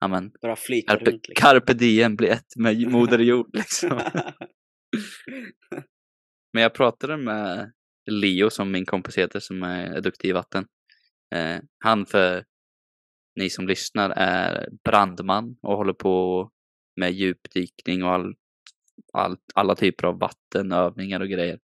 ja, 0.00 0.08
men, 0.08 0.32
bara 0.42 0.56
flyta 0.56 0.92
carpe, 0.92 1.10
runt. 1.10 1.28
Liksom. 1.28 1.42
Carpe 1.42 1.74
diem 1.74 2.16
blir 2.16 2.30
ett 2.30 2.56
med 2.56 2.88
moder 2.92 3.18
jord. 3.18 3.56
Liksom. 3.56 3.88
men 6.52 6.62
jag 6.62 6.74
pratade 6.74 7.16
med 7.16 7.72
Leo 8.10 8.50
som 8.50 8.70
min 8.70 8.86
kompis 8.86 9.18
heter 9.18 9.40
som 9.40 9.62
är 9.62 10.00
duktig 10.00 10.28
i 10.28 10.32
vatten. 10.32 10.66
Eh, 11.34 11.58
han 11.84 12.06
för 12.06 12.44
ni 13.36 13.50
som 13.50 13.66
lyssnar 13.66 14.10
är 14.10 14.68
brandman 14.84 15.56
och 15.62 15.76
håller 15.76 15.92
på 15.92 16.50
med 16.96 17.12
djupdykning 17.12 18.04
och 18.04 18.10
all, 18.10 18.34
all, 19.12 19.36
alla 19.54 19.74
typer 19.74 20.06
av 20.06 20.18
vattenövningar 20.18 21.20
och 21.20 21.28
grejer. 21.28 21.58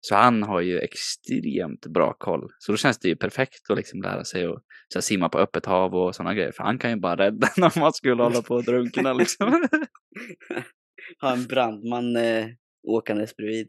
Så 0.00 0.14
han 0.14 0.42
har 0.42 0.60
ju 0.60 0.78
extremt 0.78 1.86
bra 1.86 2.12
koll. 2.18 2.50
Så 2.58 2.72
då 2.72 2.78
känns 2.78 2.98
det 2.98 3.08
ju 3.08 3.16
perfekt 3.16 3.70
att 3.70 3.76
liksom 3.76 4.02
lära 4.02 4.24
sig 4.24 4.44
att 4.44 4.62
så 4.92 4.98
här, 4.98 5.00
simma 5.00 5.28
på 5.28 5.38
öppet 5.38 5.66
hav 5.66 5.94
och 5.94 6.14
sådana 6.14 6.34
grejer. 6.34 6.52
För 6.52 6.64
han 6.64 6.78
kan 6.78 6.90
ju 6.90 6.96
bara 6.96 7.16
rädda 7.16 7.48
när 7.56 7.80
man 7.80 7.92
skulle 7.92 8.22
hålla 8.22 8.42
på 8.42 8.56
att 8.56 8.66
drunkna 8.66 9.12
liksom. 9.12 9.48
ha 11.20 11.32
en 11.32 11.46
brandman 11.46 12.16
eh, 12.16 12.46
åkandes 12.88 13.36
bredvid. 13.36 13.68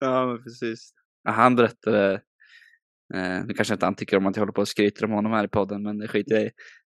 Ja, 0.00 0.26
men 0.26 0.42
precis. 0.42 0.92
Han 1.24 1.56
berättade, 1.56 2.22
eh, 3.14 3.44
nu 3.46 3.54
kanske 3.54 3.74
inte 3.74 3.86
han 3.86 3.94
tycker 3.94 4.16
om 4.16 4.26
att 4.26 4.36
jag 4.36 4.40
håller 4.40 4.52
på 4.52 4.60
och 4.60 4.68
skryter 4.68 5.04
om 5.04 5.10
honom 5.10 5.32
här 5.32 5.44
i 5.44 5.48
podden, 5.48 5.82
men 5.82 5.98
det 5.98 6.08
skiter 6.08 6.34
jag 6.34 6.44
i. 6.44 6.50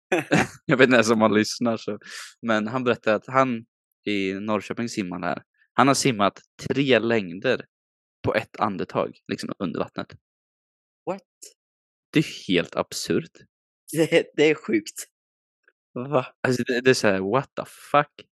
jag 0.66 0.78
vet 0.78 0.86
inte 0.86 0.96
ens 0.96 1.12
om 1.12 1.22
han 1.22 1.34
lyssnar. 1.34 1.78
Så. 1.78 2.00
Men 2.42 2.68
han 2.68 2.84
berättade 2.84 3.16
att 3.16 3.28
han 3.28 3.66
i 4.06 4.34
Norrköping 4.34 4.90
simmar 4.90 5.22
här. 5.22 5.44
Han 5.74 5.88
har 5.88 5.96
simmat 5.96 6.42
tre 6.70 7.00
längder 7.00 7.66
på 8.24 8.36
ett 8.36 8.60
andetag, 8.60 9.18
liksom 9.28 9.54
under 9.60 9.80
vattnet. 9.80 10.16
What? 11.06 11.22
Det 12.14 12.20
är 12.20 12.48
helt 12.48 12.76
absurt. 12.76 13.32
Det, 13.92 14.26
det 14.36 14.50
är 14.50 14.56
sjukt. 14.56 15.06
Va? 15.94 16.26
Alltså 16.48 16.64
det, 16.64 16.82
det 16.82 16.90
är 16.90 16.94
så 16.94 17.08
här, 17.08 17.20
what 17.20 17.56
the 17.56 17.64
fuck? 17.66 18.28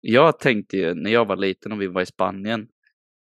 Jag 0.00 0.38
tänkte 0.38 0.76
ju 0.76 0.94
när 0.94 1.10
jag 1.10 1.24
var 1.24 1.36
liten 1.36 1.72
och 1.72 1.80
vi 1.80 1.86
var 1.86 2.02
i 2.02 2.06
Spanien 2.06 2.68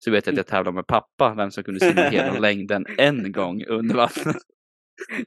så 0.05 0.11
vet 0.11 0.25
jag 0.25 0.33
att 0.33 0.37
jag 0.37 0.47
tävlade 0.47 0.75
med 0.75 0.87
pappa, 0.87 1.33
vem 1.35 1.51
som 1.51 1.63
kunde 1.63 1.79
simma 1.79 2.01
hela 2.01 2.39
längden 2.39 2.85
en 2.97 3.31
gång 3.31 3.65
under 3.65 3.95
vattnet. 3.95 4.37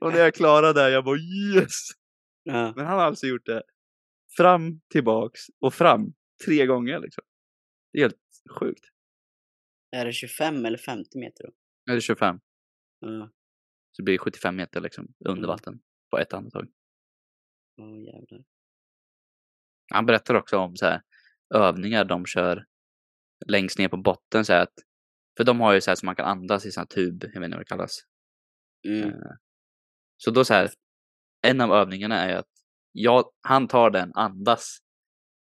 Och 0.00 0.12
när 0.12 0.18
jag 0.18 0.34
klarade 0.34 0.80
det, 0.80 0.90
jag 0.90 1.04
bara 1.04 1.18
yes! 1.18 1.88
Ja. 2.42 2.72
Men 2.76 2.86
han 2.86 2.98
har 2.98 3.06
alltså 3.06 3.26
gjort 3.26 3.46
det 3.46 3.62
fram, 4.36 4.80
tillbaks 4.92 5.40
och 5.60 5.74
fram 5.74 6.14
tre 6.44 6.66
gånger 6.66 7.00
liksom. 7.00 7.24
Det 7.92 7.98
är 7.98 8.02
helt 8.02 8.18
sjukt. 8.58 8.84
Är 9.90 10.04
det 10.04 10.12
25 10.12 10.66
eller 10.66 10.78
50 10.78 11.18
meter 11.18 11.44
då? 11.44 11.52
Är 11.92 11.94
det 11.94 12.00
25? 12.00 12.40
Ja. 13.00 13.30
Så 13.92 14.02
det 14.02 14.04
blir 14.04 14.18
75 14.18 14.56
meter 14.56 14.80
liksom 14.80 15.14
under 15.28 15.48
vatten 15.48 15.80
på 16.10 16.18
ett 16.18 16.32
andetag. 16.32 16.68
Åh 17.80 17.86
oh, 17.86 18.04
jävlar. 18.04 18.44
Han 19.90 20.06
berättar 20.06 20.34
också 20.34 20.56
om 20.58 20.76
så 20.76 20.86
här 20.86 21.02
övningar 21.54 22.04
de 22.04 22.26
kör 22.26 22.66
längst 23.46 23.78
ner 23.78 23.88
på 23.88 23.96
botten 23.96 24.44
så 24.44 24.52
att 24.52 24.72
för 25.36 25.44
de 25.44 25.60
har 25.60 25.72
ju 25.72 25.80
så 25.80 25.90
här 25.90 25.96
som 25.96 26.06
man 26.06 26.16
kan 26.16 26.26
andas 26.26 26.66
i 26.66 26.70
sån 26.70 26.80
här 26.80 26.86
tub, 26.86 27.24
jag 27.32 27.40
vet 27.40 27.44
inte 27.44 27.56
vad 27.56 27.60
det 27.60 27.68
kallas. 27.68 28.00
Mm. 28.88 29.08
Eh, 29.08 29.14
så 30.16 30.30
då 30.30 30.44
så 30.44 30.54
här, 30.54 30.70
en 31.46 31.60
av 31.60 31.72
övningarna 31.72 32.16
är 32.16 32.36
att 32.36 32.48
jag, 32.92 33.24
han 33.40 33.68
tar 33.68 33.90
den, 33.90 34.12
andas 34.14 34.78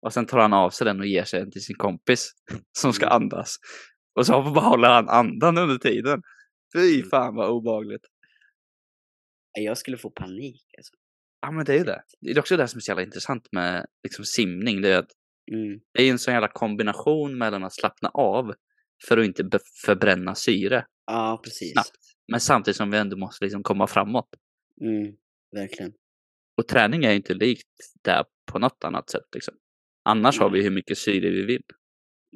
och 0.02 0.14
sen 0.14 0.26
tar 0.26 0.40
han 0.40 0.54
av 0.54 0.70
sig 0.70 0.86
den 0.86 1.00
och 1.00 1.06
ger 1.06 1.24
sig 1.24 1.40
den 1.40 1.52
till 1.52 1.64
sin 1.64 1.76
kompis 1.76 2.32
som 2.80 2.94
ska 2.94 3.06
mm. 3.06 3.16
andas. 3.16 3.56
Och 4.16 4.26
så 4.26 4.42
håller 4.42 4.90
han 4.90 5.10
andan 5.10 5.58
under 5.58 5.78
tiden. 5.78 6.22
Fy 6.74 6.96
mm. 6.96 7.10
fan 7.10 7.36
vad 7.36 7.50
obagligt. 7.50 8.06
Jag 9.54 9.78
skulle 9.78 9.98
få 9.98 10.10
panik 10.10 10.66
alltså. 10.78 10.94
Ja 11.42 11.52
men 11.52 11.66
det 11.66 11.74
är 11.74 11.78
ju 11.78 11.84
det. 11.84 12.04
Det 12.22 12.32
är 12.32 12.40
också 12.40 12.58
det 12.58 12.68
som 12.68 12.78
är 12.78 12.82
så 12.82 12.92
jävla 12.92 13.04
intressant 13.04 13.48
med 13.52 13.86
liksom 14.04 14.26
simning. 14.26 14.82
Det 14.82 14.90
är 14.90 15.00
att 15.00 15.12
mm. 15.52 15.80
det 15.94 16.04
är 16.04 16.12
en 16.12 16.20
sån 16.20 16.34
jävla 16.34 16.48
kombination 16.48 17.38
mellan 17.38 17.64
att 17.64 17.74
slappna 17.74 18.10
av 18.10 18.54
för 19.08 19.18
att 19.18 19.26
inte 19.26 19.60
förbränna 19.86 20.36
syre. 20.36 20.86
Ja, 21.06 21.42
precis. 21.44 21.72
Snabbt. 21.72 21.98
Men 22.28 22.40
samtidigt 22.40 22.78
som 22.78 22.92
vi 22.92 22.98
ändå 22.98 23.18
måste 23.18 23.46
liksom 23.46 23.64
komma 23.64 23.88
framåt. 23.88 24.30
Mm, 24.82 25.16
verkligen. 25.52 25.94
Och 26.58 26.68
träning 26.68 27.06
är 27.06 27.14
inte 27.14 27.34
likt 27.34 27.68
det 28.04 28.26
på 28.52 28.60
något 28.60 28.84
annat 28.84 29.10
sätt. 29.10 29.26
Liksom. 29.34 29.54
Annars 30.04 30.36
mm. 30.36 30.44
har 30.44 30.50
vi 30.50 30.64
hur 30.64 30.72
mycket 30.72 30.98
syre 30.98 31.30
vi 31.30 31.46
vill. 31.46 31.64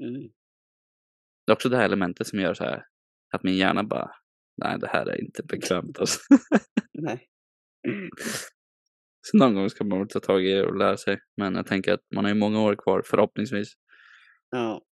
Mm. 0.01 0.21
Det 1.45 1.51
är 1.51 1.53
också 1.53 1.69
det 1.69 1.77
här 1.77 1.85
elementet 1.85 2.27
som 2.27 2.39
gör 2.39 2.53
så 2.53 2.63
här 2.63 2.85
att 3.33 3.43
min 3.43 3.57
hjärna 3.57 3.83
bara, 3.83 4.11
nej 4.57 4.79
det 4.79 4.87
här 4.87 5.05
är 5.05 5.21
inte 5.21 5.43
bekvämt 5.43 5.99
alltså. 5.99 6.19
nej. 6.93 7.27
Så 9.27 9.37
någon 9.37 9.55
gång 9.55 9.69
ska 9.69 9.83
man 9.83 9.99
väl 9.99 10.07
ta 10.07 10.19
tag 10.19 10.45
i 10.45 10.51
det 10.51 10.65
och 10.65 10.77
lära 10.77 10.97
sig. 10.97 11.19
Men 11.37 11.55
jag 11.55 11.67
tänker 11.67 11.93
att 11.93 12.05
man 12.15 12.25
har 12.25 12.31
ju 12.31 12.39
många 12.39 12.61
år 12.61 12.75
kvar 12.75 13.01
förhoppningsvis. 13.05 13.73
Ja. 14.49 14.85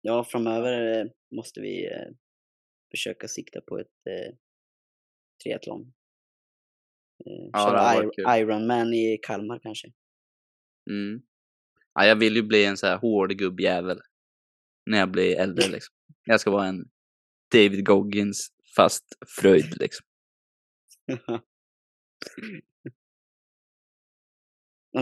Ja, 0.00 0.24
framöver 0.24 1.04
måste 1.36 1.60
vi 1.60 1.86
eh, 1.86 2.08
försöka 2.90 3.28
sikta 3.28 3.60
på 3.60 3.78
ett 3.78 4.06
eh, 4.10 4.34
triathlon. 5.42 5.92
Eh, 7.26 7.48
ja, 7.52 8.10
köra 8.16 8.38
Ironman 8.38 8.94
i 8.94 9.18
Kalmar 9.22 9.58
kanske. 9.58 9.88
Mm. 10.90 11.22
Ja, 11.94 12.06
jag 12.06 12.16
vill 12.16 12.36
ju 12.36 12.42
bli 12.42 12.64
en 12.64 12.76
så 12.76 12.86
här 12.86 12.98
hård 12.98 13.30
gubbjävel 13.30 14.00
när 14.86 14.98
jag 14.98 15.10
blir 15.10 15.36
äldre 15.36 15.68
liksom. 15.72 15.94
Jag 16.24 16.40
ska 16.40 16.50
vara 16.50 16.66
en 16.66 16.84
David 17.52 17.86
Goggins 17.86 18.48
fast 18.76 19.04
fröjd 19.40 19.80
liksom. 19.80 20.06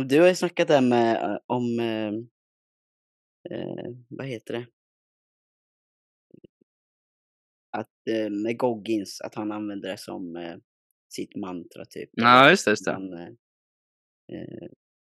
Du 0.09 0.21
har 0.21 0.29
ju 0.29 0.35
snackat 0.35 0.69
där 0.69 0.81
med 0.81 1.17
eh, 1.17 1.39
om, 1.47 1.81
eh, 1.81 2.13
eh, 3.51 3.91
vad 4.09 4.27
heter 4.27 4.55
det? 4.55 4.67
Att 7.71 8.09
eh, 8.11 8.31
med 8.31 8.59
Goggins, 8.59 9.21
att 9.21 9.35
han 9.35 9.53
använder 9.53 9.89
det 9.89 9.99
som 9.99 10.37
eh, 10.37 10.57
sitt 11.09 11.37
mantra 11.37 11.85
typ. 11.85 12.11
Ja, 12.13 12.51
just 12.51 12.65
det. 12.65 12.71
Just 12.71 12.85
det. 12.85 12.93
Han, 12.93 13.13
eh, 13.13 14.69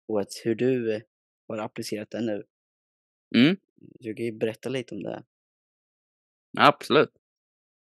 och 0.07 0.21
att 0.21 0.31
hur 0.43 0.55
du 0.55 1.01
har 1.47 1.57
applicerat 1.57 2.11
det 2.11 2.21
nu. 2.21 2.43
Mm. 3.35 3.57
Du 3.75 4.13
kan 4.13 4.25
ju 4.25 4.31
berätta 4.31 4.69
lite 4.69 4.95
om 4.95 5.03
det. 5.03 5.23
Absolut. 6.57 7.18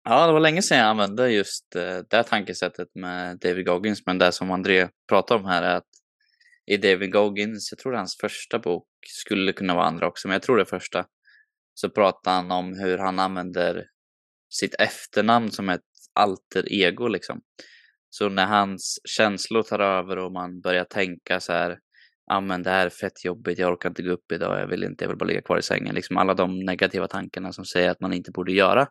Ja, 0.05 0.27
det 0.27 0.33
var 0.33 0.41
länge 0.41 0.63
sedan 0.63 0.79
jag 0.79 0.87
använde 0.87 1.33
just 1.33 1.77
eh, 1.77 1.99
det 2.11 2.23
tankesättet 2.23 2.89
med 2.95 3.39
David 3.39 3.67
Goggins, 3.67 4.07
men 4.07 4.19
det 4.19 4.33
som 4.33 4.51
André 4.51 4.89
pratar 5.09 5.37
om 5.37 5.45
här 5.45 5.63
är 5.63 5.77
att 5.77 5.89
i 6.67 6.77
David 6.77 7.13
Goggins, 7.13 7.73
jag 7.73 7.79
tror 7.79 7.93
det 7.93 7.97
är 7.97 7.99
hans 7.99 8.17
första 8.21 8.59
bok, 8.59 8.87
skulle 9.07 9.53
kunna 9.53 9.75
vara 9.75 9.87
andra 9.87 10.09
också, 10.09 10.29
men 10.29 10.33
jag 10.33 10.43
tror 10.43 10.57
det 10.57 10.63
är 10.63 10.79
första, 10.79 11.07
så 11.75 11.91
pratar 11.91 12.33
han 12.33 12.51
om 12.51 12.79
hur 12.79 12.99
han 12.99 13.19
använder 13.19 13.85
sitt 14.51 14.75
efternamn 14.81 15.51
som 15.51 15.69
ett 15.69 15.81
alter 16.15 16.73
ego 16.73 17.09
liksom. 17.09 17.41
Så 18.11 18.29
när 18.29 18.47
hans 18.47 19.01
känslor 19.05 19.63
tar 19.63 19.79
över 19.79 20.19
och 20.19 20.33
man 20.33 20.61
börjar 20.61 20.85
tänka 20.85 21.41
så 21.41 21.53
här, 21.53 21.79
ja 22.27 22.41
men 22.41 22.63
det 22.63 22.71
här 22.71 22.87
är 22.87 22.91
fett 22.91 23.25
jobbigt, 23.25 23.59
jag 23.59 23.73
orkar 23.73 23.89
inte 23.89 24.03
gå 24.03 24.11
upp 24.11 24.33
idag, 24.33 24.61
jag 24.61 24.67
vill 24.67 24.85
inte, 24.85 25.05
jag 25.05 25.09
vill 25.09 25.19
bara 25.19 25.27
ligga 25.27 25.43
kvar 25.43 25.59
i 25.59 25.63
sängen. 25.63 25.95
Liksom 25.95 26.17
alla 26.17 26.35
de 26.35 26.59
negativa 26.65 27.09
tankarna 27.09 27.53
som 27.53 27.65
säger 27.65 27.91
att 27.91 28.01
man 28.01 28.13
inte 28.13 28.31
borde 28.31 28.53
göra 28.53 28.89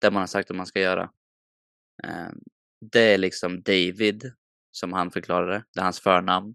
det 0.00 0.10
man 0.10 0.20
har 0.20 0.26
sagt 0.26 0.50
att 0.50 0.56
man 0.56 0.66
ska 0.66 0.80
göra. 0.80 1.10
Ehm, 2.04 2.38
det 2.80 3.00
är 3.14 3.18
liksom 3.18 3.62
David, 3.62 4.32
som 4.70 4.92
han 4.92 5.10
förklarade, 5.10 5.64
det 5.74 5.80
är 5.80 5.84
hans 5.84 6.00
förnamn. 6.00 6.54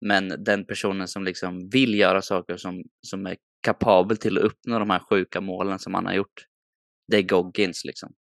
Men 0.00 0.44
den 0.44 0.66
personen 0.66 1.08
som 1.08 1.24
liksom 1.24 1.68
vill 1.68 1.94
göra 1.94 2.22
saker 2.22 2.56
som, 2.56 2.82
som 3.00 3.26
är 3.26 3.36
kapabel 3.62 4.16
till 4.16 4.38
att 4.38 4.44
uppnå 4.44 4.78
de 4.78 4.90
här 4.90 5.02
sjuka 5.10 5.40
målen 5.40 5.78
som 5.78 5.94
han 5.94 6.06
har 6.06 6.14
gjort, 6.14 6.46
det 7.08 7.16
är 7.16 7.22
Goggins 7.22 7.84
liksom. 7.84 8.14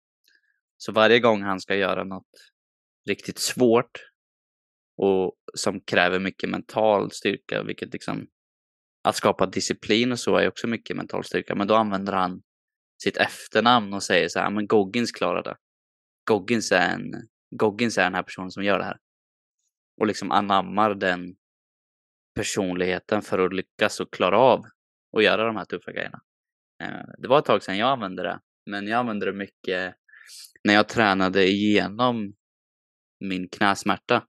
Så 0.78 0.92
varje 0.92 1.20
gång 1.20 1.42
han 1.42 1.60
ska 1.60 1.76
göra 1.76 2.04
något 2.04 2.30
riktigt 3.10 3.40
svårt 3.40 4.00
och 4.98 5.36
som 5.54 5.82
kräver 5.82 6.20
mycket 6.20 6.50
mental 6.50 7.12
styrka, 7.12 7.64
vilket 7.64 7.94
liksom 7.94 8.28
att 9.04 9.16
skapa 9.16 9.46
disciplin 9.46 10.12
och 10.12 10.20
så 10.20 10.36
är 10.38 10.48
också 10.48 10.68
mycket 10.68 10.98
mental 10.98 11.24
styrka. 11.24 11.56
Men 11.56 11.68
då 11.68 11.76
använder 11.76 12.14
han 12.14 12.42
sitt 13.04 13.18
efternamn 13.18 13.94
och 13.94 14.04
säger 14.04 14.30
så 14.30 14.40
här, 14.40 14.50
men 14.50 14.68
Goggins 14.68 15.12
klarar 15.12 15.44
det. 15.44 15.56
Goggins 16.26 16.72
är, 16.72 16.94
en, 16.94 17.12
Goggins 17.56 17.98
är 17.98 18.04
den 18.04 18.14
här 18.14 18.24
personen 18.24 18.52
som 18.52 18.64
gör 18.64 18.80
det 18.80 18.86
här. 18.86 18.98
Och 20.02 20.08
liksom 20.08 20.32
anammar 20.32 20.96
den 20.96 21.36
personligheten 22.36 23.22
för 23.22 23.40
att 23.40 23.54
lyckas 23.54 24.00
och 24.00 24.14
klara 24.14 24.38
av 24.38 24.66
att 25.18 25.24
göra 25.24 25.46
de 25.46 25.56
här 25.56 25.66
tuffa 25.66 25.92
grejerna. 25.92 26.22
Eh, 26.84 27.06
det 27.18 27.28
var 27.28 27.40
ett 27.40 27.46
tag 27.46 27.64
sedan 27.64 27.78
jag 27.78 27.90
använde 27.90 28.24
det, 28.24 28.40
men 28.66 28.88
jag 28.88 29.00
använde 29.00 29.26
det 29.26 29.34
mycket 29.34 29.96
när 30.64 30.74
jag 30.74 30.88
tränade 30.88 31.48
igenom 31.48 32.34
min 33.20 33.50
knäsmärta. 33.50 34.28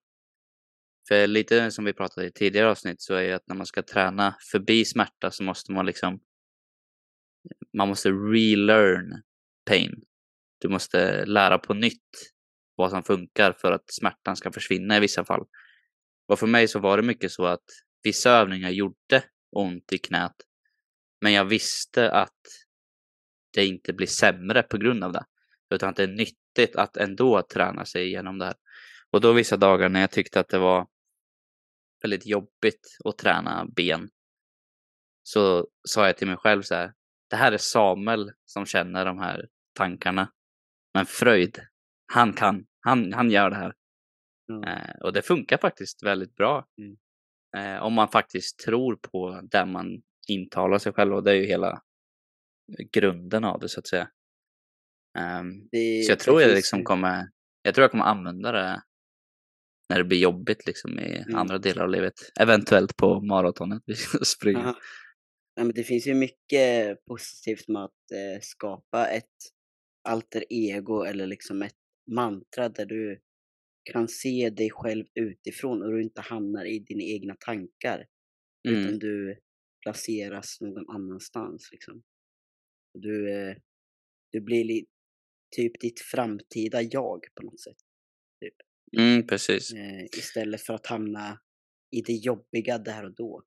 För 1.08 1.26
lite 1.26 1.70
som 1.70 1.84
vi 1.84 1.92
pratade 1.92 2.26
i 2.26 2.32
tidigare 2.32 2.70
avsnitt 2.70 3.02
så 3.02 3.14
är 3.14 3.22
det 3.22 3.32
att 3.32 3.48
när 3.48 3.56
man 3.56 3.66
ska 3.66 3.82
träna 3.82 4.36
förbi 4.52 4.84
smärta 4.84 5.30
så 5.30 5.42
måste 5.42 5.72
man 5.72 5.86
liksom 5.86 6.20
man 7.74 7.88
måste 7.88 8.10
relearn 8.10 9.22
pain. 9.64 10.02
Du 10.60 10.68
måste 10.68 11.24
lära 11.24 11.58
på 11.58 11.74
nytt 11.74 12.32
vad 12.76 12.90
som 12.90 13.02
funkar 13.02 13.52
för 13.52 13.72
att 13.72 13.84
smärtan 13.86 14.36
ska 14.36 14.52
försvinna 14.52 14.96
i 14.96 15.00
vissa 15.00 15.24
fall. 15.24 15.44
Och 16.28 16.38
för 16.38 16.46
mig 16.46 16.68
så 16.68 16.78
var 16.78 16.96
det 16.96 17.02
mycket 17.02 17.32
så 17.32 17.44
att 17.44 17.64
vissa 18.02 18.30
övningar 18.30 18.70
gjorde 18.70 19.24
ont 19.50 19.92
i 19.92 19.98
knät. 19.98 20.34
Men 21.20 21.32
jag 21.32 21.44
visste 21.44 22.10
att 22.10 22.40
det 23.52 23.66
inte 23.66 23.92
blir 23.92 24.06
sämre 24.06 24.62
på 24.62 24.78
grund 24.78 25.04
av 25.04 25.12
det. 25.12 25.24
Utan 25.74 25.88
att 25.88 25.96
det 25.96 26.02
är 26.02 26.08
nyttigt 26.08 26.76
att 26.76 26.96
ändå 26.96 27.42
träna 27.42 27.84
sig 27.84 28.06
igenom 28.06 28.38
det 28.38 28.44
här. 28.44 28.54
Och 29.10 29.20
då 29.20 29.32
vissa 29.32 29.56
dagar 29.56 29.88
när 29.88 30.00
jag 30.00 30.10
tyckte 30.10 30.40
att 30.40 30.48
det 30.48 30.58
var 30.58 30.86
väldigt 32.02 32.26
jobbigt 32.26 32.98
att 33.04 33.18
träna 33.18 33.66
ben 33.76 34.10
så 35.22 35.68
sa 35.88 36.06
jag 36.06 36.16
till 36.16 36.26
mig 36.26 36.36
själv 36.36 36.62
så 36.62 36.74
här. 36.74 36.92
Det 37.34 37.38
här 37.38 37.52
är 37.52 37.58
Samuel 37.58 38.32
som 38.44 38.66
känner 38.66 39.04
de 39.04 39.18
här 39.18 39.48
tankarna. 39.76 40.32
Men 40.94 41.06
Fröjd, 41.06 41.60
han 42.12 42.32
kan, 42.32 42.66
han, 42.80 43.12
han 43.12 43.30
gör 43.30 43.50
det 43.50 43.56
här. 43.56 43.74
Mm. 44.52 44.64
Eh, 44.64 44.94
och 45.00 45.12
det 45.12 45.22
funkar 45.22 45.58
faktiskt 45.58 46.02
väldigt 46.02 46.34
bra. 46.34 46.66
Mm. 46.78 46.96
Eh, 47.56 47.82
om 47.82 47.92
man 47.92 48.08
faktiskt 48.08 48.58
tror 48.58 48.96
på 48.96 49.40
det 49.50 49.66
man 49.66 50.02
intalar 50.28 50.78
sig 50.78 50.92
själv 50.92 51.14
och 51.14 51.24
det 51.24 51.30
är 51.30 51.34
ju 51.34 51.46
hela 51.46 51.82
grunden 52.92 53.44
av 53.44 53.60
det 53.60 53.68
så 53.68 53.80
att 53.80 53.86
säga. 53.86 54.08
Det, 55.70 56.04
så 56.06 56.12
jag 56.12 56.18
tror 56.18 56.42
jag 56.42 56.50
liksom 56.50 56.84
kommer, 56.84 57.28
jag 57.62 57.74
tror 57.74 57.82
jag 57.82 57.90
kommer 57.90 58.04
använda 58.04 58.52
det 58.52 58.82
när 59.88 59.98
det 59.98 60.04
blir 60.04 60.18
jobbigt 60.18 60.66
liksom 60.66 60.98
i 60.98 61.16
mm. 61.16 61.36
andra 61.36 61.58
delar 61.58 61.84
av 61.84 61.90
livet. 61.90 62.14
Eventuellt 62.40 62.96
på 62.96 63.20
maratonet 63.20 63.82
vi 63.86 63.94
ska 63.94 64.18
springa. 64.18 64.74
Ja, 65.54 65.64
men 65.64 65.74
det 65.74 65.84
finns 65.84 66.06
ju 66.06 66.14
mycket 66.14 67.04
positivt 67.04 67.68
med 67.68 67.84
att 67.84 68.10
eh, 68.12 68.40
skapa 68.40 69.06
ett 69.06 69.24
alter 70.08 70.44
ego 70.48 71.02
eller 71.02 71.26
liksom 71.26 71.62
ett 71.62 71.76
mantra 72.10 72.68
där 72.68 72.86
du 72.86 73.20
kan 73.92 74.08
se 74.08 74.50
dig 74.50 74.70
själv 74.70 75.04
utifrån 75.14 75.82
och 75.82 75.92
du 75.92 76.02
inte 76.02 76.20
hamnar 76.20 76.64
i 76.64 76.78
dina 76.78 77.02
egna 77.02 77.34
tankar. 77.34 78.06
Mm. 78.68 78.80
Utan 78.80 78.98
du 78.98 79.38
placeras 79.82 80.60
någon 80.60 80.90
annanstans. 80.90 81.68
Liksom. 81.72 82.02
Du, 82.98 83.32
eh, 83.32 83.56
du 84.32 84.40
blir 84.40 84.84
typ 85.56 85.80
ditt 85.80 86.00
framtida 86.00 86.82
jag 86.82 87.20
på 87.34 87.46
något 87.46 87.60
sätt. 87.60 87.76
Typ. 88.40 88.54
Mm, 88.98 89.26
precis. 89.26 89.72
Eh, 89.72 90.04
istället 90.04 90.60
för 90.60 90.74
att 90.74 90.86
hamna 90.86 91.40
i 91.90 92.02
det 92.02 92.12
jobbiga 92.12 92.78
där 92.78 93.04
och 93.04 93.14
då. 93.14 93.42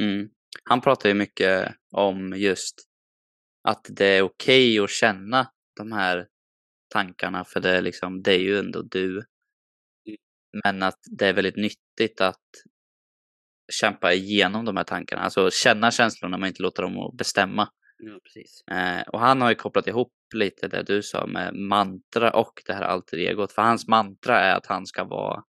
Mm. 0.00 0.30
Han 0.64 0.80
pratar 0.80 1.08
ju 1.08 1.14
mycket 1.14 1.74
om 1.92 2.34
just 2.36 2.74
att 3.68 3.86
det 3.90 4.06
är 4.06 4.22
okej 4.22 4.80
okay 4.80 4.84
att 4.84 4.90
känna 4.90 5.50
de 5.76 5.92
här 5.92 6.26
tankarna 6.88 7.44
för 7.44 7.60
det 7.60 7.70
är, 7.70 7.82
liksom, 7.82 8.22
det 8.22 8.32
är 8.32 8.38
ju 8.38 8.58
ändå 8.58 8.82
du. 8.82 9.10
Mm. 9.10 10.18
Men 10.64 10.82
att 10.82 10.98
det 11.18 11.26
är 11.26 11.32
väldigt 11.32 11.56
nyttigt 11.56 12.20
att 12.20 12.44
kämpa 13.72 14.12
igenom 14.12 14.64
de 14.64 14.76
här 14.76 14.84
tankarna. 14.84 15.22
Alltså 15.22 15.50
känna 15.50 15.90
känslorna 15.90 16.38
men 16.38 16.48
inte 16.48 16.62
låta 16.62 16.82
dem 16.82 17.16
bestämma. 17.18 17.68
Ja, 17.98 18.18
precis. 18.24 18.62
Eh, 18.70 19.02
och 19.08 19.20
han 19.20 19.40
har 19.40 19.48
ju 19.48 19.54
kopplat 19.54 19.86
ihop 19.86 20.12
lite 20.34 20.68
det 20.68 20.82
du 20.82 21.02
sa 21.02 21.26
med 21.26 21.54
mantra 21.54 22.30
och 22.30 22.62
det 22.66 22.72
här 22.72 22.82
alter 22.82 23.16
egot. 23.16 23.52
För 23.52 23.62
hans 23.62 23.88
mantra 23.88 24.40
är 24.40 24.56
att 24.56 24.66
han 24.66 24.86
ska 24.86 25.04
vara 25.04 25.42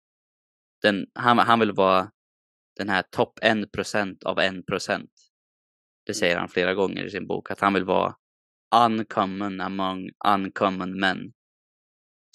den, 0.82 1.06
han, 1.14 1.38
han 1.38 1.60
vill 1.60 1.72
vara 1.72 2.10
den 2.78 2.88
här 2.88 3.02
topp 3.02 3.38
1% 3.42 4.24
av 4.24 4.38
1%. 4.38 5.08
Det 6.06 6.14
säger 6.14 6.36
han 6.36 6.48
flera 6.48 6.74
gånger 6.74 7.04
i 7.04 7.10
sin 7.10 7.26
bok, 7.26 7.50
att 7.50 7.60
han 7.60 7.74
vill 7.74 7.84
vara 7.84 8.14
uncommon 8.74 9.60
among 9.60 10.10
uncommon 10.26 11.00
men. 11.00 11.32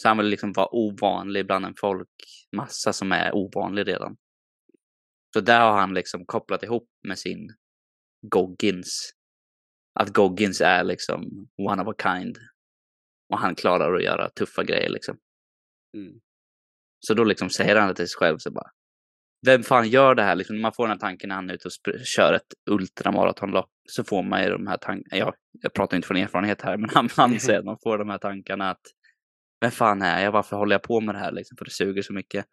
Så 0.02 0.08
han 0.08 0.18
vill 0.18 0.28
liksom 0.28 0.54
vara 0.54 0.76
ovanlig 0.76 1.46
bland 1.46 1.66
en 1.66 1.76
folkmassa 1.80 2.94
som 2.94 3.12
är 3.12 3.36
ovanlig 3.36 3.88
redan. 3.88 4.18
Så 5.34 5.42
där 5.42 5.62
har 5.62 5.80
han 5.80 5.94
liksom 5.94 6.26
kopplat 6.26 6.64
ihop 6.64 6.90
med 7.08 7.20
sin 7.20 7.56
Goggins. 8.22 9.12
Att 10.00 10.14
Goggins 10.14 10.62
är 10.62 10.84
liksom 10.84 11.50
one 11.58 11.82
of 11.82 11.88
a 11.88 11.96
kind. 12.04 12.38
Och 13.30 13.40
han 13.40 13.56
klarar 13.56 13.96
att 13.96 14.04
göra 14.04 14.30
tuffa 14.30 14.64
grejer 14.64 14.90
liksom. 14.90 15.18
Mm. 15.98 16.20
Så 17.00 17.14
då 17.14 17.24
liksom 17.24 17.50
säger 17.50 17.76
han 17.76 17.88
det 17.88 17.96
till 17.96 18.08
sig 18.08 18.18
själv 18.18 18.38
så 18.38 18.52
bara. 18.52 18.72
Vem 19.46 19.64
fan 19.64 19.90
gör 19.90 20.16
det 20.16 20.24
här? 20.24 20.36
Liksom, 20.36 20.62
man 20.62 20.74
får 20.74 20.84
den 20.84 20.92
här 20.92 21.00
tanken 21.00 21.28
när 21.28 21.36
han 21.36 21.50
är 21.50 21.54
ute 21.54 21.68
och 21.68 22.00
kör 22.06 22.34
ett 22.34 22.54
ultramaratonlopp. 22.70 23.70
Så 23.90 24.04
får 24.04 24.24
man 24.24 24.44
ju 24.44 24.50
de 24.50 24.68
här 24.68 24.78
tankarna. 24.78 25.20
Ja, 25.20 25.34
jag 25.62 25.74
pratar 25.74 25.98
inte 25.98 26.08
från 26.08 26.18
erfarenhet 26.18 26.62
här, 26.62 26.78
men 26.78 26.90
han, 26.90 27.10
han 27.18 27.40
säger 27.40 27.60
att 27.60 27.66
man 27.66 27.78
får 27.84 27.98
de 27.98 28.10
här 28.10 28.18
tankarna 28.18 28.70
att 28.70 28.82
vem 29.62 29.72
fan 29.72 30.02
är 30.02 30.24
jag? 30.24 30.32
Varför 30.32 30.58
håller 30.58 30.74
jag 30.74 30.84
på 30.84 31.02
med 31.02 31.16
det 31.16 31.20
här? 31.20 31.32
Liksom, 31.32 31.58
för 31.58 31.66
det 31.66 31.72
suger 31.72 32.02
så 32.02 32.14
mycket. 32.14 32.46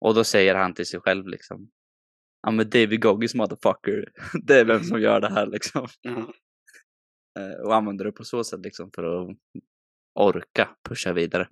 Och 0.00 0.14
då 0.14 0.24
säger 0.24 0.54
han 0.54 0.74
till 0.74 0.86
sig 0.86 1.00
själv 1.00 1.28
liksom. 1.28 1.70
Ja 2.42 2.50
men 2.50 2.70
David 2.70 3.02
Goggins 3.02 3.34
motherfucker. 3.34 4.12
Det 4.46 4.60
är 4.60 4.64
vem 4.64 4.82
som 4.82 5.00
gör 5.00 5.20
det 5.20 5.32
här 5.32 5.46
liksom. 5.46 5.86
Mm. 6.04 6.26
Och 7.64 7.74
använder 7.74 8.04
det 8.04 8.12
på 8.12 8.24
så 8.24 8.44
sätt 8.44 8.60
liksom 8.60 8.90
för 8.94 9.02
att 9.02 9.36
orka 10.14 10.68
pusha 10.88 11.12
vidare. 11.12 11.48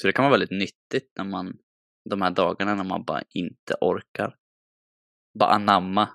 Så 0.00 0.06
det 0.06 0.12
kan 0.12 0.24
vara 0.24 0.32
väldigt 0.32 0.50
nyttigt 0.50 1.12
när 1.16 1.24
man, 1.24 1.58
de 2.10 2.22
här 2.22 2.30
dagarna 2.30 2.74
när 2.74 2.84
man 2.84 3.04
bara 3.04 3.22
inte 3.28 3.74
orkar. 3.80 4.36
Bara 5.38 5.50
anamma 5.50 6.08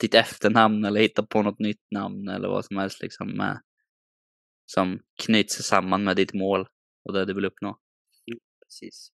ditt 0.00 0.14
efternamn 0.14 0.84
eller 0.84 1.00
hitta 1.00 1.26
på 1.26 1.42
något 1.42 1.58
nytt 1.58 1.86
namn 1.90 2.28
eller 2.28 2.48
vad 2.48 2.64
som 2.64 2.76
helst 2.76 3.02
liksom 3.02 3.28
med, 3.36 3.60
som 4.66 5.00
knyts 5.22 5.54
samman 5.54 6.04
med 6.04 6.16
ditt 6.16 6.34
mål 6.34 6.68
och 7.04 7.12
det 7.12 7.24
du 7.24 7.34
vill 7.34 7.44
uppnå. 7.44 7.68
Mm, 7.68 8.40
precis. 8.64 9.12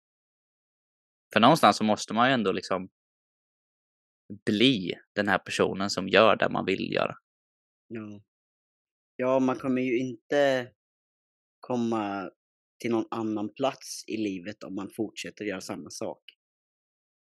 För 1.34 1.40
någonstans 1.40 1.78
så 1.78 1.84
måste 1.84 2.14
man 2.14 2.28
ju 2.28 2.34
ändå 2.34 2.52
liksom 2.52 2.90
bli 4.46 4.94
den 5.16 5.28
här 5.28 5.38
personen 5.38 5.90
som 5.90 6.08
gör 6.08 6.36
det 6.36 6.50
man 6.50 6.66
vill 6.66 6.94
göra. 6.94 7.16
Ja. 7.88 8.22
Ja, 9.16 9.40
man 9.40 9.56
kommer 9.56 9.82
ju 9.82 9.98
inte 9.98 10.72
komma 11.60 12.32
till 12.78 12.92
någon 12.92 13.08
annan 13.12 13.54
plats 13.54 14.04
i 14.08 14.18
livet 14.18 14.64
om 14.64 14.76
man 14.76 14.90
fortsätter 14.90 15.46
göra 15.46 15.62
samma 15.62 15.90
sak. 15.90 16.24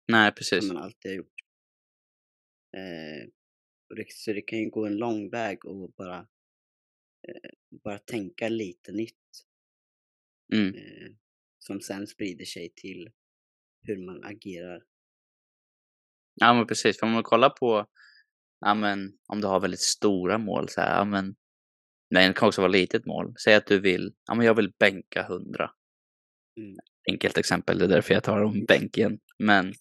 Nej, 0.09 0.33
precis. 0.33 0.67
Som 0.67 0.75
man 0.75 0.85
alltid 0.85 1.11
har 1.11 1.17
gjort. 1.17 1.41
Eh, 2.77 3.29
så 4.09 4.33
det 4.33 4.43
kan 4.43 4.59
ju 4.59 4.71
gå 4.71 4.87
en 4.87 4.97
lång 4.97 5.31
väg 5.31 5.65
och 5.65 5.93
bara, 5.93 6.19
eh, 7.29 7.51
bara 7.85 7.99
tänka 7.99 8.49
lite 8.49 8.93
nytt. 8.93 9.47
Mm. 10.55 10.75
Eh, 10.75 11.13
som 11.59 11.81
sen 11.81 12.07
sprider 12.07 12.45
sig 12.45 12.73
till 12.77 13.11
hur 13.83 14.07
man 14.07 14.25
agerar. 14.25 14.83
Ja 16.35 16.55
men 16.55 16.67
precis, 16.67 16.99
för 16.99 17.07
om 17.07 17.13
man 17.13 17.23
kollar 17.23 17.51
på 17.51 17.87
ja, 18.61 18.75
men, 18.75 19.13
om 19.27 19.41
du 19.41 19.47
har 19.47 19.61
väldigt 19.61 19.81
stora 19.81 20.39
mål 20.39 20.69
så 20.69 20.81
här, 20.81 20.99
ja, 20.99 21.05
men, 21.05 21.35
nej, 22.13 22.29
det 22.29 22.35
kan 22.35 22.49
också 22.49 22.61
vara 22.61 22.73
litet 22.73 23.07
mål. 23.07 23.35
Säg 23.45 23.55
att 23.55 23.67
du 23.67 23.81
vill, 23.81 24.15
ja 24.27 24.35
men 24.35 24.47
jag 24.47 24.55
vill 24.55 24.73
bänka 24.79 25.23
100. 25.23 25.71
Mm. 26.57 26.77
Enkelt 27.11 27.39
exempel, 27.39 27.79
det 27.79 27.85
är 27.85 27.89
därför 27.89 28.15
jag 28.15 28.23
tar 28.23 28.43
om 28.43 28.65
bänken. 28.65 29.19
Men 29.39 29.73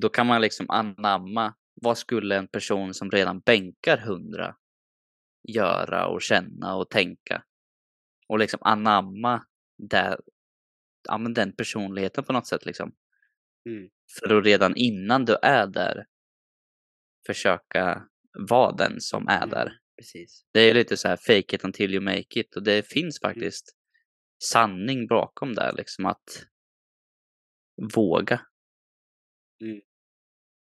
då 0.00 0.08
kan 0.08 0.26
man 0.26 0.40
liksom 0.40 0.70
anamma, 0.70 1.54
vad 1.74 1.98
skulle 1.98 2.36
en 2.36 2.48
person 2.48 2.94
som 2.94 3.10
redan 3.10 3.40
bänkar 3.40 3.98
100 3.98 4.56
göra 5.48 6.06
och 6.06 6.22
känna 6.22 6.76
och 6.76 6.90
tänka? 6.90 7.42
Och 8.28 8.38
liksom 8.38 8.60
anamma 8.62 9.44
det, 9.90 10.18
ja, 11.08 11.18
men 11.18 11.34
den 11.34 11.52
personligheten 11.52 12.24
på 12.24 12.32
något 12.32 12.46
sätt. 12.46 12.66
Liksom. 12.66 12.92
Mm. 13.68 13.88
För 14.18 14.38
att 14.38 14.44
redan 14.44 14.76
innan 14.76 15.24
du 15.24 15.36
är 15.42 15.66
där 15.66 16.06
försöka 17.26 18.02
vara 18.48 18.72
den 18.72 19.00
som 19.00 19.28
är 19.28 19.36
mm. 19.36 19.50
där. 19.50 19.78
Precis. 19.98 20.44
Det 20.52 20.60
är 20.60 20.74
lite 20.74 20.96
så 20.96 21.08
här 21.08 21.16
fake 21.16 21.56
it 21.56 21.64
until 21.64 21.94
you 21.94 22.00
make 22.00 22.40
it 22.40 22.56
och 22.56 22.62
det 22.62 22.88
finns 22.88 23.22
mm. 23.22 23.34
faktiskt 23.34 23.76
sanning 24.44 25.06
bakom 25.06 25.54
det, 25.54 25.72
liksom 25.72 26.06
att 26.06 26.46
våga. 27.94 28.40
Mm. 29.64 29.80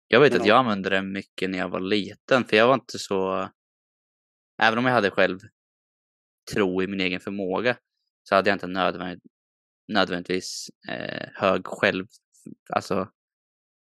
Jag 0.09 0.21
vet 0.21 0.33
Men 0.33 0.41
att 0.41 0.47
jag 0.47 0.59
använde 0.59 0.91
det 0.91 1.03
mycket 1.03 1.51
när 1.51 1.59
jag 1.59 1.69
var 1.69 1.81
liten, 1.81 2.45
för 2.45 2.57
jag 2.57 2.67
var 2.67 2.75
inte 2.75 2.99
så... 2.99 3.49
Även 4.63 4.79
om 4.79 4.85
jag 4.85 4.93
hade 4.93 5.11
själv 5.11 5.39
tro 6.55 6.83
i 6.83 6.87
min 6.87 7.01
egen 7.01 7.21
förmåga 7.21 7.79
så 8.23 8.35
hade 8.35 8.51
jag 8.51 8.55
inte 8.55 8.67
nödvändigt, 8.67 9.23
nödvändigtvis 9.89 10.71
eh, 10.89 11.29
hög 11.35 11.67
själv, 11.67 12.07
alltså, 12.75 13.09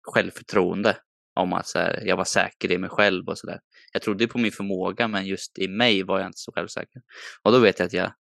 självförtroende 0.02 0.98
om 1.36 1.54
att 1.54 1.68
så 1.68 1.80
här, 1.80 2.02
jag 2.06 2.18
var 2.18 2.26
säker 2.26 2.72
i 2.72 2.78
mig 2.78 2.90
själv 2.90 3.28
och 3.28 3.38
sådär. 3.38 3.60
Jag 3.94 4.02
trodde 4.02 4.28
på 4.28 4.38
min 4.38 4.52
förmåga 4.52 5.08
men 5.08 5.26
just 5.26 5.60
i 5.60 5.68
mig 5.68 6.04
var 6.04 6.20
jag 6.20 6.28
inte 6.28 6.40
så 6.40 6.52
självsäker. 6.52 7.02
Och 7.44 7.52
då 7.52 7.60
vet 7.60 7.80
jag 7.80 7.86
att 7.86 7.94
jag 7.94 8.14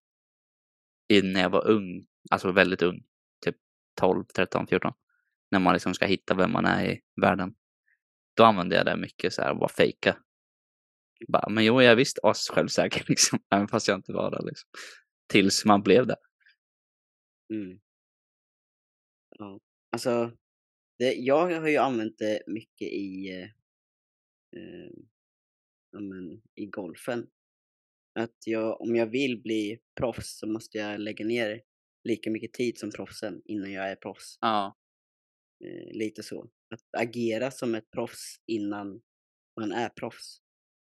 när 1.22 1.40
jag 1.40 1.50
var 1.50 1.68
ung, 1.68 2.06
alltså 2.30 2.52
väldigt 2.52 2.82
ung, 2.82 3.04
typ 3.44 3.56
12, 4.00 4.24
13, 4.24 4.66
14, 4.66 4.92
när 5.50 5.58
man 5.58 5.72
liksom 5.72 5.94
ska 5.94 6.06
hitta 6.06 6.34
vem 6.34 6.52
man 6.52 6.66
är 6.66 6.90
i 6.90 7.00
världen. 7.20 7.54
Då 8.36 8.44
använde 8.44 8.76
jag 8.76 8.86
det 8.86 8.96
mycket 8.96 9.32
så 9.32 9.42
här, 9.42 9.54
bara 9.54 9.68
fejka. 9.68 10.18
Bara, 11.28 11.48
men 11.48 11.64
jo, 11.64 11.82
jag 11.82 11.92
är 11.92 11.96
visst 11.96 12.18
as 12.22 12.48
självsäker 12.48 13.04
liksom, 13.08 13.38
även 13.50 13.68
fast 13.68 13.88
jag 13.88 13.98
inte 13.98 14.12
var 14.12 14.30
det 14.30 14.46
liksom. 14.46 14.70
Tills 15.28 15.64
man 15.64 15.82
blev 15.82 16.06
det. 16.06 16.16
Mm. 17.52 17.80
Ja, 19.38 19.60
alltså, 19.92 20.32
det, 20.98 21.12
jag 21.12 21.60
har 21.60 21.68
ju 21.68 21.76
använt 21.76 22.18
det 22.18 22.42
mycket 22.46 22.88
i, 22.88 23.28
eh, 23.28 23.44
eh 24.60 24.90
men, 26.00 26.42
i 26.54 26.66
golfen. 26.66 27.26
Att 28.18 28.36
jag, 28.46 28.80
om 28.80 28.96
jag 28.96 29.06
vill 29.06 29.42
bli 29.42 29.78
proffs 30.00 30.38
så 30.38 30.46
måste 30.46 30.78
jag 30.78 31.00
lägga 31.00 31.24
ner 31.24 31.62
lika 32.04 32.30
mycket 32.30 32.52
tid 32.52 32.78
som 32.78 32.90
proffsen 32.90 33.42
innan 33.44 33.72
jag 33.72 33.90
är 33.90 33.96
proffs. 33.96 34.38
Ja. 34.40 34.76
Eh, 35.64 35.96
lite 35.98 36.22
så. 36.22 36.42
Att 36.74 37.02
agera 37.02 37.50
som 37.50 37.74
ett 37.74 37.90
proffs 37.90 38.36
innan 38.46 39.00
man 39.60 39.72
är 39.72 39.88
proffs. 39.88 40.38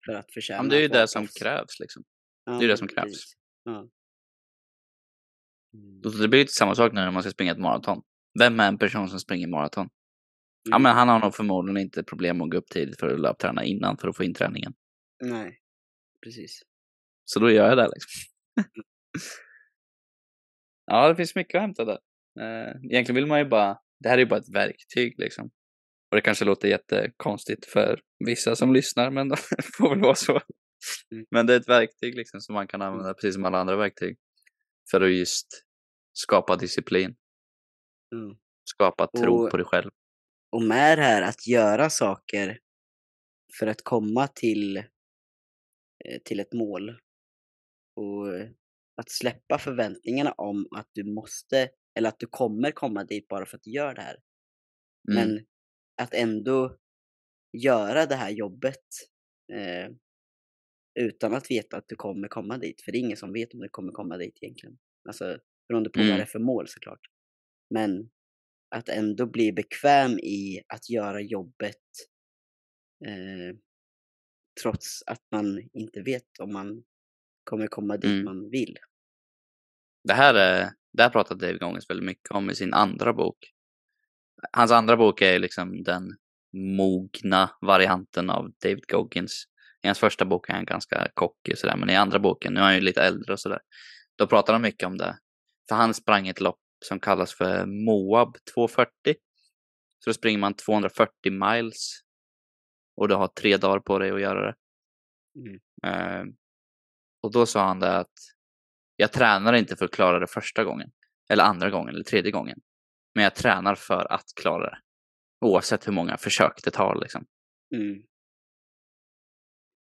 För 0.06 0.12
att 0.14 0.32
förtjäna 0.32 0.62
Men 0.62 0.70
det 0.70 0.76
är 0.76 0.80
ju 0.80 0.88
det 0.88 1.08
som 1.08 1.26
krävs 1.26 1.80
liksom. 1.80 2.04
Ja, 2.44 2.52
det 2.58 2.64
är 2.64 2.68
det 2.68 2.76
som 2.76 2.88
krävs. 2.88 3.34
Ja. 3.64 3.88
Mm. 5.74 6.00
Det 6.20 6.28
blir 6.28 6.40
lite 6.40 6.52
samma 6.52 6.74
sak 6.74 6.92
när 6.92 7.10
man 7.10 7.22
ska 7.22 7.30
springa 7.30 7.52
ett 7.52 7.58
maraton. 7.58 8.02
Vem 8.38 8.60
är 8.60 8.68
en 8.68 8.78
person 8.78 9.08
som 9.08 9.20
springer 9.20 9.48
maraton? 9.48 9.88
Ja, 10.62 10.76
Mm. 10.76 10.82
men 10.82 10.94
han 10.96 11.08
har 11.08 11.20
nog 11.20 11.34
förmodligen 11.34 11.82
inte 11.82 12.02
problem 12.04 12.40
att 12.40 12.50
gå 12.50 12.56
upp 12.56 12.68
tidigt 12.68 13.00
för 13.00 13.14
att 13.14 13.20
löpträna 13.20 13.64
innan 13.64 13.96
för 13.96 14.08
att 14.08 14.16
få 14.16 14.24
in 14.24 14.34
träningen. 14.34 14.74
Nej, 15.24 15.60
precis. 16.24 16.62
Så 17.24 17.40
då 17.40 17.50
gör 17.50 17.68
jag 17.68 17.76
det 17.78 17.88
liksom. 17.94 18.10
ja, 20.86 21.08
det 21.08 21.16
finns 21.16 21.34
mycket 21.34 21.54
att 21.54 21.62
hämta 21.62 21.84
där. 21.84 21.98
Eh, 22.40 22.70
Egentligen 22.90 23.14
vill 23.14 23.26
man 23.26 23.38
ju 23.38 23.44
bara, 23.44 23.78
det 24.00 24.08
här 24.08 24.16
är 24.16 24.20
ju 24.20 24.26
bara 24.26 24.40
ett 24.40 24.54
verktyg 24.54 25.14
liksom. 25.18 25.46
Och 26.10 26.16
det 26.16 26.20
kanske 26.20 26.44
låter 26.44 26.68
jättekonstigt 26.68 27.66
för 27.66 28.00
vissa 28.26 28.56
som 28.56 28.72
lyssnar, 28.74 29.10
men 29.10 29.28
det 29.28 29.36
får 29.78 29.90
väl 29.90 30.00
vara 30.00 30.14
så. 30.14 30.40
Mm. 31.12 31.26
Men 31.30 31.46
det 31.46 31.54
är 31.54 31.60
ett 31.60 31.68
verktyg 31.68 32.14
liksom 32.14 32.40
som 32.40 32.54
man 32.54 32.66
kan 32.66 32.82
använda 32.82 33.14
precis 33.14 33.34
som 33.34 33.44
alla 33.44 33.58
andra 33.58 33.76
verktyg. 33.76 34.16
För 34.90 35.00
att 35.00 35.12
just 35.12 35.46
skapa 36.12 36.56
disciplin, 36.56 37.16
Mm. 38.14 38.36
skapa 38.64 39.06
tro 39.06 39.34
Och- 39.44 39.50
på 39.50 39.56
dig 39.56 39.66
själv. 39.66 39.90
Och 40.52 40.62
med 40.62 40.98
det 40.98 41.02
här 41.02 41.22
att 41.22 41.46
göra 41.46 41.90
saker 41.90 42.58
för 43.58 43.66
att 43.66 43.82
komma 43.84 44.28
till, 44.28 44.84
till 46.24 46.40
ett 46.40 46.52
mål 46.52 46.98
och 47.96 48.36
eh, 48.36 48.48
att 48.96 49.10
släppa 49.10 49.58
förväntningarna 49.58 50.32
om 50.32 50.68
att 50.76 50.88
du 50.92 51.04
måste 51.04 51.70
eller 51.98 52.08
att 52.08 52.18
du 52.20 52.26
kommer 52.26 52.70
komma 52.70 53.04
dit 53.04 53.28
bara 53.28 53.46
för 53.46 53.56
att 53.56 53.62
du 53.62 53.70
gör 53.70 53.94
det 53.94 54.02
här. 54.02 54.16
Mm. 55.10 55.28
Men 55.28 55.46
att 56.02 56.14
ändå 56.14 56.78
göra 57.58 58.06
det 58.06 58.14
här 58.14 58.30
jobbet 58.30 58.84
eh, 59.52 59.90
utan 61.00 61.34
att 61.34 61.50
veta 61.50 61.76
att 61.76 61.88
du 61.88 61.96
kommer 61.96 62.28
komma 62.28 62.58
dit. 62.58 62.82
För 62.82 62.92
det 62.92 62.98
är 62.98 63.00
ingen 63.00 63.16
som 63.16 63.32
vet 63.32 63.54
om 63.54 63.60
du 63.60 63.68
kommer 63.68 63.92
komma 63.92 64.16
dit 64.16 64.38
egentligen. 64.40 64.78
Alltså 65.08 65.38
beroende 65.68 65.90
på 65.90 65.98
vad 65.98 66.06
Mm. 66.06 66.16
det 66.16 66.22
är 66.22 66.26
för 66.26 66.38
mål 66.38 66.68
såklart. 66.68 67.00
Men 67.70 68.10
att 68.76 68.88
ändå 68.88 69.26
bli 69.26 69.52
bekväm 69.52 70.18
i 70.18 70.62
att 70.68 70.90
göra 70.90 71.20
jobbet 71.20 71.82
eh, 73.06 73.56
trots 74.62 75.02
att 75.06 75.20
man 75.30 75.68
inte 75.72 76.02
vet 76.02 76.38
om 76.40 76.52
man 76.52 76.82
kommer 77.44 77.66
komma 77.66 77.96
dit 77.96 78.04
Mm. 78.04 78.24
man 78.24 78.50
vill. 78.50 78.78
Det 80.04 80.14
här, 80.14 80.34
är, 80.34 80.70
det 80.92 81.02
här 81.02 81.10
pratar 81.10 81.34
Dave 81.34 81.58
Goggins 81.58 81.90
väldigt 81.90 82.06
mycket 82.06 82.30
om 82.30 82.50
i 82.50 82.54
sin 82.54 82.74
andra 82.74 83.12
bok. 83.12 83.36
Hans 84.52 84.70
andra 84.70 84.96
bok 84.96 85.22
är 85.22 85.38
liksom 85.38 85.82
den 85.82 86.16
mogna 86.52 87.50
varianten 87.60 88.30
av 88.30 88.52
David 88.62 88.86
Goggins. 88.88 89.44
I 89.82 89.86
hans 89.86 89.98
första 89.98 90.24
bok 90.24 90.48
är 90.48 90.52
han 90.54 90.64
ganska 90.64 91.08
och 91.14 91.36
sådär, 91.56 91.76
men 91.76 91.90
i 91.90 91.96
andra 91.96 92.18
boken, 92.18 92.54
nu 92.54 92.60
är 92.60 92.64
han 92.64 92.74
ju 92.74 92.80
lite 92.80 93.02
äldre 93.02 93.32
och 93.32 93.40
sådär, 93.40 93.60
då 94.16 94.26
pratar 94.26 94.52
han 94.52 94.62
mycket 94.62 94.86
om 94.86 94.98
det. 94.98 95.18
För 95.68 95.76
han 95.76 95.94
sprang 95.94 96.28
ett 96.28 96.40
lopp 96.40 96.60
som 96.84 97.00
kallas 97.00 97.34
för 97.34 97.66
Moab 97.66 98.36
240. 98.54 98.90
Så 99.98 100.10
då 100.10 100.14
springer 100.14 100.38
man 100.38 100.54
240 100.54 101.12
miles 101.30 102.03
och 102.96 103.08
du 103.08 103.14
har 103.14 103.28
tre 103.28 103.56
dagar 103.56 103.80
på 103.80 103.98
dig 103.98 104.10
att 104.10 104.20
göra 104.20 104.46
det. 104.46 104.56
Mm. 105.38 105.60
Eh, 105.84 106.34
och 107.22 107.32
då 107.32 107.46
sa 107.46 107.64
han 107.66 107.80
det 107.80 107.98
att 107.98 108.12
jag 108.96 109.12
tränar 109.12 109.52
inte 109.52 109.76
för 109.76 109.84
att 109.84 109.90
klara 109.90 110.18
det 110.18 110.26
första 110.26 110.64
gången, 110.64 110.92
eller 111.28 111.44
andra 111.44 111.70
gången, 111.70 111.94
eller 111.94 112.04
tredje 112.04 112.30
gången. 112.30 112.60
Men 113.14 113.24
jag 113.24 113.34
tränar 113.34 113.74
för 113.74 114.12
att 114.12 114.24
klara 114.40 114.70
det. 114.70 114.78
Oavsett 115.40 115.86
hur 115.86 115.92
många 115.92 116.16
försök 116.16 116.60
det 116.64 116.70
tar 116.70 117.00
liksom. 117.00 117.26
Mm. 117.74 118.02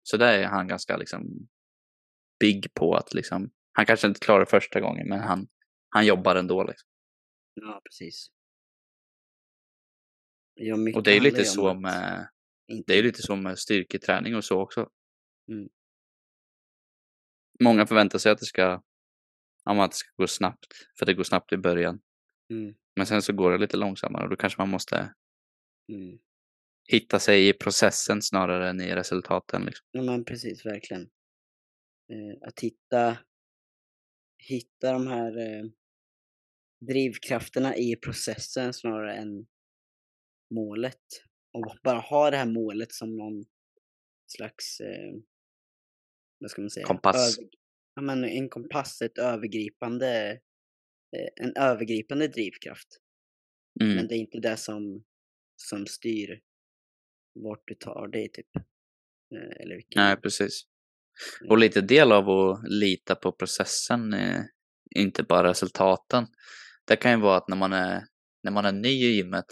Så 0.04 0.18
där 0.18 0.40
är 0.40 0.46
han 0.46 0.68
ganska 0.68 0.98
liksom 0.98 1.48
big 2.40 2.74
på 2.74 2.96
att 2.96 3.14
liksom, 3.14 3.52
han 3.72 3.86
kanske 3.86 4.08
inte 4.08 4.20
klarar 4.20 4.40
det 4.40 4.46
första 4.46 4.80
gången, 4.80 5.10
men 5.10 5.20
han, 5.20 5.48
han 5.90 6.06
jobbar 6.06 6.36
ändå 6.36 6.64
liksom. 6.64 6.90
Ja, 7.54 7.82
precis. 7.86 8.28
Ja, 10.54 10.76
Och 10.96 11.04
det 11.04 11.12
är 11.12 11.20
lite 11.20 11.46
så 11.46 11.74
med, 11.74 12.30
det 12.86 12.94
är 12.94 13.04
lite 13.04 13.22
så 13.22 13.36
med 13.36 13.60
styrketräning 13.60 14.36
och 14.36 14.44
så 14.46 14.62
också. 14.62 14.90
Mm. 15.52 15.70
Många 17.64 17.86
förväntar 17.88 18.20
sig 18.20 18.32
att 18.32 18.40
det 18.40 18.46
ska, 18.46 18.82
att 19.64 19.92
det 19.92 19.96
ska 19.98 20.10
gå 20.18 20.28
snabbt, 20.28 20.68
för 21.00 21.06
det 21.06 21.14
går 21.14 21.24
snabbt 21.24 21.54
i 21.54 21.58
början. 21.58 22.02
Mm. 22.50 22.76
Men 22.96 23.06
sen 23.06 23.22
så 23.22 23.34
går 23.34 23.52
det 23.52 23.58
lite 23.58 23.78
långsammare 23.78 24.24
och 24.24 24.30
då 24.30 24.36
kanske 24.36 24.62
man 24.62 24.70
måste 24.70 25.14
Mm. 25.90 26.20
hitta 26.88 27.20
sig 27.20 27.48
i 27.48 27.54
processen 27.54 28.22
snarare 28.22 28.70
än 28.70 28.82
i 28.82 28.96
resultaten. 28.96 29.66
Liksom. 29.66 29.88
Ja, 29.92 30.02
men 30.02 30.26
precis, 30.26 30.66
verkligen. 30.66 31.02
Eh, 32.12 32.48
att 32.48 32.60
hitta, 32.60 33.18
hitta 34.38 34.94
de 34.94 35.08
här 35.08 35.38
eh, 35.38 35.66
drivkrafterna 36.88 37.76
i 37.76 37.96
processen 37.96 38.74
snarare 38.74 39.16
än 39.16 39.48
målet. 40.54 41.04
Och 41.54 41.78
bara 41.84 42.00
ha 42.00 42.32
det 42.32 42.38
här 42.38 42.46
målet 42.46 42.92
som 42.92 43.18
någon 43.18 43.46
slags, 44.28 44.80
eh, 44.80 45.14
vad 46.40 46.52
ska 46.52 46.62
man 46.62 46.70
säga? 46.70 46.86
Kompass. 46.86 47.38
Över, 47.38 47.50
ja, 47.96 48.02
men 48.02 48.24
en 48.24 48.50
kompass, 48.50 49.02
ett 49.02 49.18
övergripande, 49.18 50.32
eh, 51.18 51.46
en 51.46 51.56
övergripande 51.56 52.28
drivkraft. 52.28 52.88
Mm. 53.82 53.96
Men 53.96 54.08
det 54.08 54.16
är 54.16 54.18
inte 54.18 54.40
det 54.40 54.58
som, 54.58 55.04
som 55.56 55.88
styr 55.88 56.42
vart 57.34 57.68
du 57.68 57.76
tar 57.76 58.08
dig 58.08 58.32
typ. 58.32 58.56
Eh, 59.36 59.62
eller 59.62 59.76
vilken, 59.76 60.02
Nej, 60.04 60.18
precis. 60.18 60.64
Och 61.50 61.58
lite 61.58 61.82
del 61.82 62.12
av 62.12 62.30
att 62.30 62.70
lita 62.70 63.16
på 63.16 63.32
processen, 63.32 64.14
är 64.14 64.44
inte 64.96 65.24
bara 65.24 65.50
resultaten. 65.50 66.26
Det 66.86 66.96
kan 66.96 67.12
ju 67.12 67.18
vara 67.18 67.38
att 67.38 67.48
när 67.48 67.58
man 67.58 67.74
är, 67.74 68.04
när 68.44 68.52
man 68.52 68.66
är 68.66 68.72
ny 68.72 68.90
i 68.90 69.16
gymmet 69.16 69.46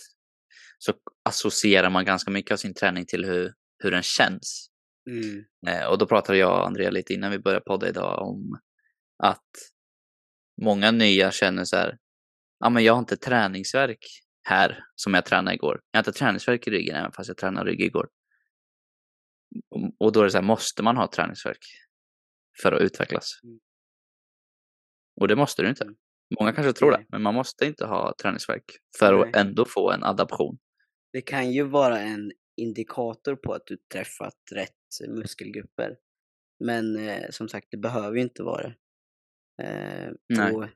så 0.84 0.93
associerar 1.25 1.89
man 1.89 2.05
ganska 2.05 2.32
mycket 2.32 2.51
av 2.51 2.57
sin 2.57 2.73
träning 2.73 3.05
till 3.05 3.25
hur, 3.25 3.53
hur 3.84 3.91
den 3.91 4.03
känns. 4.03 4.67
Mm. 5.09 5.45
Eh, 5.67 5.86
och 5.88 5.97
då 5.97 6.05
pratade 6.07 6.38
jag 6.38 6.59
och 6.59 6.67
Andrea 6.67 6.89
lite 6.89 7.13
innan 7.13 7.32
vi 7.32 7.39
började 7.39 7.65
podda 7.65 7.89
idag 7.89 8.27
om 8.27 8.59
att 9.23 9.49
många 10.61 10.91
nya 10.91 11.32
känner 11.32 11.65
så 11.65 11.75
här, 11.75 11.97
ja 12.59 12.69
men 12.69 12.84
jag 12.84 12.93
har 12.93 12.99
inte 12.99 13.17
träningsverk 13.17 14.05
här 14.43 14.84
som 14.95 15.13
jag 15.13 15.25
tränade 15.25 15.55
igår. 15.55 15.82
Jag 15.91 15.97
har 15.97 16.01
inte 16.01 16.19
träningsverk 16.19 16.67
i 16.67 16.71
ryggen 16.71 16.95
även 16.95 17.11
fast 17.11 17.27
jag 17.27 17.38
tränade 17.38 17.69
rygg 17.71 17.82
igår. 17.82 18.09
Och- 19.69 19.95
Och 19.99 20.11
då 20.11 20.19
är 20.19 20.23
det 20.23 20.32
så 20.32 20.38
här, 20.38 20.43
måste 20.45 20.84
man 20.84 20.97
ha 20.97 21.07
träningsverk 21.11 21.65
för 22.61 22.71
att 22.71 22.82
utvecklas? 22.82 23.39
Mm. 23.43 23.59
Och 25.21 25.27
det 25.27 25.36
måste 25.36 25.61
du 25.61 25.69
inte. 25.69 25.84
Mm. 25.84 25.95
Många 26.39 26.53
kanske 26.53 26.73
tror 26.73 26.91
det, 26.91 27.05
men 27.09 27.21
man 27.21 27.34
måste 27.34 27.65
inte 27.65 27.86
ha 27.86 28.13
träningsverk 28.21 28.63
för 28.99 29.13
att 29.13 29.36
ändå 29.36 29.65
få 29.65 29.91
en 29.91 30.03
adaption. 30.03 30.57
Det 31.14 31.22
kan 31.22 31.51
ju 31.51 31.64
vara 31.64 31.99
en 31.99 32.32
indikator 32.57 33.36
på 33.36 33.53
att 33.53 33.68
du 33.68 33.78
träffat 33.78 34.38
rätt 34.51 34.76
muskelgrupper. 35.07 35.97
Men 36.59 36.95
eh, 36.97 37.30
som 37.30 37.49
sagt, 37.49 37.68
det 37.72 37.78
behöver 37.78 38.16
ju 38.16 38.22
inte 38.22 38.43
vara 38.43 38.64
det. 38.64 38.76
Eh, 39.64 40.12
Nej. 40.30 40.55
och 40.55 40.68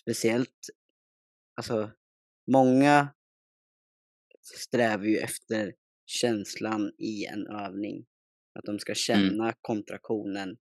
speciellt, 0.00 0.66
alltså 1.56 1.90
många 2.50 3.08
strävar 4.56 5.04
ju 5.04 5.16
efter 5.16 5.74
känslan 6.06 6.92
i 6.98 7.24
en 7.26 7.46
övning. 7.46 8.06
Att 8.58 8.64
de 8.64 8.78
ska 8.78 8.92
Mm. 8.92 8.96
känna 8.96 9.54
kontraktionen 9.60 10.56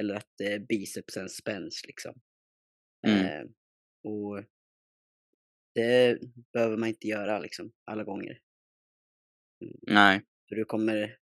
eller 0.00 0.14
att 0.14 0.40
eh, 0.40 0.58
bicepsen 0.58 1.28
spänns 1.28 1.82
liksom. 1.86 2.20
Mm. 3.06 3.26
Eh, 3.26 3.50
och 4.04 4.44
det 5.74 6.18
behöver 6.52 6.76
man 6.76 6.88
inte 6.88 7.06
göra 7.06 7.38
liksom 7.38 7.72
alla 7.84 8.04
gånger. 8.04 8.40
Nej, 9.82 10.22
För 10.48 10.56
du 10.56 10.64
kommer, 10.64 11.16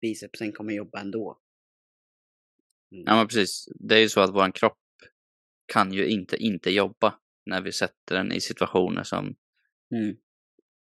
bicepsen 0.00 0.52
kommer 0.52 0.72
jobba 0.74 1.00
ändå. 1.00 1.38
Mm. 2.92 3.04
ja 3.06 3.16
men 3.16 3.26
precis. 3.28 3.68
Det 3.74 3.94
är 3.94 4.00
ju 4.00 4.08
så 4.08 4.20
att 4.20 4.34
våran 4.34 4.52
kropp 4.52 4.78
kan 5.72 5.92
ju 5.92 6.06
inte 6.06 6.36
inte 6.36 6.70
jobba 6.70 7.18
när 7.46 7.60
vi 7.62 7.72
sätter 7.72 8.14
den 8.16 8.32
i 8.32 8.40
situationer 8.40 9.02
som 9.02 9.36
Mm. 9.94 10.16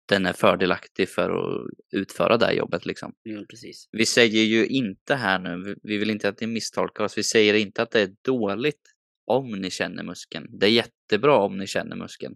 den 0.06 0.26
är 0.26 0.34
fördelaktig 0.34 1.10
för 1.10 1.30
att 1.30 1.70
utföra 1.92 2.38
det 2.38 2.46
här 2.46 2.54
jobbet 2.54 2.86
liksom. 2.86 3.16
Ja, 3.24 3.46
precis. 3.50 3.90
Vi 3.92 4.06
säger 4.06 4.44
ju 4.44 4.66
inte 4.68 5.16
här 5.16 5.40
nu, 5.40 5.64
vi- 5.64 5.80
vi 5.84 5.98
vill 5.98 6.10
inte 6.10 6.30
att 6.30 6.40
ni 6.42 6.48
misstolkar 6.48 7.04
oss, 7.04 7.18
vi 7.18 7.24
säger 7.24 7.54
inte 7.54 7.82
att 7.82 7.92
det 7.92 8.02
är 8.02 8.16
dåligt 8.22 8.82
om 9.26 9.52
ni 9.52 9.70
känner 9.72 10.04
muskeln. 10.04 10.48
Det 10.60 10.66
är 10.66 10.70
jättebra 10.72 11.38
om 11.38 11.58
ni 11.58 11.68
känner 11.68 11.96
muskeln. 11.96 12.36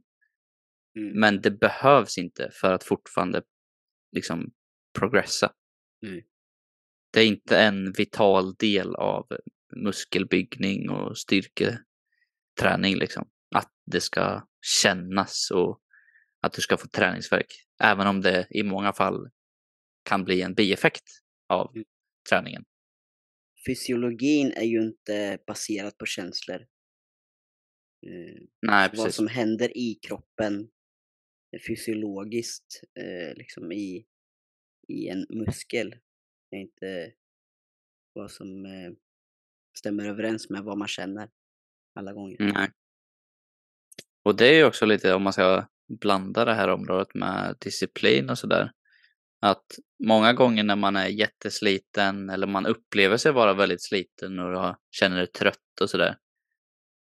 Mm. 0.98 1.20
Men 1.20 1.42
det 1.42 1.52
behövs 1.52 2.18
inte 2.18 2.50
för 2.54 2.74
att 2.74 2.84
fortfarande 2.84 3.42
liksom 4.12 4.52
progressa. 5.00 5.54
Mm. 6.06 6.24
Det 7.14 7.20
är 7.20 7.26
inte 7.26 7.60
en 7.60 7.92
vital 7.92 8.56
del 8.56 8.96
av 8.96 9.28
muskelbyggning 9.76 10.90
och 10.90 11.18
styrketräning 11.18 12.96
liksom. 12.96 13.30
Att 13.56 13.72
det 13.86 14.02
ska 14.02 14.48
kännas 14.82 15.52
och 15.52 15.82
att 16.42 16.54
du 16.54 16.62
ska 16.62 16.78
få 16.78 16.88
träningsvärk. 16.88 17.48
Även 17.84 18.08
om 18.08 18.22
det 18.22 18.48
i 18.50 18.64
många 18.64 18.94
fall 18.94 19.30
kan 20.04 20.24
bli 20.24 20.42
en 20.42 20.54
bieffekt 20.54 21.04
av 21.50 21.72
Mm. 21.76 21.86
träningen. 22.30 22.64
Fysiologin 23.68 24.52
är 24.52 24.64
ju 24.66 24.82
inte 24.82 25.40
baserad 25.48 25.98
på 25.98 26.06
känslor. 26.06 26.62
Eh, 28.08 28.44
Nej, 28.62 28.90
vad 28.98 29.14
som 29.14 29.28
händer 29.28 29.78
i 29.78 30.00
kroppen 30.08 30.70
fysiologiskt 31.68 32.84
eh, 33.00 33.36
liksom 33.36 33.72
i, 33.72 34.06
i 34.88 35.08
en 35.08 35.26
muskel 35.30 35.96
Det 36.50 36.58
är 36.58 36.62
inte 36.62 37.14
vad 38.14 38.32
som 38.32 38.66
eh, 38.66 38.92
stämmer 39.78 40.10
överens 40.10 40.50
med 40.50 40.64
vad 40.64 40.78
man 40.78 40.88
känner 40.88 41.30
alla 41.96 42.14
gånger. 42.14 42.38
Nej. 42.40 42.72
Och 44.24 44.36
det 44.36 44.48
är 44.48 44.54
ju 44.54 44.66
också 44.66 44.86
lite 44.86 45.14
om 45.14 45.24
man 45.24 45.34
ska 45.34 45.68
blanda 46.02 46.46
det 46.46 46.54
här 46.54 46.68
området 46.68 47.16
med 47.16 47.56
disciplin 47.60 48.30
och 48.30 48.38
sådär. 48.38 48.72
Att 49.42 49.66
många 50.04 50.34
gånger 50.34 50.64
när 50.64 50.76
man 50.76 50.96
är 50.96 51.08
jättesliten 51.08 52.30
eller 52.30 52.48
man 52.48 52.66
upplever 52.66 53.18
sig 53.18 53.32
vara 53.32 53.54
väldigt 53.54 53.84
sliten 53.84 54.40
och 54.40 54.76
känner 54.92 55.18
sig 55.26 55.32
trött 55.32 55.82
och 55.82 55.90
sådär. 55.90 56.18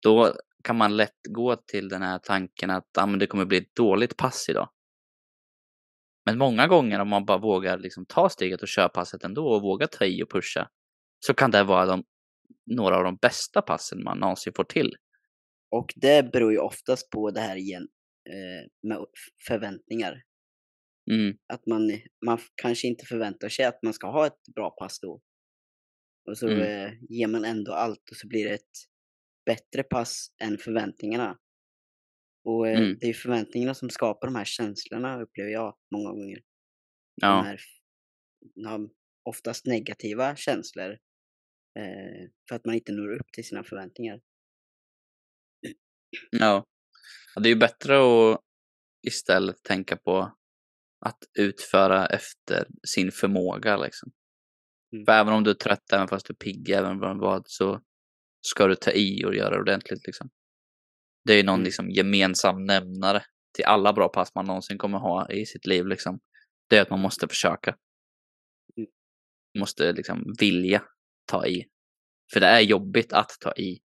Då 0.01 0.33
kan 0.63 0.77
man 0.77 0.97
lätt 0.97 1.19
gå 1.29 1.55
till 1.55 1.89
den 1.89 2.01
här 2.01 2.19
tanken 2.19 2.69
att 2.69 2.97
ah, 2.97 3.05
men 3.05 3.19
det 3.19 3.27
kommer 3.27 3.45
bli 3.45 3.57
ett 3.57 3.75
dåligt 3.75 4.17
pass 4.17 4.49
idag. 4.49 4.69
Men 6.29 6.37
många 6.37 6.67
gånger 6.67 6.99
om 6.99 7.09
man 7.09 7.25
bara 7.25 7.37
vågar 7.37 7.77
liksom 7.77 8.05
ta 8.05 8.29
steget 8.29 8.61
och 8.61 8.67
köra 8.67 8.89
passet 8.89 9.23
ändå 9.23 9.47
och 9.47 9.61
vågar 9.61 9.87
ta 9.87 10.05
i 10.05 10.23
och 10.23 10.31
pusha. 10.31 10.69
Så 11.25 11.33
kan 11.33 11.51
det 11.51 11.63
vara 11.63 11.85
de, 11.85 12.03
några 12.65 12.97
av 12.97 13.03
de 13.03 13.15
bästa 13.15 13.61
passen 13.61 14.03
man 14.03 14.19
någonsin 14.19 14.53
får 14.55 14.63
till. 14.63 14.95
Och 15.71 15.93
det 15.95 16.31
beror 16.31 16.51
ju 16.51 16.57
oftast 16.57 17.09
på 17.09 17.31
det 17.31 17.39
här 17.39 17.55
igen 17.55 17.87
eh, 18.29 18.87
med 18.89 19.05
förväntningar. 19.47 20.23
Mm, 21.11 21.37
Att 21.53 21.65
man, 21.65 21.91
man 22.25 22.39
kanske 22.55 22.87
inte 22.87 23.05
förväntar 23.05 23.49
sig 23.49 23.65
att 23.65 23.83
man 23.83 23.93
ska 23.93 24.11
ha 24.11 24.27
ett 24.27 24.41
bra 24.55 24.69
pass 24.69 24.99
då. 24.99 25.21
Och 26.29 26.37
så 26.37 26.47
Mm. 26.49 26.61
eh, 26.85 26.91
ger 27.09 27.27
man 27.27 27.45
ändå 27.45 27.73
allt 27.73 28.09
och 28.11 28.17
så 28.17 28.27
blir 28.27 28.45
det 28.45 28.53
ett 28.53 28.77
bättre 29.45 29.83
pass 29.83 30.27
än 30.43 30.57
förväntningarna. 30.57 31.37
Och 32.45 32.67
eh, 32.67 32.79
Mm. 32.79 32.97
det 33.01 33.07
är 33.09 33.13
förväntningarna 33.13 33.73
som 33.73 33.89
skapar 33.89 34.27
de 34.27 34.35
här 34.35 34.45
känslorna 34.45 35.21
upplever 35.21 35.51
jag 35.51 35.77
många 35.95 36.09
gånger. 36.09 36.35
De 37.21 37.25
ja. 37.27 37.41
här 37.41 37.55
f- 37.55 37.81
ja, 38.55 38.79
oftast 39.23 39.65
negativa 39.65 40.35
känslor. 40.35 40.91
Eh, 41.79 42.29
för 42.49 42.55
att 42.55 42.65
man 42.65 42.75
inte 42.75 42.91
når 42.91 43.11
upp 43.15 43.31
till 43.33 43.43
sina 43.47 43.63
förväntningar. 43.63 44.21
Ja. 46.31 46.65
Det 47.35 47.49
är 47.49 47.53
ju 47.53 47.59
bättre 47.59 47.97
att 47.99 48.39
istället 49.07 49.63
tänka 49.63 49.97
på 49.97 50.35
att 51.05 51.17
utföra 51.39 52.05
efter 52.05 52.67
sin 52.87 53.11
förmåga 53.11 53.77
liksom. 53.77 54.11
Mm. 54.93 55.05
För 55.05 55.11
även 55.11 55.33
om 55.33 55.43
du 55.43 55.49
är 55.49 55.55
trött, 55.55 55.93
även 55.93 56.07
fast 56.07 56.25
du 56.27 56.31
är 56.31 56.35
pigg, 56.35 56.69
även 56.69 56.99
vad 56.99 57.19
vad, 57.19 57.43
så 57.45 57.81
ska 58.41 58.67
du 58.67 58.75
ta 58.75 58.91
i 58.91 59.25
och 59.25 59.35
göra 59.35 59.49
det 59.49 59.59
ordentligt 59.61 60.05
liksom. 60.07 60.29
Det 61.25 61.33
är 61.33 61.37
ju 61.37 61.43
någon 61.43 61.55
Mm. 61.55 61.63
liksom 61.65 61.89
gemensam 61.89 62.65
nämnare 62.65 63.23
till 63.55 63.65
alla 63.65 63.93
bra 63.93 64.09
pass 64.09 64.35
man 64.35 64.45
någonsin 64.45 64.77
kommer 64.77 64.97
ha 64.97 65.31
i 65.31 65.45
sitt 65.45 65.65
liv 65.65 65.87
liksom. 65.87 66.19
Det 66.69 66.77
är 66.77 66.81
att 66.81 66.89
man 66.89 66.99
måste 66.99 67.27
försöka. 67.27 67.77
Mm. 68.77 68.89
Måste 69.59 69.91
liksom 69.93 70.33
vilja 70.39 70.83
ta 71.25 71.47
i. 71.47 71.65
För 72.33 72.39
det 72.39 72.47
är 72.47 72.59
jobbigt 72.61 73.13
att 73.13 73.29
ta 73.39 73.53
i. 73.53 73.81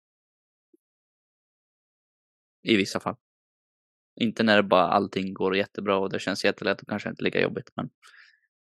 I 2.62 2.76
vissa 2.76 3.00
fall. 3.00 3.16
Inte 4.20 4.42
när 4.42 4.56
det 4.56 4.62
bara 4.62 4.82
allting 4.88 5.34
går 5.34 5.56
jättebra 5.56 5.98
och 5.98 6.10
det 6.10 6.18
känns 6.18 6.44
jättelätt 6.44 6.82
och 6.82 6.88
kanske 6.88 7.08
inte 7.10 7.22
lika 7.24 7.40
jobbigt. 7.40 7.70
Men 7.76 7.90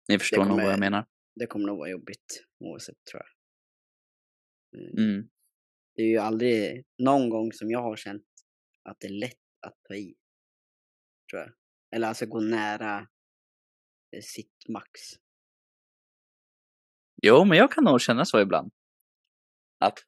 ni 0.08 0.20
förstår 0.20 0.38
nog 0.38 0.48
vad 0.48 0.60
kommer- 0.60 0.72
jag 0.72 0.80
menar. 0.80 1.06
Det 1.36 1.48
kommer 1.48 1.66
nog 1.68 1.78
vara 1.78 1.90
jobbigt 1.90 2.46
oavsett 2.60 2.96
tror 3.12 3.24
jag. 3.24 3.30
Mm. 4.82 5.10
Mm. 5.10 5.30
Det 5.96 6.02
är 6.02 6.08
ju 6.08 6.18
aldrig 6.18 6.86
någon 6.98 7.30
gång 7.30 7.54
som 7.54 7.70
jag 7.72 7.82
har 7.82 7.96
känt 7.96 8.24
att 8.90 9.00
det 9.00 9.08
är 9.08 9.20
lätt 9.20 9.40
att 9.68 9.84
ta 9.88 9.96
i. 9.96 10.16
Tror 11.32 11.42
jag. 11.42 11.52
Eller 11.96 12.08
alltså 12.08 12.26
gå 12.26 12.40
nära 12.40 13.08
eh, 14.12 14.22
sitt 14.22 14.68
max. 14.70 14.90
Jo, 17.24 17.46
men 17.46 17.58
jag 17.58 17.72
kan 17.72 17.84
nog 17.84 18.02
känna 18.02 18.26
så 18.26 18.42
ibland. 18.42 18.72
Att 19.80 20.00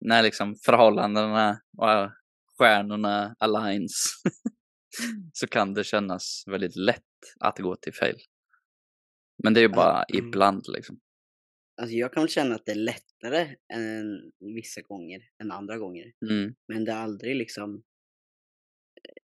när 0.00 0.22
liksom 0.22 0.56
förhållandena 0.56 1.60
och 1.78 1.90
äh, 1.90 2.10
stjärnorna 2.58 3.36
aligns 3.38 4.22
så 5.32 5.46
kan 5.46 5.74
det 5.74 5.84
kännas 5.84 6.44
väldigt 6.46 6.76
lätt 6.76 7.02
att 7.40 7.58
gå 7.58 7.76
till 7.76 7.94
fail. 7.94 8.18
Men 9.42 9.54
det 9.54 9.60
är 9.60 9.62
ju 9.62 9.68
Ja, 9.68 9.76
bara 9.76 10.02
mm. 10.02 10.26
ibland 10.26 10.64
liksom. 10.68 11.00
Alltså 11.76 11.96
jag 11.96 12.12
kan 12.12 12.22
väl 12.22 12.30
känna 12.30 12.54
att 12.54 12.66
det 12.66 12.72
är 12.72 12.76
lättare 13.24 13.56
än 13.72 14.32
vissa 14.40 14.80
gånger 14.80 15.22
än 15.42 15.50
andra 15.50 15.78
gånger. 15.78 16.12
Mm. 16.30 16.54
Men 16.68 16.84
det 16.84 16.92
är 16.92 16.96
aldrig 16.96 17.36
liksom... 17.36 17.82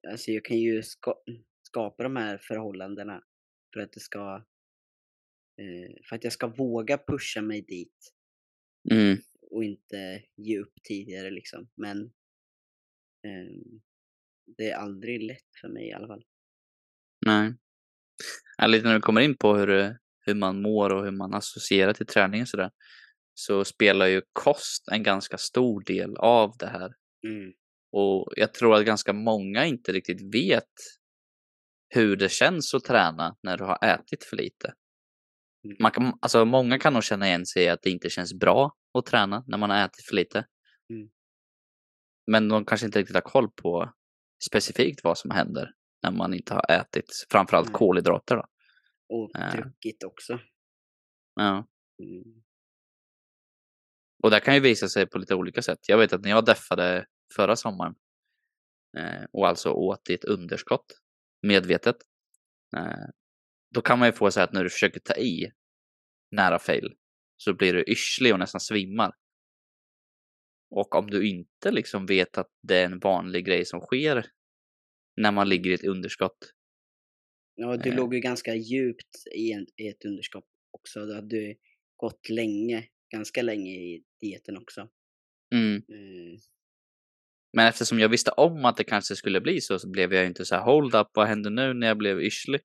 Alltså 0.08 0.32
jag 0.32 0.46
kan 0.46 0.58
ju 0.58 0.84
ska, 0.84 1.16
skapa 1.64 2.04
de 2.04 2.16
här 2.16 2.38
förhållandena 2.38 3.24
för 3.74 3.80
att 3.80 3.92
det 3.92 4.00
ska... 4.00 4.46
Eh, 5.62 5.96
för 6.10 6.16
att 6.16 6.24
jag 6.24 6.34
ska 6.34 6.48
våga 6.48 6.98
pusha 6.98 7.42
mig 7.42 7.62
dit 7.62 8.14
Mm. 8.92 9.18
och 9.52 9.64
inte 9.64 10.24
ge 10.36 10.60
upp 10.60 10.74
tidigare 10.84 11.30
liksom. 11.32 11.70
Men 11.76 11.98
ehm, 13.24 13.82
det 14.58 14.70
är 14.70 14.76
aldrig 14.76 15.24
lätt 15.24 15.58
för 15.62 15.68
mig 15.68 15.88
i 15.88 15.94
alla 15.94 16.08
fall. 16.08 16.24
Nej. 17.26 17.54
Ja, 18.58 18.68
lite 18.68 18.88
när 18.88 18.96
vi 18.96 19.02
kommer 19.02 19.22
in 19.22 19.38
på 19.38 19.56
hur, 19.56 19.98
hur 20.26 20.36
man 20.36 20.62
mår 20.62 20.90
och 20.94 21.04
hur 21.04 21.12
man 21.12 21.34
associerar 21.34 21.94
till 21.94 22.06
träning 22.06 22.42
och 22.42 22.48
sådär. 22.48 22.72
Så 23.40 23.66
spelar 23.66 24.06
ju 24.06 24.22
kost 24.34 24.88
en 24.92 25.04
ganska 25.04 25.38
stor 25.38 25.84
del 25.84 26.18
av 26.18 26.54
det 26.60 26.68
här. 26.68 26.92
Mm. 27.28 27.52
Och 27.92 28.34
jag 28.36 28.54
tror 28.54 28.76
att 28.76 28.86
ganska 28.86 29.14
många 29.14 29.66
inte 29.66 29.92
riktigt 29.92 30.36
vet 30.36 30.74
hur 31.90 32.16
det 32.16 32.32
känns 32.32 32.74
att 32.74 32.84
träna 32.84 33.36
när 33.44 33.58
du 33.58 33.64
har 33.64 33.78
ätit 33.86 34.24
för 34.24 34.38
lite. 34.38 34.74
Mm. 35.66 35.78
Man 35.80 35.92
kan, 35.92 36.14
alltså 36.22 36.46
många 36.46 36.80
kan 36.80 36.94
nog 36.94 37.04
känna 37.04 37.28
igen 37.28 37.46
sig 37.46 37.64
i 37.64 37.70
att 37.70 37.82
det 37.82 37.90
inte 37.90 38.10
känns 38.10 38.34
bra 38.34 38.76
att 38.98 39.06
träna 39.06 39.44
när 39.48 39.58
man 39.58 39.70
har 39.70 39.86
ätit 39.86 40.06
för 40.06 40.16
lite. 40.16 40.38
Mm. 40.90 41.10
Men 42.32 42.48
de 42.48 42.66
kanske 42.66 42.86
inte 42.86 43.00
riktigt 43.00 43.16
har 43.16 43.22
koll 43.22 43.50
på 43.52 43.94
specifikt 44.50 45.04
vad 45.04 45.18
som 45.18 45.32
händer 45.32 45.72
när 46.04 46.12
man 46.12 46.34
inte 46.34 46.54
har 46.54 46.72
ätit 46.72 47.26
framförallt 47.32 47.68
Nej. 47.68 47.74
kolhydrater. 47.74 48.36
Då. 48.36 48.46
Och 49.10 49.32
Ja. 49.34 49.52
druckit 49.52 50.04
också. 50.04 50.40
Ja. 51.36 51.68
Mm. 52.04 52.44
Och 54.24 54.32
det 54.32 54.40
kan 54.40 54.54
ju 54.54 54.60
visa 54.60 54.88
sig 54.88 55.08
på 55.08 55.18
lite 55.18 55.36
olika 55.36 55.62
sätt. 55.62 55.80
Jag 55.88 55.98
vet 55.98 56.14
att 56.14 56.22
när 56.22 56.30
jag 56.30 56.46
deffade 56.46 57.06
förra 57.36 57.56
sommaren 57.56 57.96
eh, 58.98 59.24
och 59.32 59.48
alltså 59.48 59.72
åt 59.72 60.10
i 60.10 60.14
ett 60.14 60.24
underskott 60.24 60.86
medvetet. 61.42 61.96
Eh, 62.78 63.08
då 63.76 63.82
kan 63.82 64.00
man 64.00 64.08
ju 64.08 64.12
få 64.12 64.32
så 64.32 64.42
att 64.42 64.54
när 64.54 64.64
du 64.64 64.70
försöker 64.70 65.00
ta 65.00 65.14
i 65.16 65.52
nära 66.32 66.60
fail 66.60 66.96
så 67.38 67.54
blir 67.54 67.74
du 67.74 67.84
yrslig 67.88 68.34
och 68.34 68.40
nästan 68.40 68.62
svimmar. 68.62 69.12
Och 70.72 70.96
om 70.96 71.10
du 71.10 71.30
inte 71.30 71.72
liksom 71.72 72.06
vet 72.06 72.38
att 72.38 72.50
det 72.68 72.78
är 72.78 72.86
en 72.86 73.00
vanlig 73.00 73.46
grej 73.46 73.66
som 73.66 73.80
sker 73.82 74.26
när 75.18 75.32
man 75.32 75.50
ligger 75.50 75.72
i 75.72 75.74
ett 75.74 75.84
underskott. 75.86 76.54
Ja, 77.56 77.78
du 77.78 77.90
Eh. 77.90 77.96
låg 77.96 78.14
ju 78.14 78.20
ganska 78.20 78.56
djupt 78.56 79.28
i, 79.36 79.52
en, 79.52 79.68
i 79.76 79.88
ett 79.88 80.06
underskott 80.06 80.46
också. 80.72 81.06
Du 81.06 81.16
hade 81.16 81.56
gått 81.98 82.30
länge, 82.30 82.84
ganska 83.12 83.42
länge 83.42 83.72
i 83.72 84.04
dieten 84.22 84.58
också. 84.58 84.88
Mm. 85.56 85.76
Eh, 85.76 86.40
Men 87.54 87.68
eftersom 87.68 88.00
jag 88.00 88.10
visste 88.10 88.32
om 88.32 88.66
att 88.66 88.78
det 88.78 88.84
kanske 88.84 89.16
skulle 89.16 89.42
bli 89.42 89.62
så, 89.62 89.80
så 89.80 89.90
blev 89.90 90.14
jag 90.14 90.26
inte 90.26 90.46
så 90.46 90.56
här 90.56 90.64
hold 90.64 90.96
up, 90.96 91.08
vad 91.14 91.28
händer 91.28 91.50
nu 91.50 91.74
när 91.74 91.88
jag 91.88 91.98
blev 91.98 92.22
yrslig? 92.22 92.62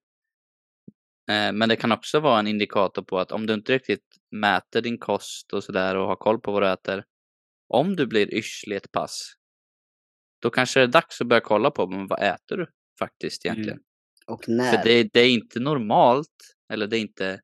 Eh, 1.31 1.53
men 1.53 1.69
det 1.69 1.77
kan 1.77 1.93
också 1.93 2.21
vara 2.21 2.39
en 2.39 2.47
indikator 2.47 3.03
på 3.03 3.19
att 3.19 3.33
om 3.33 3.47
du 3.47 3.55
inte 3.55 3.73
riktigt 3.73 4.07
mäter 4.31 4.81
din 4.81 4.99
kost 4.99 5.53
och 5.53 5.65
sådär 5.65 5.97
och 5.97 6.07
har 6.07 6.17
koll 6.17 6.41
på 6.41 6.53
vad 6.53 6.63
du 6.63 6.71
äter. 6.71 7.05
Om 7.69 7.97
du 7.97 8.07
blir 8.07 8.35
yrslig 8.35 8.77
ett 8.77 8.93
pass, 8.93 9.35
då 10.43 10.51
kanske 10.51 10.81
det 10.81 10.85
är 10.85 10.89
dags 10.89 11.21
att 11.21 11.27
börja 11.27 11.41
kolla 11.41 11.71
på 11.71 11.87
men 11.87 12.07
vad 12.07 12.23
äter 12.23 12.57
du 12.57 12.67
faktiskt 12.99 13.47
egentligen? 13.47 13.79
och 14.27 14.49
när? 14.49 14.73
För 14.73 14.85
det, 14.85 15.09
det 15.13 15.21
är 15.21 15.31
inte 15.31 15.61
normalt, 15.61 16.57
eller 16.73 16.87
det 16.87 16.99
är 16.99 17.01
inte 17.01 17.41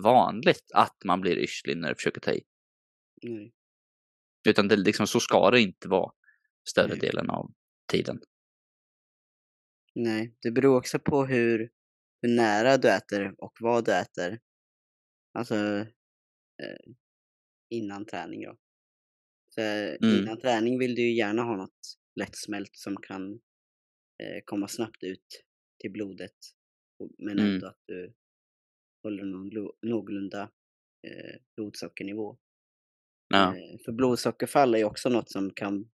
vanligt 0.00 0.70
att 0.74 0.96
man 1.04 1.20
blir 1.20 1.38
yrslig 1.38 1.76
när 1.76 1.88
du 1.88 1.94
försöker 1.94 2.20
ta 2.20 2.32
i. 2.32 2.42
Nej. 3.22 3.52
Utan 4.48 4.68
det, 4.68 4.76
liksom, 4.76 5.06
så 5.06 5.20
ska 5.20 5.50
det 5.50 5.60
inte 5.60 5.88
vara 5.88 6.12
större 6.68 6.88
Nej. 6.88 6.98
delen 6.98 7.30
av 7.30 7.52
tiden. 7.92 8.20
Nej, 9.94 10.36
det 10.42 10.50
beror 10.50 10.76
också 10.78 10.98
på 10.98 11.24
hur, 11.26 11.70
hur 12.22 12.36
nära 12.36 12.76
du 12.76 12.88
äter 12.88 13.34
och 13.38 13.52
vad 13.60 13.84
du 13.84 13.92
äter. 13.92 14.40
Alltså 15.32 15.56
eh, 16.62 16.92
innan 17.70 18.06
träning 18.06 18.42
då. 18.42 18.56
Så, 19.54 19.60
eh, 19.60 19.96
Mm. 20.02 20.22
Innan 20.22 20.40
träning 20.40 20.78
vill 20.78 20.94
du 20.94 21.02
ju 21.02 21.16
gärna 21.16 21.42
ha 21.42 21.56
något 21.56 21.98
lättsmält 22.20 22.76
som 22.76 22.96
kan 22.96 23.32
eh, 24.22 24.40
komma 24.44 24.68
snabbt 24.68 25.02
ut 25.02 25.44
till 25.80 25.92
blodet. 25.92 26.36
Men 27.18 27.38
Mm. 27.38 27.54
ändå 27.54 27.66
att 27.66 27.82
du 27.86 28.14
håller 29.02 29.24
någon 29.24 29.72
någorlunda 29.82 30.50
eh, 31.06 31.40
blodsockernivå. 31.56 32.38
Ja, 33.32 33.56
Eh, 33.56 33.78
för 33.84 33.92
blodsockerfall 33.92 34.74
är 34.74 34.84
också 34.84 35.08
något 35.08 35.30
som 35.30 35.50
kan 35.50 35.90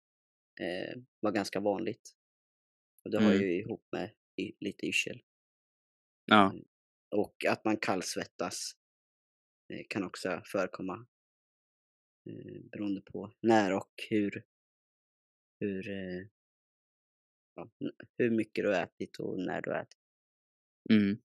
eh, 0.61 0.99
vara 1.20 1.32
ganska 1.32 1.61
vanligt. 1.61 2.11
Och 3.05 3.11
det 3.11 3.18
har 3.18 3.30
Mm. 3.32 3.43
ju 3.43 3.61
ihop 3.61 3.84
med 3.93 4.11
y- 4.36 4.53
lite 4.61 4.86
yrsel. 4.86 5.22
ja, 6.24 6.53
Och 7.16 7.45
att 7.49 7.64
man 7.64 7.76
kallsvettas 7.76 8.72
eh, 9.72 9.86
kan 9.89 10.05
också 10.05 10.43
förekomma. 10.45 11.07
Eh, 12.30 12.61
beroende 12.72 13.01
på 13.01 13.32
när 13.41 13.74
och 13.76 13.93
hur, 14.11 14.45
hur, 15.61 15.89
eh, 15.91 16.26
ja, 17.55 17.70
hur 18.18 18.30
mycket 18.30 18.64
du 18.64 18.68
har 18.74 18.82
ätit 18.82 19.16
och 19.16 19.39
när 19.41 19.62
du 19.62 19.70
har 19.70 19.78
ätit. 19.78 19.99
mm. 20.91 21.18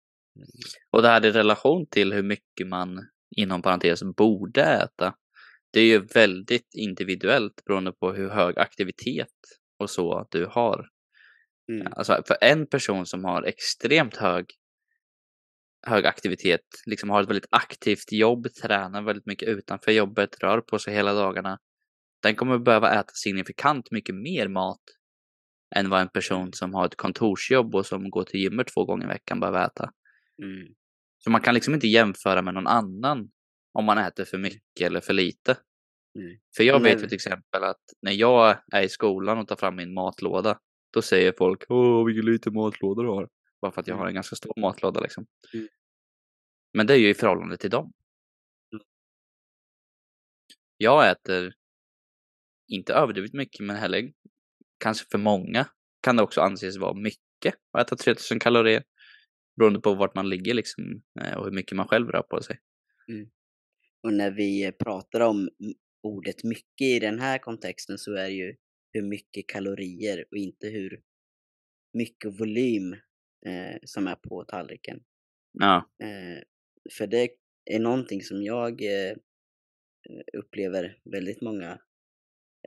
Och 0.91 1.01
det 1.01 1.07
här 1.07 1.25
i 1.25 1.31
relation 1.31 1.85
till 1.85 2.13
hur 2.13 2.23
mycket 2.23 2.67
man 2.67 3.09
inom 3.37 3.61
parentes 3.61 4.03
borde 4.03 4.61
äta. 4.63 5.15
Det 5.73 5.79
är 5.79 5.85
ju 5.85 5.99
väldigt 5.99 6.75
individuellt 6.75 7.65
beroende 7.65 7.91
på 7.91 8.13
hur 8.13 8.29
hög 8.29 8.59
aktivitet 8.59 9.27
och 9.79 9.89
så 9.89 10.27
du 10.31 10.45
har. 10.45 10.87
Mm. 11.71 11.87
Alltså 11.91 12.23
för 12.27 12.37
en 12.41 12.67
person 12.67 13.05
som 13.05 13.25
har 13.25 13.43
extremt 13.43 14.15
hög, 14.15 14.45
hög 15.87 16.05
aktivitet, 16.05 16.65
liksom 16.85 17.09
har 17.09 17.23
ett 17.23 17.29
väldigt 17.29 17.49
aktivt 17.51 18.11
jobb, 18.11 18.47
tränar 18.61 19.01
väldigt 19.01 19.25
mycket 19.25 19.49
utanför 19.49 19.91
jobbet, 19.91 20.43
rör 20.43 20.61
på 20.61 20.79
sig 20.79 20.93
hela 20.93 21.13
dagarna. 21.13 21.59
Den 22.21 22.35
kommer 22.35 22.57
behöva 22.57 22.99
äta 22.99 23.11
signifikant 23.13 23.91
mycket 23.91 24.15
mer 24.15 24.47
mat 24.47 24.81
än 25.75 25.89
vad 25.89 26.01
en 26.01 26.09
person 26.09 26.53
som 26.53 26.73
har 26.73 26.85
ett 26.85 26.97
kontorsjobb 26.97 27.75
och 27.75 27.85
som 27.85 28.09
går 28.09 28.23
till 28.23 28.39
gymmet 28.39 28.67
två 28.67 28.85
gånger 28.85 29.05
i 29.05 29.07
veckan 29.07 29.39
behöver 29.39 29.65
äta. 29.65 29.91
Mm. 30.43 30.73
Så 31.17 31.29
man 31.29 31.41
kan 31.41 31.53
liksom 31.53 31.73
inte 31.73 31.87
jämföra 31.87 32.41
med 32.41 32.53
någon 32.53 32.67
annan 32.67 33.29
om 33.71 33.85
man 33.85 33.97
äter 33.97 34.25
för 34.25 34.37
mycket 34.37 34.81
eller 34.87 34.99
för 35.01 35.13
lite. 35.13 35.57
Nej. 36.13 36.41
För 36.57 36.63
jag 36.63 36.79
vet 36.79 37.03
ju 37.03 37.07
till 37.07 37.15
exempel 37.15 37.63
att 37.63 37.81
när 38.01 38.11
jag 38.11 38.57
är 38.73 38.81
i 38.81 38.89
skolan 38.89 39.37
och 39.37 39.47
tar 39.47 39.55
fram 39.55 39.75
min 39.75 39.93
matlåda, 39.93 40.59
då 40.93 41.01
säger 41.01 41.33
folk 41.37 41.63
åh 41.69 42.05
vilken 42.05 42.25
liten 42.25 42.53
matlåda 42.53 43.01
du 43.01 43.09
har. 43.09 43.29
Bara 43.61 43.71
för 43.71 43.81
att 43.81 43.87
jag 43.87 43.95
Mm. 43.95 43.99
har 44.01 44.07
en 44.07 44.13
ganska 44.15 44.35
stor 44.35 44.53
matlåda 44.61 44.99
liksom. 45.01 45.25
Mm. 45.53 45.67
Men 46.73 46.87
det 46.87 46.93
är 46.93 46.97
ju 46.97 47.09
i 47.09 47.13
förhållande 47.13 47.57
till 47.57 47.69
dem. 47.69 47.93
Mm. 48.73 48.85
Jag 50.77 51.09
äter 51.11 51.53
inte 52.67 52.93
överdrivet 52.93 53.33
mycket, 53.33 53.65
men 53.65 53.75
heller 53.75 54.13
kanske 54.77 55.07
för 55.11 55.17
många 55.17 55.67
kan 56.01 56.15
det 56.15 56.23
också 56.23 56.41
anses 56.41 56.77
vara 56.77 56.93
mycket 56.93 57.55
att 57.71 57.87
äta 57.87 57.95
3000 57.95 58.39
kalorier. 58.39 58.83
Beroende 59.55 59.79
på 59.79 59.93
vart 59.93 60.15
man 60.15 60.29
ligger 60.29 60.53
liksom 60.53 61.01
eh, 61.21 61.33
och 61.37 61.45
hur 61.45 61.51
mycket 61.51 61.77
man 61.77 61.87
själv 61.87 62.09
rör 62.09 62.21
på 62.21 62.41
sig. 62.41 62.59
Och 64.03 64.13
när 64.13 64.31
vi 64.31 64.71
pratar 64.71 65.19
om 65.19 65.49
ordet 66.03 66.43
mycket 66.43 66.81
i 66.87 66.99
den 66.99 67.19
här 67.19 67.37
kontexten 67.37 67.97
så 67.97 68.13
är 68.13 68.27
det 68.27 68.35
ju 68.35 68.55
hur 68.93 69.01
mycket 69.01 69.47
kalorier 69.47 70.25
och 70.31 70.37
inte 70.37 70.67
hur 70.67 71.01
mycket 71.93 72.39
volym 72.39 72.93
eh, 73.45 73.77
som 73.83 74.07
är 74.07 74.15
på 74.15 74.43
tallriken. 74.43 75.03
Ja, 75.59 75.89
Eh, 76.03 76.43
för 76.91 77.07
det 77.07 77.29
är 77.65 77.79
någonting 77.79 78.21
som 78.21 78.43
jag 78.43 78.81
eh, 78.81 79.15
upplever 80.33 80.99
väldigt 81.03 81.41
många 81.41 81.79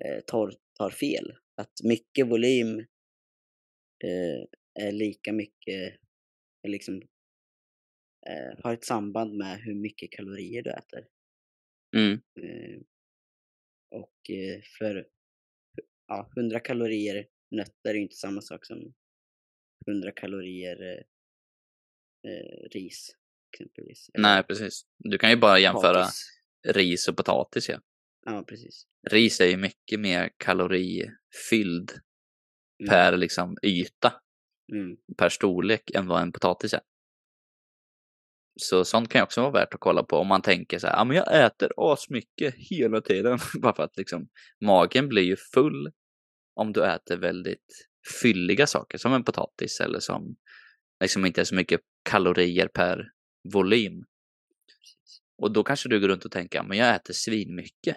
eh, 0.04 0.20
tar, 0.26 0.54
tar 0.78 0.90
fel. 0.90 1.32
Att 1.56 1.72
mycket 1.84 2.26
volym 2.26 2.78
eh, 4.04 4.44
är 4.84 4.92
lika 4.92 5.32
mycket, 5.32 5.94
liksom, 6.68 7.02
eh, 8.26 8.58
har 8.62 8.74
ett 8.74 8.84
samband 8.84 9.34
med 9.36 9.58
hur 9.58 9.74
mycket 9.74 10.10
kalorier 10.10 10.62
du 10.62 10.70
äter. 10.70 11.06
Mm, 11.94 12.20
Eh, 12.42 12.80
och 13.90 14.30
eh, 14.30 14.60
för 14.78 15.06
ja, 16.06 16.30
100 16.36 16.60
kalorier 16.60 17.26
nötter 17.50 17.90
är 17.90 17.94
ju 17.94 18.02
inte 18.02 18.16
samma 18.16 18.40
sak 18.40 18.66
som 18.66 18.94
100 19.88 20.12
kalorier 20.12 20.82
eh, 20.82 21.02
eh, 22.30 22.68
ris 22.70 23.16
exempelvis. 23.52 24.10
Nej 24.18 24.42
precis. 24.42 24.86
Du 24.98 25.18
kan 25.18 25.30
ju 25.30 25.36
bara 25.36 25.58
jämföra 25.58 25.92
potatis. 25.94 26.40
ris 26.68 27.08
och 27.08 27.16
potatis. 27.16 27.68
Ja. 27.68 27.80
Ja, 28.26 28.44
precis. 28.48 28.86
Ris 29.10 29.40
är 29.40 29.46
ju 29.46 29.56
mycket 29.56 30.00
mer 30.00 30.30
kalorifylld 30.36 31.92
Mm. 32.82 32.88
per 32.90 33.16
liksom 33.16 33.56
yta, 33.62 34.12
Mm. 34.72 34.96
per 35.18 35.28
storlek 35.28 35.90
än 35.94 36.06
vad 36.06 36.22
en 36.22 36.32
potatis 36.32 36.74
är. 36.74 36.80
Så 38.56 38.84
sånt 38.84 39.08
kan 39.08 39.18
ju 39.18 39.22
också 39.22 39.40
vara 39.40 39.52
värt 39.52 39.74
att 39.74 39.80
kolla 39.80 40.02
på 40.02 40.16
om 40.16 40.26
man 40.26 40.42
tänker 40.42 40.78
så 40.78 40.86
här, 40.86 40.96
ja 40.96 41.04
men 41.04 41.16
jag 41.16 41.44
äter 41.46 41.70
asmycket 41.76 42.54
hela 42.54 43.00
tiden. 43.00 43.38
Bara 43.62 43.74
för 43.74 43.82
att 43.82 43.96
liksom 43.96 44.28
magen 44.64 45.08
blir 45.08 45.22
ju 45.22 45.36
full 45.54 45.90
om 46.54 46.72
du 46.72 46.84
äter 46.84 47.16
väldigt 47.16 47.88
fylliga 48.22 48.66
saker 48.66 48.98
som 48.98 49.12
en 49.12 49.24
potatis 49.24 49.80
eller 49.80 50.00
som 50.00 50.36
liksom 51.00 51.26
inte 51.26 51.40
är 51.40 51.44
så 51.44 51.54
mycket 51.54 51.80
kalorier 52.10 52.68
per 52.68 53.04
volym. 53.52 54.04
Och 55.42 55.52
då 55.52 55.64
kanske 55.64 55.88
du 55.88 56.00
går 56.00 56.08
runt 56.08 56.24
och 56.24 56.30
tänker, 56.30 56.62
men 56.62 56.78
jag 56.78 56.94
äter 56.94 57.14
svinmycket. 57.14 57.96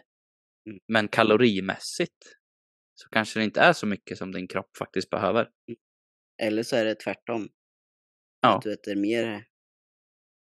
Mm. 0.70 0.80
Men 0.88 1.08
kalorimässigt 1.08 2.38
så 2.96 3.10
kanske 3.10 3.40
det 3.40 3.44
inte 3.44 3.62
är 3.62 3.74
så 3.74 3.86
mycket 3.86 4.18
som 4.18 4.32
din 4.32 4.48
kropp 4.48 4.78
faktiskt 4.78 5.10
behöver. 5.10 5.50
Eller 6.42 6.64
så 6.64 6.76
är 6.76 6.86
det 6.86 6.96
tvärtom. 6.96 7.50
Ja. 8.42 8.58
Att 8.58 8.62
du 8.62 8.74
äter 8.74 8.96
mer 8.96 9.46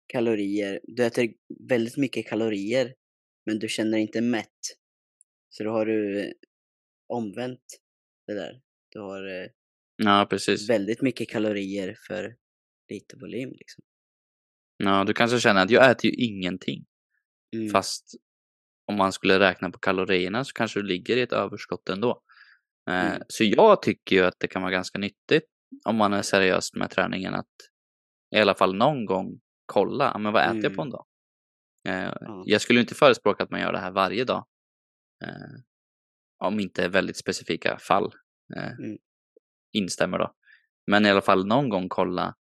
kalorier. 0.10 0.80
Du 0.84 1.06
äter 1.06 1.34
väldigt 1.70 1.98
mycket 1.98 2.28
kalorier 2.28 2.94
men 3.46 3.60
du 3.60 3.68
känner 3.68 3.98
inte 3.98 4.22
mätt. 4.22 4.60
Så 5.50 5.64
då 5.64 5.72
har 5.72 5.86
du 5.86 6.34
omvänt 7.08 7.80
det 8.28 8.34
där. 8.34 8.62
Du 8.90 9.00
har 9.00 9.42
eh, 9.42 9.48
Ja, 9.96 10.28
precis. 10.30 10.70
väldigt 10.70 11.02
mycket 11.02 11.30
kalorier 11.30 11.98
för 12.08 12.36
lite 12.90 13.16
volym 13.18 13.50
liksom. 13.52 13.84
Ja, 14.78 15.04
du 15.04 15.14
kanske 15.14 15.40
känner 15.40 15.64
att 15.64 15.72
jag 15.72 15.92
äter 15.92 16.12
ju 16.12 16.16
ingenting. 16.26 16.86
Mm. 17.56 17.70
Fast 17.70 18.06
om 18.88 18.96
man 18.96 19.12
skulle 19.14 19.40
räkna 19.40 19.70
på 19.72 19.80
kalorierna 19.80 20.46
så 20.46 20.54
kanske 20.54 20.80
du 20.80 20.84
ligger 20.88 21.18
i 21.18 21.22
ett 21.22 21.34
överskott 21.34 21.90
ändå. 21.90 22.22
Eh, 22.90 23.06
Mm. 23.12 23.22
Så 23.28 23.44
jag 23.44 23.82
tycker 23.82 24.16
ju 24.16 24.22
att 24.22 24.36
det 24.40 24.48
kan 24.48 24.62
vara 24.62 24.72
ganska 24.72 25.00
nyttigt 25.00 25.46
om 25.86 25.96
man 25.96 26.14
är 26.14 26.22
seriös 26.22 26.74
med 26.74 26.90
träningen 26.90 27.34
att 27.34 27.48
i 28.36 28.40
alla 28.40 28.56
fall 28.56 28.76
någon 28.76 29.06
gång 29.06 29.40
kolla, 29.70 30.18
men 30.18 30.34
vad 30.34 30.44
äter 30.44 30.64
jag 30.64 30.76
på 30.76 30.82
Mm. 30.82 30.88
en 30.88 30.90
dag? 30.90 31.06
Eh, 31.88 32.14
Ja. 32.22 32.44
Jag 32.46 32.62
skulle 32.62 32.80
inte 32.80 32.96
förespråka 32.96 33.44
att 33.44 33.52
man 33.52 33.60
gör 33.62 33.72
det 33.74 33.80
här 33.80 33.92
varje 33.92 34.24
dag. 34.24 34.48
Eh, 35.24 35.62
om 36.38 36.60
inte 36.60 36.88
väldigt 36.88 37.18
specifika 37.18 37.78
fall 37.80 38.14
eh, 38.56 38.72
Mm. 38.72 38.98
instämmer 39.72 40.18
då. 40.20 40.36
Men 40.88 41.06
i 41.06 41.10
alla 41.10 41.22
fall 41.22 41.48
någon 41.48 41.70
gång 41.70 41.90
kolla 41.90 42.36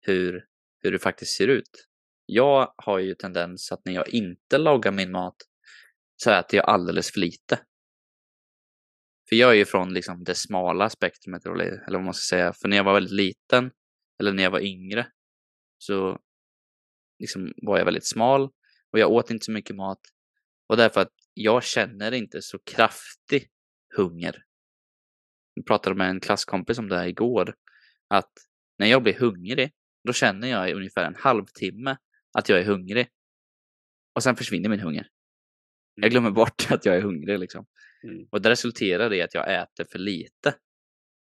hur, 0.00 0.46
hur 0.82 0.92
det 0.92 0.98
faktiskt 0.98 1.36
ser 1.36 1.48
ut. 1.48 1.86
Jag 2.26 2.74
har 2.76 2.98
ju 2.98 3.14
tendens 3.14 3.72
att 3.72 3.80
när 3.84 3.92
jag 3.92 4.08
inte 4.08 4.58
lagar 4.58 4.92
min 4.92 5.10
mat 5.10 5.36
så 6.16 6.30
äter 6.30 6.56
jag 6.56 6.66
alldeles 6.68 7.12
för 7.12 7.20
lite. 7.20 7.60
För 9.28 9.36
jag 9.36 9.50
är 9.50 9.54
ju 9.54 9.64
från 9.64 9.94
liksom 9.94 10.24
det 10.24 10.34
smala 10.34 10.90
spektrumet, 10.90 11.46
eller 11.46 11.92
vad 11.92 12.04
man 12.04 12.14
ska 12.14 12.36
säga. 12.36 12.52
För 12.52 12.68
när 12.68 12.76
jag 12.76 12.84
var 12.84 12.94
väldigt 12.94 13.12
liten, 13.12 13.70
eller 14.20 14.32
när 14.32 14.42
jag 14.42 14.50
var 14.50 14.60
yngre, 14.60 15.06
så 15.78 16.18
liksom 17.18 17.52
var 17.56 17.78
jag 17.78 17.84
väldigt 17.84 18.06
smal 18.06 18.42
och 18.92 18.98
jag 18.98 19.12
åt 19.12 19.30
inte 19.30 19.44
så 19.44 19.52
mycket 19.52 19.76
mat. 19.76 20.00
Och 20.66 20.76
därför 20.76 21.00
att 21.00 21.12
jag 21.34 21.64
känner 21.64 22.12
inte 22.12 22.42
så 22.42 22.58
kraftig 22.58 23.48
hunger. 23.96 24.44
Jag 25.54 25.66
pratade 25.66 25.96
med 25.96 26.10
en 26.10 26.20
klasskompis 26.20 26.78
om 26.78 26.88
det 26.88 26.96
här 26.96 27.06
igår. 27.06 27.54
Att 28.08 28.32
när 28.78 28.86
jag 28.86 29.02
blir 29.02 29.14
hungrig, 29.14 29.72
då 30.04 30.12
känner 30.12 30.48
jag 30.48 30.70
i 30.70 30.72
ungefär 30.72 31.04
en 31.04 31.14
halvtimme 31.14 31.96
att 32.38 32.48
jag 32.48 32.58
är 32.58 32.64
hungrig. 32.64 33.08
Och 34.14 34.22
sen 34.22 34.36
försvinner 34.36 34.68
min 34.68 34.80
hunger. 34.80 35.08
Jag 35.94 36.10
glömmer 36.10 36.30
bort 36.30 36.66
att 36.70 36.84
jag 36.84 36.96
är 36.96 37.00
hungrig 37.00 37.38
liksom. 37.38 37.66
Mm. 38.04 38.28
Och 38.30 38.42
det 38.42 38.50
resulterar 38.50 39.12
i 39.12 39.22
att 39.22 39.34
jag 39.34 39.62
äter 39.62 39.84
för 39.92 39.98
lite 39.98 40.54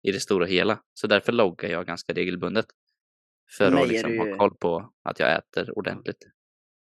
i 0.03 0.11
det 0.11 0.19
stora 0.19 0.45
hela. 0.45 0.83
Så 0.93 1.07
därför 1.07 1.31
loggar 1.31 1.69
jag 1.69 1.87
ganska 1.87 2.13
regelbundet. 2.13 2.65
För 3.57 3.71
att 3.71 3.89
liksom 3.89 4.11
det 4.11 4.17
ha 4.17 4.37
koll 4.37 4.55
på 4.57 4.93
att 5.03 5.19
jag 5.19 5.37
äter 5.37 5.77
ordentligt. 5.77 6.27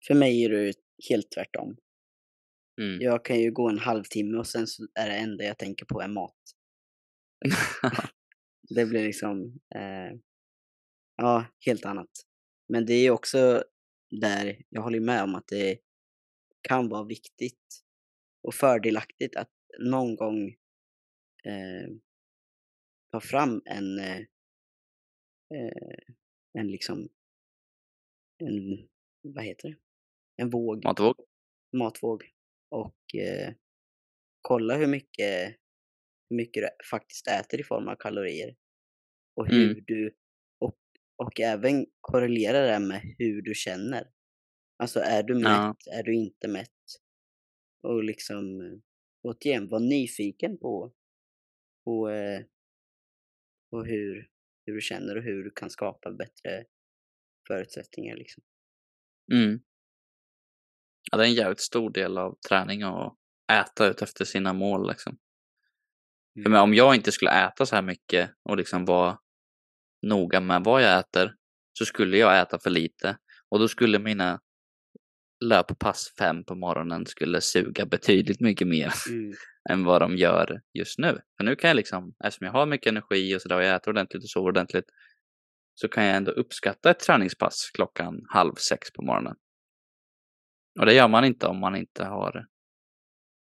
För 0.07 0.13
mig 0.13 0.43
är 0.45 0.49
det 0.49 0.73
helt 1.09 1.31
tvärtom. 1.31 1.77
Mm. 2.81 3.01
Jag 3.01 3.25
kan 3.25 3.39
ju 3.39 3.51
gå 3.51 3.69
en 3.69 3.79
halvtimme 3.79 4.37
och 4.37 4.47
sen 4.47 4.67
så 4.67 4.87
är 4.93 5.09
det 5.09 5.15
enda 5.15 5.43
jag 5.43 5.57
tänker 5.57 5.85
på 5.85 6.01
är 6.01 6.07
mat. 6.07 6.37
Det 8.69 8.85
blir 8.85 9.03
liksom, 9.03 9.59
eh, 9.75 10.19
ja, 11.15 11.45
helt 11.65 11.85
annat. 11.85 12.09
Men 12.67 12.85
det 12.85 12.93
är 12.93 13.11
också 13.11 13.63
där, 14.21 14.61
jag 14.69 14.81
håller 14.81 14.99
med 14.99 15.23
om 15.23 15.35
att 15.35 15.47
det 15.47 15.79
kan 16.61 16.89
vara 16.89 17.03
viktigt 17.03 17.83
och 18.43 18.55
fördelaktigt 18.55 19.35
att 19.35 19.51
någon 19.79 20.15
gång 20.15 20.47
eh, 21.45 21.89
ta 23.11 23.19
fram 23.19 23.61
en, 23.65 23.99
eh, 23.99 24.17
eh, 25.55 26.13
en 26.53 26.67
liksom, 26.71 27.09
en, 28.37 28.87
vad 29.21 29.43
heter 29.43 29.69
det? 29.69 29.77
En 30.37 30.49
våg 30.49 30.83
Matvåg. 30.85 31.15
matvåg 31.77 32.23
och 32.69 33.15
eh, 33.15 33.53
kolla 34.41 34.77
hur 34.77 34.87
mycket, 34.87 35.55
hur 36.29 36.37
mycket 36.37 36.63
du 36.63 36.69
faktiskt 36.91 37.27
äter 37.27 37.59
i 37.59 37.63
form 37.63 37.87
av 37.87 37.95
kalorier. 37.95 38.55
Och 39.35 39.47
hur 39.47 39.71
Mm. 39.71 39.83
du, 39.87 40.15
och, 40.59 40.77
och 41.17 41.39
även 41.39 41.85
korrelera 42.01 42.59
det 42.61 42.79
med 42.87 43.01
hur 43.17 43.41
du 43.41 43.53
känner. 43.55 44.11
Alltså 44.83 44.99
är 44.99 45.23
du 45.23 45.35
mätt, 45.35 45.45
Ja. 45.45 45.75
är 45.93 46.03
du 46.03 46.15
inte 46.15 46.47
mätt? 46.47 46.69
Och 47.83 48.03
liksom, 48.03 48.43
återigen, 49.23 49.67
var 49.69 49.79
nyfiken 49.79 50.57
på, 50.57 50.93
på, 51.85 52.09
eh, 52.09 52.41
på 53.71 53.83
hur, 53.83 54.29
hur 54.69 54.75
du 54.75 54.81
känner 54.81 55.17
och 55.17 55.23
hur 55.23 55.43
du 55.43 55.51
kan 55.55 55.69
skapa 55.69 56.11
bättre 56.11 56.65
förutsättningar 57.47 58.15
liksom. 58.15 58.43
Mm. 59.33 59.59
Ja, 61.11 61.17
det 61.17 61.23
är 61.23 61.27
en 61.27 61.33
jävligt 61.33 61.61
stor 61.61 61.91
del 61.91 62.17
av 62.17 62.37
träning 62.49 62.83
att 62.83 63.15
äta 63.51 63.87
ut 63.87 64.01
efter 64.01 64.25
sina 64.25 64.53
mål 64.53 64.89
liksom. 64.89 65.17
Mm. 66.39 66.51
men 66.51 66.61
om 66.61 66.73
jag 66.73 66.95
inte 66.95 67.11
skulle 67.11 67.31
äta 67.31 67.65
så 67.65 67.75
här 67.75 67.81
mycket 67.81 68.31
och 68.43 68.57
liksom 68.57 68.85
vara 68.85 69.19
noga 70.01 70.39
med 70.39 70.63
vad 70.63 70.83
jag 70.83 70.99
äter 70.99 71.35
så 71.73 71.85
skulle 71.85 72.17
jag 72.17 72.41
äta 72.41 72.59
för 72.59 72.69
lite 72.69 73.17
och 73.49 73.59
då 73.59 73.67
skulle 73.67 73.99
mina 73.99 74.39
löppass 75.45 76.13
fem 76.19 76.43
på 76.43 76.55
morgonen 76.55 77.05
skulle 77.05 77.41
suga 77.41 77.85
betydligt 77.85 78.39
mycket 78.39 78.67
mer 78.67 78.93
Mm. 79.09 79.33
Än 79.69 79.83
vad 79.83 80.01
de 80.01 80.17
gör 80.17 80.61
just 80.73 80.99
nu. 80.99 81.21
För 81.37 81.43
nu 81.43 81.55
kan 81.55 81.67
jag 81.67 81.75
liksom, 81.75 82.15
eftersom 82.23 82.45
jag 82.45 82.51
har 82.53 82.65
mycket 82.65 82.87
energi 82.87 83.35
och 83.35 83.41
sådär 83.41 83.55
och 83.55 83.63
jag 83.63 83.75
äter 83.75 83.91
ordentligt 83.91 84.23
och 84.23 84.29
sover 84.29 84.49
ordentligt 84.49 84.85
så 85.73 85.87
kan 85.87 86.05
jag 86.05 86.15
ändå 86.15 86.31
uppskatta 86.31 86.91
ett 86.91 86.99
träningspass 86.99 87.71
klockan 87.73 88.25
halv 88.29 88.55
sex 88.55 88.91
på 88.93 89.01
morgonen. 89.01 89.35
Och 90.79 90.85
det 90.85 90.93
gör 90.93 91.07
man 91.07 91.25
inte 91.25 91.47
om 91.47 91.59
man 91.59 91.75
inte 91.75 92.05
har 92.05 92.47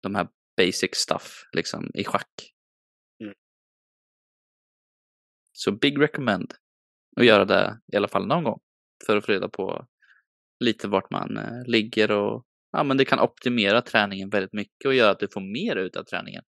de 0.01 0.15
här 0.15 0.28
basic 0.57 0.95
stuff 0.95 1.43
liksom 1.51 1.91
i 1.93 2.03
schack. 2.03 2.53
Mm. 3.19 3.34
Så 5.51 5.71
big 5.71 6.01
recommend 6.01 6.53
att 7.15 7.26
göra 7.26 7.45
det 7.45 7.80
i 7.93 7.97
alla 7.97 8.07
fall 8.07 8.28
någon 8.28 8.43
gång 8.43 8.59
för 9.05 9.17
att 9.17 9.26
få 9.26 9.32
reda 9.32 9.49
på 9.49 9.88
lite 10.59 10.88
vart 10.88 11.09
man 11.09 11.38
eh, 11.38 11.63
ligger 11.65 12.11
och 12.11 12.45
ja, 12.74 12.84
men 12.84 12.97
det 12.97 13.05
kan 13.05 13.19
optimera 13.19 13.82
träningen 13.82 14.30
väldigt 14.30 14.53
mycket 14.53 14.86
och 14.86 14.93
göra 14.93 15.11
att 15.11 15.19
du 15.19 15.28
får 15.28 15.41
mer 15.41 15.76
ut 15.76 15.95
av 15.95 16.03
träningen. 16.03 16.43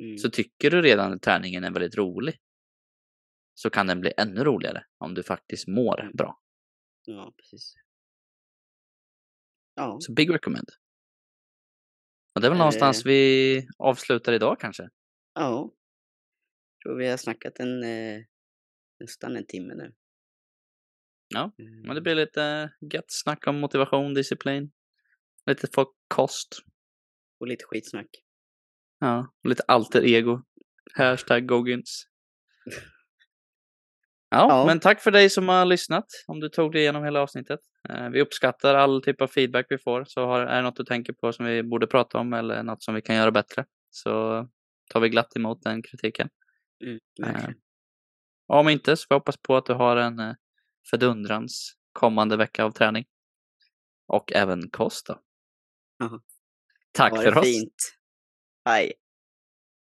Mm. 0.00 0.18
Så 0.18 0.30
tycker 0.30 0.70
du 0.70 0.82
redan 0.82 1.12
att 1.12 1.22
träningen 1.22 1.64
är 1.64 1.70
väldigt 1.70 1.96
rolig 1.96 2.38
så 3.54 3.70
kan 3.70 3.86
den 3.86 4.00
bli 4.00 4.12
ännu 4.16 4.44
roligare 4.44 4.84
om 4.98 5.14
du 5.14 5.22
faktiskt 5.22 5.68
mår 5.68 6.10
bra. 6.14 6.38
Ja, 7.04 7.32
precis. 7.36 7.74
Ja, 9.74 9.96
Så 10.00 10.12
big 10.12 10.34
recommend. 10.34 10.68
Och 12.34 12.40
det 12.40 12.46
är 12.46 12.50
väl 12.50 12.56
Eh. 12.56 12.58
någonstans 12.58 13.06
vi 13.06 13.66
avslutar 13.78 14.32
idag 14.32 14.60
kanske. 14.60 14.88
ja. 15.34 15.74
Tror 16.84 16.96
vi 16.96 17.08
har 17.08 17.16
snackat 17.16 17.58
en, 17.60 17.82
eh, 17.82 18.20
nästan 19.00 19.36
en 19.36 19.46
timme 19.46 19.74
nu. 19.74 19.94
Ja, 21.34 21.52
Mm. 21.58 21.80
Men 21.80 21.94
det 21.94 22.00
blir 22.00 22.14
lite 22.14 22.72
gött 22.92 23.04
snack 23.08 23.46
om 23.46 23.60
motivation, 23.60 24.14
disciplin. 24.14 24.70
Lite 25.48 25.66
för 25.74 25.86
kost. 26.08 26.58
Och 27.40 27.46
lite 27.46 27.64
skitsnack. 27.64 28.06
Ja, 28.98 29.32
och 29.44 29.48
lite 29.50 29.62
alter 29.68 30.04
ego. 30.04 30.42
Hashtag 30.94 31.46
Goggins. 31.48 32.04
Ja, 34.30 34.46
Ja. 34.48 34.64
men 34.66 34.80
tack 34.80 35.00
för 35.02 35.10
dig 35.10 35.30
som 35.30 35.48
har 35.48 35.64
lyssnat. 35.64 36.04
Om 36.26 36.40
du 36.40 36.48
tog 36.48 36.72
dig 36.72 36.80
igenom 36.82 37.04
hela 37.04 37.20
avsnittet. 37.20 37.60
Eh, 37.88 38.08
Vi 38.08 38.20
uppskattar 38.22 38.74
all 38.74 39.02
typ 39.02 39.20
av 39.22 39.26
feedback 39.26 39.66
vi 39.68 39.78
får. 39.78 40.04
Så 40.04 40.26
har, 40.26 40.40
är 40.40 40.56
det 40.56 40.62
något 40.62 40.76
du 40.76 40.84
tänker 40.84 41.12
på 41.12 41.32
som 41.32 41.46
vi 41.46 41.62
borde 41.62 41.86
prata 41.86 42.18
om 42.18 42.32
eller 42.32 42.62
något 42.62 42.82
som 42.82 42.94
vi 42.94 43.02
kan 43.02 43.16
göra 43.16 43.30
bättre 43.30 43.64
så 43.90 44.10
tar 44.90 45.00
vi 45.00 45.08
glatt 45.08 45.36
emot 45.36 45.62
den 45.62 45.82
kritiken. 45.82 46.28
Mm, 46.84 47.34
Eh. 47.36 47.50
Om 48.46 48.68
inte 48.68 48.96
så 48.96 49.06
jag 49.08 49.16
hoppas 49.16 49.36
på 49.36 49.56
att 49.56 49.66
du 49.66 49.72
har 49.74 49.96
en 49.96 50.18
eh, 50.18 50.34
fördundrans 50.90 51.72
kommande 51.92 52.36
vecka 52.36 52.64
av 52.64 52.70
träning. 52.70 53.04
Och 54.06 54.32
även 54.32 54.70
kost 54.70 55.06
då. 55.06 55.20
Tack 56.92 57.16
för 57.16 57.38
oss. 57.38 57.46
fint. 57.46 57.94
Hej. 58.64 58.92